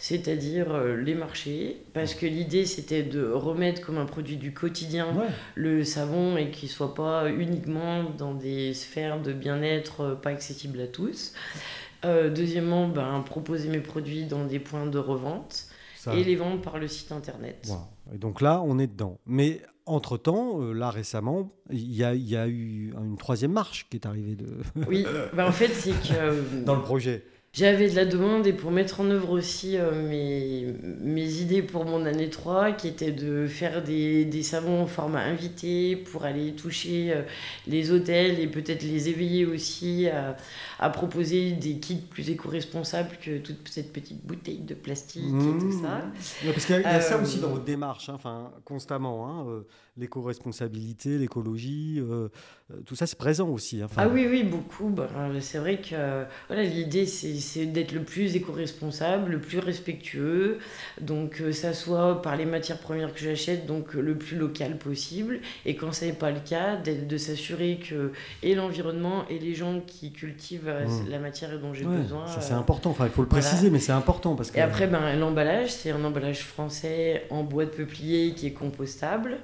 C'est-à-dire 0.00 0.72
euh, 0.72 0.96
les 0.96 1.16
marchés, 1.16 1.82
parce 1.92 2.14
que 2.14 2.24
l'idée 2.24 2.66
c'était 2.66 3.02
de 3.02 3.28
remettre 3.28 3.84
comme 3.84 3.98
un 3.98 4.04
produit 4.04 4.36
du 4.36 4.54
quotidien 4.54 5.08
le 5.56 5.82
savon 5.82 6.36
et 6.36 6.50
qu'il 6.50 6.68
ne 6.68 6.72
soit 6.72 6.94
pas 6.94 7.28
uniquement 7.28 8.04
dans 8.16 8.32
des 8.32 8.74
sphères 8.74 9.20
de 9.20 9.32
bien-être 9.32 10.00
euh, 10.02 10.14
pas 10.14 10.30
accessibles 10.30 10.80
à 10.80 10.86
tous. 10.86 11.32
Euh, 12.04 12.30
deuxièmement, 12.30 12.88
ben, 12.88 13.22
proposer 13.24 13.68
mes 13.68 13.80
produits 13.80 14.24
dans 14.24 14.44
des 14.44 14.58
points 14.58 14.86
de 14.86 14.98
revente. 14.98 15.66
et 16.12 16.24
les 16.24 16.36
vendre 16.36 16.62
par 16.62 16.78
le 16.78 16.88
site 16.88 17.12
internet. 17.12 17.68
Et 18.14 18.18
donc 18.18 18.40
là, 18.40 18.62
on 18.64 18.78
est 18.78 18.86
dedans. 18.86 19.18
Mais 19.26 19.60
entre-temps, 19.84 20.62
euh, 20.62 20.72
là 20.72 20.90
récemment, 20.90 21.50
il 21.70 21.80
y, 21.80 22.02
y, 22.02 22.36
a 22.36 22.46
eu 22.46 22.94
une 22.96 23.16
troisième 23.16 23.52
marche 23.52 23.88
qui 23.90 23.96
est 23.96 24.06
arrivée. 24.06 24.36
De... 24.36 24.46
oui, 24.86 25.04
bah, 25.34 25.46
en 25.46 25.52
fait, 25.52 25.68
c'est 25.68 25.90
que... 25.90 26.14
Euh, 26.14 26.64
Dans 26.64 26.76
le 26.76 26.82
projet. 26.82 27.24
J'avais 27.58 27.90
de 27.90 27.96
la 27.96 28.04
demande 28.04 28.46
et 28.46 28.52
pour 28.52 28.70
mettre 28.70 29.00
en 29.00 29.10
œuvre 29.10 29.30
aussi 29.30 29.76
euh, 29.76 29.90
mes, 30.08 30.72
mes, 31.00 31.40
idées 31.40 31.60
pour 31.60 31.84
mon 31.84 32.06
année 32.06 32.30
3, 32.30 32.70
qui 32.70 32.86
était 32.86 33.10
de 33.10 33.48
faire 33.48 33.82
des, 33.82 34.24
des 34.24 34.44
savons 34.44 34.82
en 34.82 34.86
format 34.86 35.22
invité 35.22 35.96
pour 35.96 36.24
aller 36.24 36.52
toucher 36.52 37.12
euh, 37.12 37.22
les 37.66 37.90
hôtels 37.90 38.38
et 38.38 38.46
peut-être 38.46 38.84
les 38.84 39.08
éveiller 39.08 39.44
aussi 39.44 40.06
à, 40.06 40.36
à, 40.78 40.88
proposer 40.90 41.50
des 41.50 41.80
kits 41.80 41.96
plus 41.96 42.30
éco-responsables 42.30 43.16
que 43.20 43.38
toute 43.38 43.68
cette 43.68 43.92
petite 43.92 44.24
bouteille 44.24 44.60
de 44.60 44.74
plastique 44.74 45.24
et 45.24 45.58
tout 45.58 45.66
mmh. 45.66 45.82
ça. 45.82 46.02
parce 46.52 46.64
qu'il 46.64 46.80
y 46.80 46.84
a, 46.84 47.00
ça 47.00 47.20
aussi 47.20 47.40
dans 47.40 47.50
votre 47.50 47.64
démarche, 47.64 48.08
hein, 48.08 48.52
constamment. 48.64 49.26
Hein, 49.28 49.64
l'éco-responsabilité, 49.98 51.18
l'écologie, 51.18 51.96
euh, 51.98 52.08
euh, 52.08 52.28
tout 52.84 52.94
ça 52.94 53.06
c'est 53.06 53.18
présent 53.18 53.48
aussi. 53.48 53.82
Hein, 53.82 53.88
ah 53.96 54.08
oui, 54.08 54.26
oui, 54.28 54.42
beaucoup. 54.42 54.88
Bah, 54.88 55.08
c'est 55.40 55.58
vrai 55.58 55.78
que 55.78 56.24
voilà, 56.48 56.62
l'idée 56.64 57.06
c'est 57.06 57.66
d'être 57.66 57.92
le 57.92 58.02
plus 58.02 58.36
éco-responsable, 58.36 59.32
le 59.32 59.40
plus 59.40 59.58
respectueux. 59.58 60.58
Donc 61.00 61.40
euh, 61.40 61.52
ça 61.52 61.72
soit 61.72 62.20
par 62.20 62.36
les 62.36 62.44
matières 62.44 62.78
premières 62.78 63.12
que 63.12 63.20
j'achète, 63.20 63.66
donc 63.66 63.94
le 63.94 64.16
plus 64.16 64.36
local 64.36 64.78
possible. 64.78 65.40
Et 65.64 65.76
quand 65.76 65.92
ce 65.92 66.06
n'est 66.06 66.12
pas 66.12 66.30
le 66.30 66.40
cas, 66.40 66.76
de 66.76 67.16
s'assurer 67.16 67.78
que 67.78 68.12
et 68.42 68.54
l'environnement 68.54 69.26
et 69.28 69.38
les 69.38 69.54
gens 69.54 69.80
qui 69.86 70.12
cultivent 70.12 70.68
mmh. 70.68 71.10
la 71.10 71.18
matière 71.18 71.58
dont 71.58 71.72
j'ai 71.72 71.84
besoin. 71.84 72.26
Ça 72.26 72.40
c'est 72.40 72.54
important, 72.54 72.90
enfin 72.90 73.06
il 73.06 73.12
faut 73.12 73.22
le 73.22 73.28
préciser, 73.28 73.70
mais 73.70 73.78
c'est 73.78 73.92
important. 73.92 74.34
Parce 74.34 74.50
que... 74.50 74.58
Et 74.58 74.60
après, 74.60 74.86
ben, 74.86 75.16
l'emballage, 75.16 75.70
c'est 75.70 75.90
un 75.90 76.04
emballage 76.04 76.40
français 76.40 77.26
en 77.30 77.42
bois 77.42 77.64
de 77.64 77.70
peuplier 77.70 78.34
qui 78.34 78.46
est 78.46 78.52
compostable. 78.52 79.38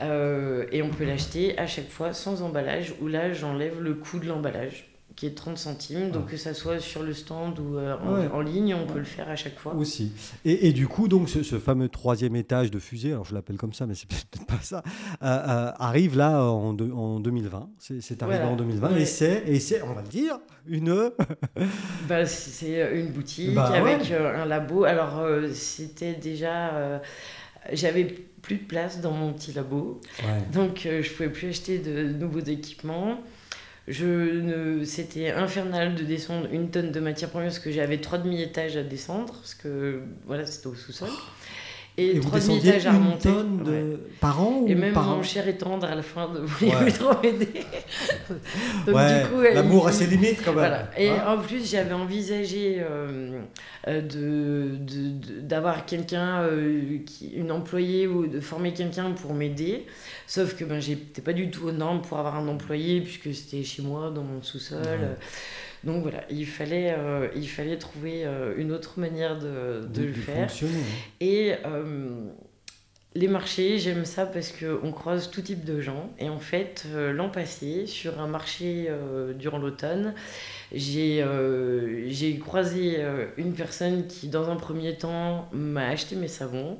Euh, 0.00 0.66
et 0.72 0.82
on 0.82 0.90
peut 0.90 1.04
l'acheter 1.04 1.58
à 1.58 1.66
chaque 1.66 1.88
fois 1.88 2.12
sans 2.12 2.42
emballage, 2.42 2.94
où 3.00 3.08
là 3.08 3.32
j'enlève 3.32 3.80
le 3.80 3.94
coût 3.94 4.18
de 4.18 4.26
l'emballage 4.26 4.88
qui 5.14 5.26
est 5.26 5.34
30 5.34 5.58
centimes, 5.58 6.10
donc 6.10 6.30
que 6.30 6.38
ça 6.38 6.54
soit 6.54 6.78
sur 6.78 7.02
le 7.02 7.12
stand 7.12 7.58
ou 7.58 7.76
euh, 7.76 7.94
en, 8.32 8.40
ligne, 8.40 8.74
on 8.74 8.86
peut 8.86 8.98
le 8.98 9.04
faire 9.04 9.28
à 9.28 9.36
chaque 9.36 9.58
fois. 9.58 9.74
Aussi. 9.74 10.10
Et, 10.46 10.68
et 10.68 10.72
du 10.72 10.88
coup, 10.88 11.06
donc 11.06 11.28
ce, 11.28 11.42
fameux 11.58 11.90
troisième 11.90 12.34
étage 12.34 12.70
de 12.70 12.78
fusée, 12.78 13.12
alors 13.12 13.26
je 13.26 13.34
l'appelle 13.34 13.58
comme 13.58 13.74
ça, 13.74 13.86
mais 13.86 13.94
c'est 13.94 14.08
peut-être 14.08 14.46
pas 14.46 14.58
ça, 14.62 14.82
euh, 15.22 15.70
arrive 15.78 16.16
là 16.16 16.46
en, 16.46 16.74
en 16.78 17.20
2020. 17.20 17.68
C'est 17.78 18.22
arrivé 18.22 18.42
en 18.42 18.56
2020 18.56 18.96
et 18.96 19.04
c'est, 19.04 19.82
on 19.82 19.92
va 19.92 20.00
le 20.00 20.08
dire, 20.08 20.38
une. 20.66 21.10
bah, 22.08 22.24
c'est 22.24 22.98
une 22.98 23.08
boutique 23.08 23.54
bah 23.54 23.66
avec 23.66 24.10
un 24.10 24.46
labo. 24.46 24.84
Alors 24.84 25.22
c'était 25.52 26.14
déjà, 26.14 27.02
j'avais 27.70 28.31
plus 28.42 28.56
de 28.56 28.64
place 28.64 29.00
dans 29.00 29.12
mon 29.12 29.32
petit 29.32 29.52
labo. 29.52 30.00
Donc, 30.52 30.84
euh, 30.84 31.02
je 31.02 31.10
pouvais 31.12 31.30
plus 31.30 31.48
acheter 31.48 31.78
de, 31.78 32.02
nouveaux 32.12 32.40
équipements. 32.40 33.20
Je 33.88 34.06
ne... 34.40 34.84
C'était 34.84 35.30
infernal 35.30 35.94
de 35.94 36.04
descendre 36.04 36.48
une 36.52 36.70
tonne 36.70 36.92
de 36.92 37.00
matière 37.00 37.30
première 37.30 37.48
parce 37.48 37.58
que 37.58 37.72
j'avais 37.72 37.98
trois 37.98 38.18
demi-étages 38.18 38.76
à 38.76 38.82
descendre, 38.82 39.32
parce 39.32 39.54
que 39.54 40.02
voilà, 40.26 40.44
c'était 40.46 40.66
au 40.66 40.74
sous-sol. 40.74 41.08
Et, 41.98 42.20
trois 42.20 42.40
demi-étages 42.40 42.86
à 42.86 42.92
remonter. 42.92 43.28
de... 43.28 44.00
par 44.18 44.40
an 44.40 44.64
Et 44.66 44.74
même 44.74 44.94
par 44.94 45.08
mon 45.08 45.22
cher 45.22 45.46
et 45.46 45.58
tendre 45.58 45.86
à 45.86 45.94
la 45.94 46.02
fin 46.02 46.26
de 46.28 46.40
voulait 46.40 46.90
trop 46.90 47.12
m'aider. 47.22 47.66
L'amour 49.54 49.88
a 49.88 49.92
ses 49.92 50.06
limites 50.06 50.38
quand 50.42 50.52
même. 50.52 50.60
Voilà. 50.60 50.90
Et 50.96 51.10
hein 51.10 51.24
en 51.28 51.38
plus, 51.38 51.70
j'avais 51.70 51.92
envisagé 51.92 52.78
euh, 52.80 53.42
euh, 53.88 54.00
de, 54.00 54.78
d'avoir 55.42 55.84
quelqu'un, 55.84 56.40
euh, 56.40 56.98
une 57.34 57.52
employée 57.52 58.06
ou 58.06 58.26
de 58.26 58.40
former 58.40 58.72
quelqu'un 58.72 59.10
pour 59.10 59.34
m'aider. 59.34 59.86
Sauf 60.26 60.56
que 60.56 60.64
ben, 60.64 60.80
j'étais 60.80 61.20
pas 61.20 61.34
du 61.34 61.50
tout 61.50 61.66
aux 61.66 61.72
normes 61.72 62.00
pour 62.00 62.18
avoir 62.18 62.36
un 62.36 62.48
employé 62.48 63.02
puisque 63.02 63.34
c'était 63.34 63.64
chez 63.64 63.82
moi, 63.82 64.10
dans 64.10 64.22
mon 64.22 64.42
sous-sol. 64.42 65.18
Donc 65.84 66.02
voilà, 66.02 66.22
il 66.30 66.46
fallait, 66.46 66.94
euh, 66.96 67.28
il 67.34 67.48
fallait 67.48 67.76
trouver 67.76 68.24
euh, 68.24 68.54
une 68.56 68.72
autre 68.72 69.00
manière 69.00 69.38
de, 69.38 69.84
de, 69.86 70.04
le 70.04 70.12
faire. 70.12 70.48
Et 71.20 71.54
euh, 71.66 72.28
les 73.14 73.26
marchés, 73.26 73.78
j'aime 73.78 74.04
ça 74.04 74.24
parce 74.24 74.52
qu'on 74.52 74.92
croise 74.92 75.30
tout 75.30 75.42
type 75.42 75.64
de 75.64 75.80
gens. 75.80 76.10
Et 76.20 76.28
en 76.28 76.38
fait, 76.38 76.86
l'an 76.94 77.30
passé, 77.30 77.86
sur 77.86 78.20
un 78.20 78.28
marché 78.28 78.88
durant 79.38 79.58
l'automne, 79.58 80.14
j'ai 80.72 81.20
croisé 82.40 83.04
une 83.36 83.52
personne 83.52 84.06
qui, 84.06 84.28
dans 84.28 84.48
un 84.50 84.56
premier 84.56 84.96
temps, 84.96 85.48
m'a 85.52 85.88
acheté 85.88 86.16
mes 86.16 86.28
savons. 86.28 86.78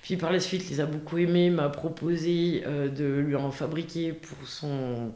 Puis 0.00 0.16
par 0.16 0.32
la 0.32 0.40
suite, 0.40 0.70
les 0.70 0.80
a 0.80 0.86
beaucoup 0.86 1.18
aimés, 1.18 1.50
m'a 1.50 1.68
proposé 1.68 2.62
de 2.64 3.18
lui 3.18 3.36
en 3.36 3.50
fabriquer 3.50 4.12
pour 4.14 4.48
son 4.48 5.12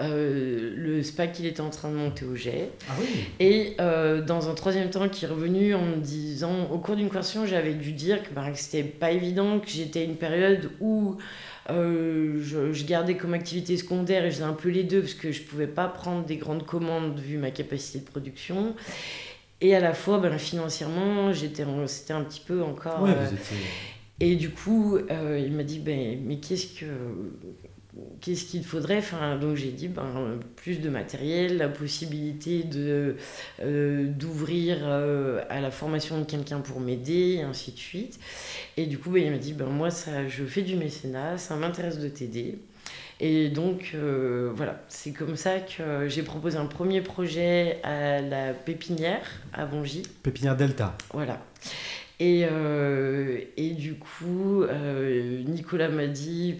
euh, 0.00 0.72
le 0.76 1.02
spa 1.02 1.26
qu'il 1.26 1.46
était 1.46 1.60
en 1.60 1.70
train 1.70 1.88
de 1.88 1.94
monter 1.94 2.24
au 2.24 2.34
jet. 2.34 2.70
Ah 2.88 2.94
oui. 3.00 3.06
Et 3.38 3.76
euh, 3.80 4.22
dans 4.22 4.48
un 4.48 4.54
troisième 4.54 4.90
temps, 4.90 5.08
qui 5.08 5.24
est 5.24 5.28
revenu 5.28 5.74
en 5.74 5.84
me 5.84 5.96
disant, 5.96 6.68
au 6.70 6.78
cours 6.78 6.96
d'une 6.96 7.08
conversation, 7.08 7.46
j'avais 7.46 7.74
dû 7.74 7.92
dire 7.92 8.22
que, 8.22 8.34
bah, 8.34 8.50
que 8.50 8.58
c'était 8.58 8.82
pas 8.82 9.12
évident, 9.12 9.60
que 9.60 9.68
j'étais 9.68 10.04
une 10.04 10.16
période 10.16 10.70
où 10.80 11.16
euh, 11.70 12.40
je, 12.42 12.84
gardais 12.84 13.16
comme 13.16 13.34
activité 13.34 13.76
secondaire 13.76 14.24
et 14.24 14.30
je 14.30 14.36
faisais 14.36 14.44
un 14.44 14.52
peu 14.52 14.68
les 14.68 14.82
deux 14.82 15.00
parce 15.00 15.14
que 15.14 15.30
je 15.30 15.42
pouvais 15.42 15.68
pas 15.68 15.86
prendre 15.86 16.24
des 16.24 16.36
grandes 16.36 16.66
commandes 16.66 17.18
vu 17.18 17.38
ma 17.38 17.50
capacité 17.50 18.00
de 18.00 18.04
production. 18.04 18.74
Et 19.60 19.76
à 19.76 19.80
la 19.80 19.94
fois, 19.94 20.18
ben, 20.18 20.36
financièrement, 20.38 21.32
j'étais, 21.32 21.64
c'était 21.86 22.12
un 22.12 22.22
petit 22.22 22.42
peu 22.44 22.62
encore. 22.62 23.08
et 24.18 24.34
du 24.34 24.50
coup, 24.50 24.98
il 24.98 25.52
m'a 25.52 25.62
dit, 25.62 25.78
ben, 25.78 26.18
mais 26.26 26.38
qu'est-ce 26.38 26.80
que 26.80 26.86
qu'est-ce 28.20 28.44
qu'il 28.44 28.64
faudrait 28.64 28.98
enfin, 28.98 29.36
Donc 29.36 29.56
j'ai 29.56 29.70
dit 29.70 29.88
ben, 29.88 30.38
plus 30.56 30.80
de 30.80 30.88
matériel, 30.88 31.58
la 31.58 31.68
possibilité 31.68 32.62
de, 32.62 33.16
euh, 33.62 34.06
d'ouvrir 34.08 34.78
euh, 34.82 35.42
à 35.48 35.60
la 35.60 35.70
formation 35.70 36.18
de 36.18 36.24
quelqu'un 36.24 36.60
pour 36.60 36.80
m'aider, 36.80 37.36
et 37.38 37.42
ainsi 37.42 37.72
de 37.72 37.78
suite. 37.78 38.18
Et 38.76 38.86
du 38.86 38.98
coup, 38.98 39.10
ben, 39.10 39.22
il 39.22 39.30
m'a 39.30 39.38
dit 39.38 39.52
ben, 39.52 39.66
moi, 39.66 39.90
ça, 39.90 40.28
je 40.28 40.44
fais 40.44 40.62
du 40.62 40.76
mécénat, 40.76 41.38
ça 41.38 41.56
m'intéresse 41.56 41.98
de 41.98 42.08
t'aider. 42.08 42.58
Et 43.20 43.48
donc, 43.48 43.92
euh, 43.94 44.50
voilà, 44.54 44.82
c'est 44.88 45.12
comme 45.12 45.36
ça 45.36 45.60
que 45.60 46.08
j'ai 46.08 46.22
proposé 46.22 46.58
un 46.58 46.66
premier 46.66 47.00
projet 47.00 47.78
à 47.84 48.20
la 48.20 48.52
pépinière 48.52 49.24
à 49.52 49.64
Vongy. 49.66 50.02
Pépinière 50.22 50.56
Delta. 50.56 50.96
Voilà. 51.12 51.40
Et, 52.20 52.46
et 53.56 53.70
du 53.70 53.94
coup, 53.94 54.64
Nicolas 55.46 55.88
m'a 55.88 56.06
dit 56.06 56.58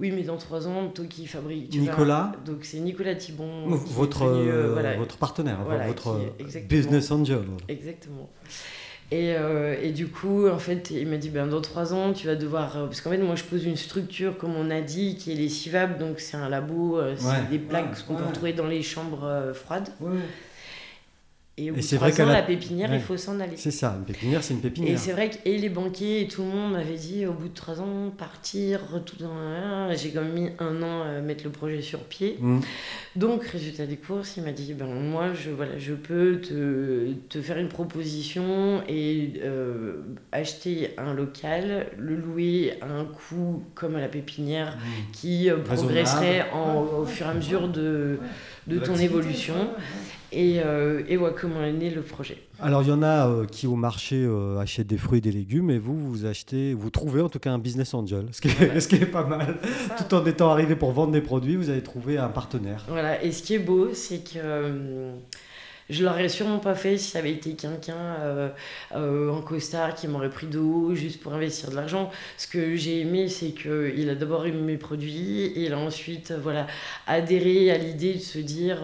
oui, 0.00 0.12
mais 0.12 0.22
dans 0.22 0.36
trois 0.36 0.68
ans, 0.68 0.88
toi 0.94 1.06
qui 1.06 1.26
fabrique. 1.26 1.74
Nicolas 1.76 2.32
Donc 2.46 2.58
c'est 2.62 2.78
Nicolas 2.78 3.16
Thibon. 3.16 3.66
Votre, 3.66 4.22
euh, 4.22 4.96
votre 4.96 5.16
partenaire, 5.16 5.58
votre 5.64 6.20
business 6.68 7.10
angel. 7.10 7.42
Exactement. 7.68 8.30
Et, 9.10 9.32
euh, 9.32 9.74
et, 9.82 9.90
du 9.92 10.06
coup, 10.06 10.46
en 10.48 10.58
fait, 10.58 10.90
il 10.90 11.08
m'a 11.08 11.16
dit 11.16 11.30
ben, 11.30 11.46
dans 11.46 11.62
trois 11.62 11.94
ans, 11.94 12.12
tu 12.12 12.26
vas 12.26 12.36
devoir. 12.36 12.76
Euh, 12.76 12.84
parce 12.84 13.00
qu'en 13.00 13.08
fait, 13.08 13.16
moi, 13.16 13.36
je 13.36 13.44
pose 13.44 13.64
une 13.64 13.78
structure, 13.78 14.36
comme 14.36 14.54
on 14.54 14.70
a 14.70 14.82
dit, 14.82 15.16
qui 15.16 15.32
est 15.32 15.34
lessivable. 15.34 15.96
Donc, 15.96 16.20
c'est 16.20 16.36
un 16.36 16.50
labo, 16.50 17.00
c'est 17.16 17.48
des 17.48 17.58
plaques 17.58 18.04
qu'on 18.06 18.14
peut 18.14 18.24
retrouver 18.24 18.52
dans 18.52 18.66
les 18.66 18.82
chambres 18.82 19.52
froides. 19.54 19.88
Et, 21.58 21.82
c'est 21.82 21.96
vrai 21.96 22.12
qu'à 22.12 22.24
la 22.24 22.42
pépinière, 22.42 22.92
il 22.94 23.00
faut 23.00 23.16
s'en 23.16 23.40
aller. 23.40 23.56
C'est 23.56 23.72
ça, 23.72 23.96
une 23.98 24.04
pépinière, 24.04 24.42
c'est 24.42 24.54
une 24.54 24.60
pépinière. 24.60 24.94
Et 24.94 24.96
c'est 24.96 25.12
vrai 25.12 25.30
que 25.30 25.36
et 25.44 25.58
les 25.58 25.68
banquiers 25.68 26.22
et 26.22 26.28
tout 26.28 26.42
le 26.42 26.48
monde 26.48 26.72
m'avait 26.72 26.96
dit 26.96 27.26
au 27.26 27.32
bout 27.32 27.48
de 27.48 27.54
trois 27.54 27.80
ans, 27.80 28.10
partir, 28.16 28.80
tout 29.04 29.16
dans 29.16 29.92
J'ai 29.94 30.10
quand 30.10 30.22
même 30.22 30.32
mis 30.32 30.50
un 30.58 30.82
an 30.82 31.02
à 31.02 31.20
mettre 31.20 31.44
le 31.44 31.50
projet 31.50 31.82
sur 31.82 32.00
pied. 32.00 32.36
Mmh. 32.38 32.60
Donc, 33.16 33.44
résultat 33.44 33.86
des 33.86 33.96
courses, 33.96 34.36
il 34.36 34.44
m'a 34.44 34.52
dit 34.52 34.74
ben, 34.74 34.86
moi, 34.86 35.34
je, 35.34 35.50
voilà, 35.50 35.78
je 35.78 35.94
peux 35.94 36.40
te, 36.40 37.12
te 37.28 37.40
faire 37.40 37.58
une 37.58 37.68
proposition 37.68 38.82
et 38.88 39.32
euh, 39.42 40.02
acheter 40.32 40.94
un 40.98 41.14
local, 41.14 41.86
le 41.98 42.16
louer 42.16 42.74
à 42.80 42.86
un 42.86 43.04
coût 43.04 43.64
comme 43.74 43.96
à 43.96 44.00
la 44.00 44.08
pépinière 44.08 44.76
mmh. 44.76 45.12
qui 45.12 45.50
euh, 45.50 45.58
progresserait 45.58 46.46
en, 46.52 46.82
au 46.82 47.04
fur 47.04 47.26
et 47.26 47.30
à 47.30 47.34
mesure 47.34 47.68
de, 47.68 48.18
de 48.66 48.78
ton 48.78 48.96
évolution. 48.96 49.54
Et, 50.30 50.60
euh, 50.62 51.02
et 51.08 51.16
ouais, 51.16 51.30
comment 51.38 51.62
est 51.62 51.72
né 51.72 51.90
le 51.90 52.02
projet? 52.02 52.36
Alors, 52.60 52.82
il 52.82 52.88
y 52.88 52.92
en 52.92 53.02
a 53.02 53.28
euh, 53.28 53.46
qui 53.46 53.66
au 53.66 53.76
marché 53.76 54.16
euh, 54.16 54.58
achètent 54.58 54.86
des 54.86 54.98
fruits 54.98 55.18
et 55.18 55.22
des 55.22 55.32
légumes, 55.32 55.70
et 55.70 55.78
vous, 55.78 55.98
vous 55.98 56.26
achetez, 56.26 56.74
vous 56.74 56.90
trouvez 56.90 57.22
en 57.22 57.28
tout 57.28 57.38
cas 57.38 57.50
un 57.50 57.58
business 57.58 57.94
angel, 57.94 58.26
ce 58.32 58.42
qui 58.42 58.48
est, 58.48 58.80
ce 58.80 58.88
qui 58.88 58.96
est 58.96 59.06
pas 59.06 59.24
mal. 59.24 59.56
Tout 59.96 60.14
en 60.14 60.24
étant 60.26 60.50
arrivé 60.50 60.76
pour 60.76 60.92
vendre 60.92 61.12
des 61.12 61.22
produits, 61.22 61.56
vous 61.56 61.70
avez 61.70 61.82
trouvé 61.82 62.18
un 62.18 62.28
partenaire. 62.28 62.84
Voilà, 62.88 63.22
et 63.22 63.32
ce 63.32 63.42
qui 63.42 63.54
est 63.54 63.58
beau, 63.58 63.94
c'est 63.94 64.22
que 64.30 65.14
je 65.90 66.04
l'aurais 66.04 66.28
sûrement 66.28 66.58
pas 66.58 66.74
fait 66.74 66.98
si 66.98 67.10
ça 67.10 67.18
avait 67.18 67.32
été 67.32 67.54
quelqu'un 67.54 67.96
euh, 67.96 68.50
euh, 68.94 69.30
en 69.30 69.40
costard 69.40 69.94
qui 69.94 70.06
m'aurait 70.06 70.28
pris 70.28 70.46
de 70.46 70.58
haut 70.58 70.94
juste 70.94 71.20
pour 71.20 71.32
investir 71.32 71.70
de 71.70 71.76
l'argent. 71.76 72.10
Ce 72.36 72.46
que 72.46 72.76
j'ai 72.76 73.00
aimé, 73.00 73.28
c'est 73.28 73.52
qu'il 73.52 74.10
a 74.10 74.14
d'abord 74.14 74.46
aimé 74.46 74.60
mes 74.60 74.76
produits 74.76 75.44
et 75.44 75.64
il 75.64 75.72
a 75.72 75.78
ensuite 75.78 76.32
voilà, 76.32 76.66
adhéré 77.06 77.70
à 77.70 77.78
l'idée 77.78 78.14
de 78.14 78.20
se 78.20 78.38
dire 78.38 78.80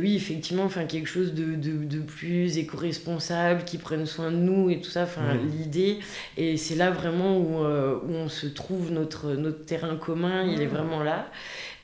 oui, 0.00 0.16
effectivement, 0.16 0.64
enfin, 0.64 0.84
quelque 0.84 1.08
chose 1.08 1.34
de, 1.34 1.54
de, 1.54 1.84
de 1.84 1.98
plus 2.00 2.58
éco-responsable, 2.58 3.64
qui 3.64 3.78
prenne 3.78 4.06
soin 4.06 4.30
de 4.30 4.36
nous 4.36 4.70
et 4.70 4.80
tout 4.80 4.90
ça, 4.90 5.04
enfin, 5.04 5.34
l'idée. 5.34 5.98
Et 6.36 6.56
c'est 6.56 6.74
là 6.74 6.90
vraiment 6.90 7.38
où, 7.38 7.58
où, 7.58 8.12
on 8.12 8.28
se 8.28 8.46
trouve 8.46 8.90
notre, 8.90 9.32
notre 9.32 9.64
terrain 9.64 9.96
commun, 9.96 10.44
il 10.44 10.62
est 10.62 10.66
vraiment 10.66 11.02
là. 11.02 11.30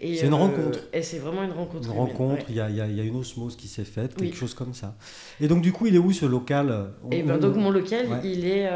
C'est 0.01 0.27
une 0.27 0.35
rencontre. 0.35 0.79
Et 0.93 1.03
c'est 1.03 1.19
vraiment 1.19 1.43
une 1.43 1.53
rencontre. 1.53 1.87
Une 1.89 1.99
rencontre, 1.99 2.47
il 2.49 2.55
y, 2.55 2.61
a, 2.61 2.71
y, 2.71 2.81
a, 2.81 3.05
une 3.05 3.17
osmose 3.17 3.55
qui 3.57 3.69
s'est 3.69 3.85
faite, 3.85 4.17
quelque 4.17 4.37
chose 4.37 4.55
comme 4.55 4.73
ça. 4.73 4.97
Et 5.41 5.49
donc, 5.49 5.61
du 5.61 5.73
coup, 5.73 5.87
il 5.87 5.95
est 5.95 5.99
où 5.99 6.13
ce 6.13 6.25
local 6.25 6.93
Et 7.11 7.23
ben, 7.23 7.39
donc, 7.39 7.57
mon 7.57 7.71
local, 7.71 8.07
il 8.25 8.47
est 8.47 8.69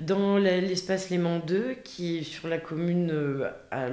dans 0.00 0.38
l'espace 0.38 1.10
Léman 1.10 1.40
2, 1.46 1.76
qui 1.82 2.18
est 2.18 2.22
sur 2.22 2.48
la 2.48 2.58
commune 2.58 3.12
à 3.70 3.88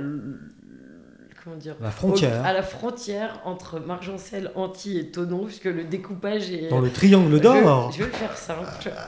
dire 1.56 1.76
la 1.82 1.91
frontière. 1.91 2.45
à 2.45 2.54
la 2.54 2.64
frontière 2.64 3.41
entre 3.45 3.80
Margencel, 3.80 4.52
Antilles 4.56 5.00
et 5.00 5.12
Tonon, 5.12 5.45
puisque 5.45 5.66
le 5.66 5.84
découpage 5.84 6.52
est. 6.52 6.70
Dans 6.70 6.80
le 6.80 6.91
triangle 6.91 7.39
d'or 7.39 7.91
je, 7.91 8.00
vais 8.00 8.06
le 8.06 8.12
faire 8.12 8.38
simple. 8.38 8.91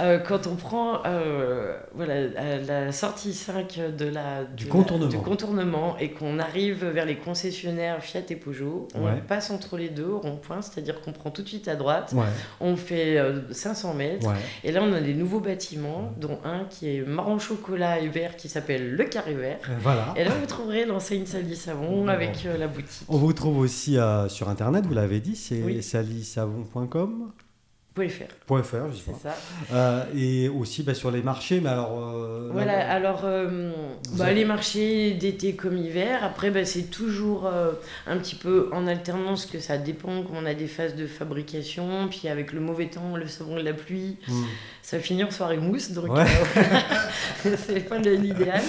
Euh, 0.00 0.18
quand 0.18 0.46
on 0.46 0.56
prend 0.56 1.00
euh, 1.06 1.74
voilà, 1.94 2.26
la 2.66 2.92
sortie 2.92 3.32
5 3.32 3.80
de 3.96 4.04
la, 4.04 4.44
du, 4.44 4.66
contournement. 4.66 5.08
du 5.08 5.16
contournement 5.16 5.96
et 5.98 6.10
qu'on 6.10 6.38
arrive 6.38 6.84
vers 6.84 7.06
les 7.06 7.16
concessionnaires 7.16 8.02
Fiat 8.02 8.22
et 8.28 8.36
Peugeot, 8.36 8.88
on 8.94 9.06
passe 9.26 9.50
entre 9.50 9.78
les 9.78 9.88
deux 9.88 10.14
rond-point, 10.14 10.60
c'est-à-dire 10.60 11.00
qu'on 11.00 11.12
prend 11.12 11.30
tout 11.30 11.42
de 11.42 11.48
suite 11.48 11.68
à 11.68 11.76
droite, 11.76 12.14
on 12.60 12.76
fait 12.76 13.18
500 13.50 13.90
euh, 13.90 13.94
mètres, 13.94 14.28
et 14.64 14.72
là 14.72 14.82
on 14.82 14.92
a 14.92 15.00
des 15.00 15.14
nouveaux 15.14 15.40
bâtiments, 15.40 16.12
dont 16.18 16.38
un 16.44 16.64
qui 16.64 16.94
est 16.94 17.00
marron 17.00 17.38
chocolat 17.38 18.00
et 18.00 18.08
vert 18.08 18.36
qui 18.36 18.48
s'appelle 18.48 18.94
le 18.94 19.04
Carré 19.04 19.34
Vert. 19.34 19.58
Voilà. 19.80 20.12
Et 20.16 20.24
là 20.24 20.32
vous 20.38 20.46
trouverez 20.46 20.84
l'enseigne 20.84 21.24
Sally 21.46 21.56
Savon 21.56 22.08
avec 22.08 22.46
la 22.58 22.68
boutique. 22.68 23.06
On 23.08 23.18
vous 23.18 23.32
trouve 23.32 23.58
aussi 23.58 23.98
sur 24.28 24.48
internet, 24.48 24.86
vous 24.86 24.94
l'avez 24.94 25.20
dit, 25.20 25.36
c'est 25.36 25.62
oui. 25.62 25.82
salissavon.com. 25.82 27.32
.fr. 27.96 28.62
.fr, 28.62 28.92
je 28.92 28.96
sais 28.96 29.12
pas. 29.22 29.36
Euh, 29.72 30.04
et 30.14 30.48
aussi 30.48 30.82
bah, 30.82 30.92
sur 30.92 31.10
les 31.10 31.22
marchés, 31.22 31.60
mais 31.60 31.70
alors... 31.70 31.98
Euh, 31.98 32.50
voilà, 32.52 32.90
alors 32.90 33.22
euh, 33.24 33.72
bah, 34.18 34.32
les 34.32 34.44
marchés 34.44 35.14
d'été 35.14 35.54
comme 35.54 35.78
hiver, 35.78 36.22
après 36.22 36.50
bah, 36.50 36.66
c'est 36.66 36.90
toujours 36.90 37.50
un 38.06 38.18
petit 38.18 38.34
peu 38.34 38.68
en 38.72 38.86
alternance 38.86 39.46
que 39.46 39.60
ça 39.60 39.78
dépend, 39.78 40.22
quand 40.22 40.34
on 40.34 40.46
a 40.46 40.54
des 40.54 40.66
phases 40.66 40.94
de 40.94 41.06
fabrication, 41.06 42.08
puis 42.08 42.28
avec 42.28 42.52
le 42.52 42.60
mauvais 42.60 42.86
temps, 42.86 43.16
le 43.16 43.28
savon 43.28 43.56
et 43.56 43.62
la 43.62 43.72
pluie, 43.72 44.18
hmm. 44.28 44.44
ça 44.82 44.98
finit 44.98 45.24
en 45.24 45.30
soirée 45.30 45.58
mousse, 45.58 45.92
donc 45.92 46.10
c'est 47.42 47.88
pas 47.88 47.98
l'idéal. 47.98 48.62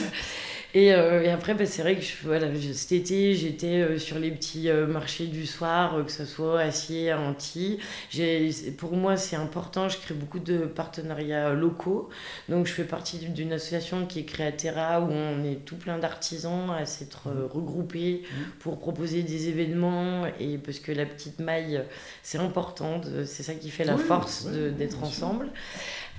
Euh, 0.77 1.21
et, 1.21 1.29
après, 1.29 1.53
bah, 1.53 1.65
c'est 1.65 1.81
vrai 1.81 1.95
que 1.95 2.03
voilà, 2.23 2.47
cet 2.73 2.91
été, 2.91 3.33
j'étais 3.33 3.81
euh, 3.81 3.99
sur 3.99 4.19
les 4.19 4.31
petits 4.31 4.69
euh, 4.69 4.85
marchés 4.85 5.27
du 5.27 5.45
soir, 5.45 6.03
que 6.05 6.11
ce 6.11 6.25
soit 6.25 6.61
Acier, 6.61 7.13
Antilles. 7.13 7.79
Pour 8.77 8.93
moi, 8.93 9.17
c'est 9.17 9.35
important. 9.35 9.89
Je 9.89 9.97
crée 9.97 10.13
beaucoup 10.13 10.39
de 10.39 10.59
partenariats 10.59 11.53
locaux. 11.53 12.09
Donc, 12.49 12.67
je 12.67 12.73
fais 12.73 12.83
partie 12.83 13.17
d'une 13.17 13.53
association 13.53 14.05
qui 14.05 14.19
est 14.19 14.25
Créatera, 14.25 15.01
où 15.01 15.09
on 15.09 15.43
est 15.43 15.65
tout 15.65 15.77
plein 15.77 15.97
d'artisans 15.97 16.69
à 16.71 16.85
s'être 16.85 17.29
regroupés 17.53 18.23
mmh. 18.23 18.35
pour 18.59 18.79
proposer 18.79 19.23
des 19.23 19.49
événements. 19.49 20.25
Et 20.39 20.57
parce 20.57 20.79
que 20.79 20.91
la 20.91 21.05
petite 21.05 21.39
maille, 21.39 21.81
c'est 22.23 22.37
important. 22.37 23.01
C'est 23.25 23.43
ça 23.43 23.53
qui 23.53 23.69
fait 23.69 23.85
la 23.85 23.97
force 23.97 24.45
d'être 24.45 25.03
ensemble. 25.03 25.49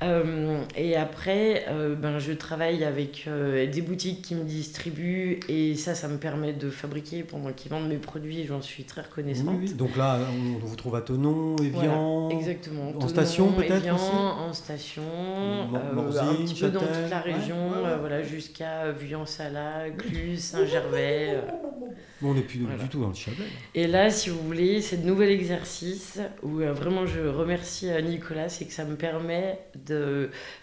Euh, 0.02 0.62
et 0.76 0.96
après, 0.96 1.64
euh, 1.68 1.94
ben, 1.94 2.18
je 2.18 2.32
travaille 2.32 2.84
avec 2.84 3.24
euh, 3.26 3.66
des 3.66 3.82
boutiques 3.82 4.22
qui 4.22 4.34
me 4.34 4.44
distribuent 4.44 5.40
et 5.48 5.74
ça, 5.74 5.94
ça 5.94 6.08
me 6.08 6.18
permet 6.18 6.52
de 6.52 6.70
fabriquer 6.70 7.24
pendant 7.24 7.52
qu'ils 7.52 7.70
vendent 7.70 7.88
mes 7.88 7.96
produits. 7.96 8.44
J'en 8.46 8.62
suis 8.62 8.84
très 8.84 9.02
reconnaissante. 9.02 9.74
Donc 9.76 9.96
là, 9.96 10.18
on 10.30 10.64
vous 10.64 10.76
trouve 10.76 10.94
à 10.94 11.00
Tonon, 11.00 11.56
Evian. 11.56 12.28
exactement. 12.30 12.92
En 13.00 13.08
station 13.08 13.52
peut-être 13.52 13.92
aussi 13.92 14.10
En 14.12 14.52
station. 14.52 15.02
un 15.72 16.34
petit 16.34 16.60
peu 16.60 16.70
dans 16.70 16.80
toute 16.80 17.10
la 17.10 17.20
région, 17.20 17.56
voilà, 17.98 18.22
jusqu'à 18.22 18.92
Vuillan-Sala, 18.92 19.90
Cluse, 19.96 20.40
Saint-Gervais. 20.40 21.40
on 22.22 22.34
n'est 22.34 22.42
plus 22.42 22.58
du 22.58 22.88
tout 22.90 23.00
dans 23.00 23.08
le 23.08 23.14
Chablais. 23.14 23.44
Et 23.74 23.86
là, 23.86 24.10
si 24.10 24.30
vous 24.30 24.40
voulez, 24.40 24.80
c'est 24.80 25.02
de 25.02 25.06
nouvel 25.06 25.30
exercice 25.30 26.20
où 26.42 26.58
vraiment 26.58 27.06
je 27.06 27.20
remercie 27.20 27.88
Nicolas, 28.02 28.48
c'est 28.48 28.64
que 28.64 28.72
ça 28.72 28.84
me 28.84 28.96
permet 28.96 29.58
de 29.86 29.87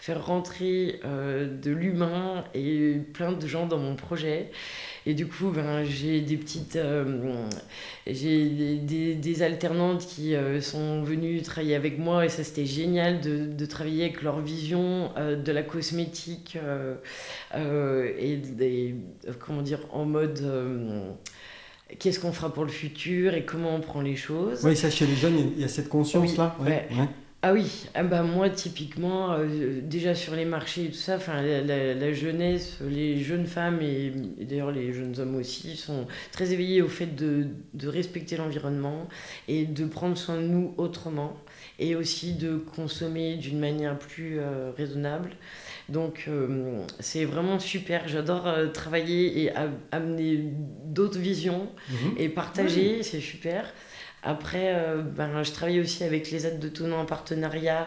faire 0.00 0.24
rentrer 0.24 1.00
euh, 1.04 1.46
de 1.46 1.70
l'humain 1.70 2.44
et 2.54 3.00
plein 3.12 3.32
de 3.32 3.46
gens 3.46 3.66
dans 3.66 3.78
mon 3.78 3.96
projet. 3.96 4.50
Et 5.04 5.14
du 5.14 5.26
coup, 5.26 5.50
ben, 5.50 5.84
j'ai 5.84 6.20
des 6.20 6.36
petites. 6.36 6.76
Euh, 6.76 7.48
j'ai 8.06 8.78
des, 8.78 9.14
des, 9.14 9.42
alternantes 9.42 10.06
qui 10.06 10.34
euh, 10.34 10.60
sont 10.60 11.02
venues 11.02 11.42
travailler 11.42 11.76
avec 11.76 11.98
moi 11.98 12.24
et 12.24 12.28
ça, 12.28 12.42
c'était 12.42 12.66
génial 12.66 13.20
de, 13.20 13.46
de, 13.46 13.66
travailler 13.66 14.04
avec 14.04 14.22
leur 14.22 14.40
vision 14.40 15.10
de 15.16 15.52
la 15.52 15.62
cosmétique 15.62 16.58
et 17.54 18.36
des, 18.36 18.94
comment 19.38 19.62
dire, 19.62 19.80
en 19.92 20.04
mode 20.04 20.42
qu'est-ce 21.98 22.18
qu'on 22.18 22.32
fera 22.32 22.52
pour 22.52 22.64
le 22.64 22.70
futur 22.70 23.34
et 23.34 23.44
comment 23.44 23.74
on 23.74 23.80
prend 23.80 24.00
les 24.00 24.16
choses. 24.16 24.64
Oui, 24.64 24.76
ça 24.76 24.90
chez 24.90 25.06
les 25.06 25.14
jeunes, 25.14 25.52
il 25.56 25.60
y 25.60 25.64
a 25.64 25.68
cette 25.68 25.88
conscience-là. 25.88 26.56
ouais. 26.60 26.88
Ah 27.42 27.52
oui, 27.52 27.86
ah 27.94 28.02
bah 28.02 28.22
moi 28.22 28.48
typiquement, 28.48 29.32
euh, 29.34 29.80
déjà 29.82 30.14
sur 30.14 30.34
les 30.34 30.46
marchés 30.46 30.86
et 30.86 30.88
tout 30.88 30.94
ça, 30.94 31.18
la, 31.28 31.94
la, 31.94 32.12
jeunesse, 32.12 32.78
les 32.80 33.22
jeunes 33.22 33.46
femmes 33.46 33.80
et, 33.82 34.10
d'ailleurs 34.40 34.72
les 34.72 34.92
jeunes 34.92 35.20
hommes 35.20 35.36
aussi 35.36 35.76
sont 35.76 36.06
très 36.32 36.52
éveillés 36.52 36.80
au 36.82 36.88
fait 36.88 37.14
de, 37.14 37.46
de 37.74 37.88
respecter 37.88 38.36
l'environnement 38.36 39.06
et 39.48 39.64
de 39.64 39.84
prendre 39.84 40.16
soin 40.16 40.36
de 40.36 40.46
nous 40.46 40.74
autrement 40.78 41.36
et 41.78 41.94
aussi 41.94 42.32
de 42.32 42.56
consommer 42.56 43.36
d'une 43.36 43.60
manière 43.60 43.98
plus 43.98 44.38
euh, 44.40 44.72
raisonnable. 44.76 45.30
Donc 45.90 46.24
euh, 46.26 46.84
c'est 47.00 47.26
vraiment 47.26 47.60
super, 47.60 48.08
j'adore 48.08 48.48
travailler 48.72 49.42
et 49.42 49.52
amener 49.92 50.40
d'autres 50.86 51.18
visions 51.18 51.68
mhm. 51.90 52.14
et 52.16 52.28
partager, 52.30 53.02
c'est 53.02 53.20
super. 53.20 53.72
Après, 54.26 54.74
euh, 54.74 55.02
ben, 55.02 55.44
je 55.44 55.52
travaille 55.52 55.78
aussi 55.78 56.02
avec 56.02 56.32
les 56.32 56.48
aides 56.48 56.58
de 56.58 56.68
Tonon 56.68 56.96
en 56.96 57.04
partenariat. 57.06 57.86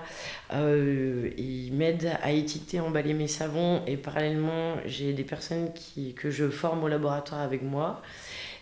Euh, 0.53 1.29
ils 1.37 1.73
m'aident 1.73 2.13
à 2.23 2.31
étiqueter, 2.31 2.79
emballer 2.79 3.13
mes 3.13 3.27
savons. 3.27 3.81
Et 3.87 3.97
parallèlement, 3.97 4.75
j'ai 4.85 5.11
des 5.11 5.25
personnes 5.25 5.73
qui, 5.73 6.13
que 6.13 6.31
je 6.31 6.49
forme 6.49 6.85
au 6.85 6.87
laboratoire 6.87 7.41
avec 7.41 7.61
moi. 7.61 8.01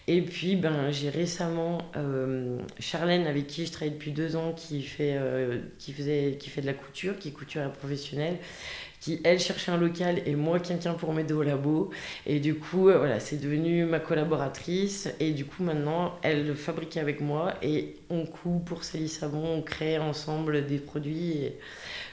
Et 0.08 0.24
puis, 0.24 0.56
ben, 0.56 0.90
j'ai 0.90 1.12
récemment 1.12 1.78
euh, 1.98 2.58
Charlène, 2.80 3.28
avec 3.28 3.46
qui 3.46 3.68
je 3.68 3.72
travaille 3.72 3.94
depuis 3.94 4.12
deux 4.12 4.36
ans, 4.36 4.54
qui 4.54 4.82
fait, 4.82 5.20
qui, 5.78 5.94
faisait, 5.94 6.38
qui 6.40 6.50
fait 6.50 6.62
de 6.62 6.66
la 6.66 6.74
couture, 6.74 7.20
qui 7.20 7.28
est 7.28 7.32
couturière 7.32 7.72
professionnelle, 7.72 8.38
qui, 9.00 9.22
elle, 9.24 9.40
cherchait 9.40 9.72
un 9.72 9.78
local 9.78 10.22
et 10.26 10.36
moi, 10.36 10.60
quelqu'un 10.60 10.94
pour 10.94 11.14
m'aider 11.14 11.34
au 11.34 11.44
labo. 11.44 11.92
Et 12.26 12.40
du 12.40 12.56
coup, 12.56 12.90
euh, 12.90 12.98
voilà, 12.98 13.20
c'est 13.20 13.38
devenu 13.38 13.86
ma 13.86 14.00
collaboratrice. 14.00 15.10
Et 15.20 15.32
du 15.32 15.46
coup, 15.46 15.64
maintenant, 15.64 16.16
elle 16.24 16.56
fabrique 16.56 16.98
avec 16.98 17.22
moi 17.22 17.54
et 17.62 17.96
on 18.10 18.26
coud 18.26 18.64
pour 18.66 18.84
Sally 18.84 19.08
Savon, 19.08 19.58
on 19.58 19.62
crée 19.62 20.00
ensemble 20.00 20.66
des 20.66 20.78
produits. 20.78 21.50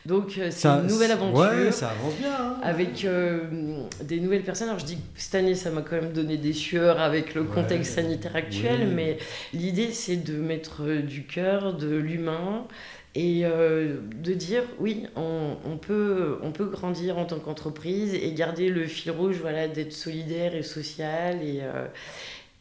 Donc, 0.05 0.37
euh, 0.37 0.49
c'est 0.51 0.69
une 0.69 0.87
nouvelle 0.87 1.13
aventure. 1.13 1.41
Ouais, 1.41 1.73
ça 1.73 1.91
avance 1.91 2.15
bien. 2.17 2.35
Hein. 2.39 2.57
Avec 2.63 3.05
euh, 3.07 3.87
des 4.03 4.21
nouvelles 4.21 4.43
personnes. 4.43 4.69
Alors, 4.69 4.81
je 4.81 4.85
dis 4.85 4.97
que 4.97 5.01
cette 5.17 5.37
année, 5.37 5.55
ça 5.55 5.71
m'a 5.71 5.81
quand 5.81 5.97
même 5.97 6.13
donné 6.13 6.37
des 6.37 6.53
sueurs 6.53 7.01
avec 7.01 7.35
le 7.35 7.45
contexte 7.45 7.95
sanitaire 7.95 8.37
actuel. 8.37 8.89
Mais 8.95 9.17
l'idée, 9.55 9.93
c'est 9.93 10.17
de 10.17 10.35
mettre 10.35 10.85
du 11.01 11.25
cœur, 11.25 11.73
de 11.73 11.97
l'humain 11.97 12.67
et 13.15 13.43
euh, 13.45 13.97
de 14.23 14.35
dire 14.35 14.65
oui, 14.81 15.07
on, 15.15 15.57
on, 15.65 15.77
peut, 15.77 16.39
on 16.43 16.51
peut 16.51 16.67
grandir 16.67 17.17
en 17.19 17.25
tant 17.27 17.39
qu'entreprise 17.39 18.13
et 18.15 18.33
garder 18.33 18.69
le 18.71 18.87
fil 18.87 19.13
rouge 19.13 19.37
voilà, 19.41 19.69
d'être 19.69 19.93
solidaire 19.93 20.55
et 20.55 20.63
social. 20.63 21.43
Et, 21.43 21.61
euh, 21.63 21.87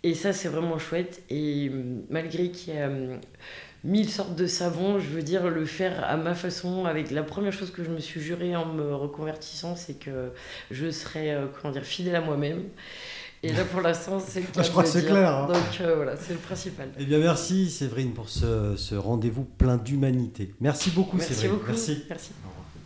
et 0.03 0.13
ça, 0.13 0.31
c'est 0.31 0.49
vraiment 0.49 0.77
chouette. 0.77 1.23
Et 1.29 1.71
malgré 2.09 2.49
qu'il 2.49 2.75
y 2.75 2.77
a 2.77 2.87
euh, 2.87 3.17
mille 3.83 4.09
sortes 4.09 4.35
de 4.35 4.45
savons, 4.45 4.99
je 4.99 5.09
veux 5.09 5.23
dire, 5.23 5.49
le 5.49 5.65
faire 5.65 6.03
à 6.05 6.17
ma 6.17 6.35
façon, 6.35 6.85
avec 6.85 7.09
la 7.09 7.23
première 7.23 7.53
chose 7.53 7.71
que 7.71 7.83
je 7.83 7.89
me 7.89 7.99
suis 7.99 8.21
jurée 8.21 8.55
en 8.55 8.65
me 8.65 8.93
reconvertissant, 8.93 9.75
c'est 9.75 9.97
que 9.97 10.31
je 10.69 10.91
serais 10.91 11.35
comment 11.59 11.73
dire, 11.73 11.83
fidèle 11.83 12.15
à 12.15 12.21
moi-même. 12.21 12.63
Et 13.45 13.51
là, 13.51 13.65
pour 13.65 13.81
l'instant, 13.81 14.21
c'est 14.25 14.39
le 14.39 14.47
cas. 14.47 14.63
Je 14.63 14.71
crois 14.71 14.83
que 14.83 14.89
c'est 14.89 15.05
clair. 15.05 15.29
Hein. 15.35 15.47
Donc 15.47 15.81
euh, 15.81 15.95
voilà, 15.97 16.15
c'est 16.15 16.31
le 16.31 16.39
principal. 16.39 16.89
Eh 16.97 17.03
bien, 17.03 17.19
merci 17.19 17.69
Séverine 17.69 18.13
pour 18.13 18.29
ce, 18.29 18.75
ce 18.77 18.95
rendez-vous 18.95 19.43
plein 19.43 19.75
d'humanité. 19.75 20.53
Merci 20.61 20.91
beaucoup, 20.91 21.17
merci 21.17 21.33
Séverine. 21.33 21.57
Beaucoup. 21.57 21.71
Merci. 21.71 22.05
merci. 22.09 22.31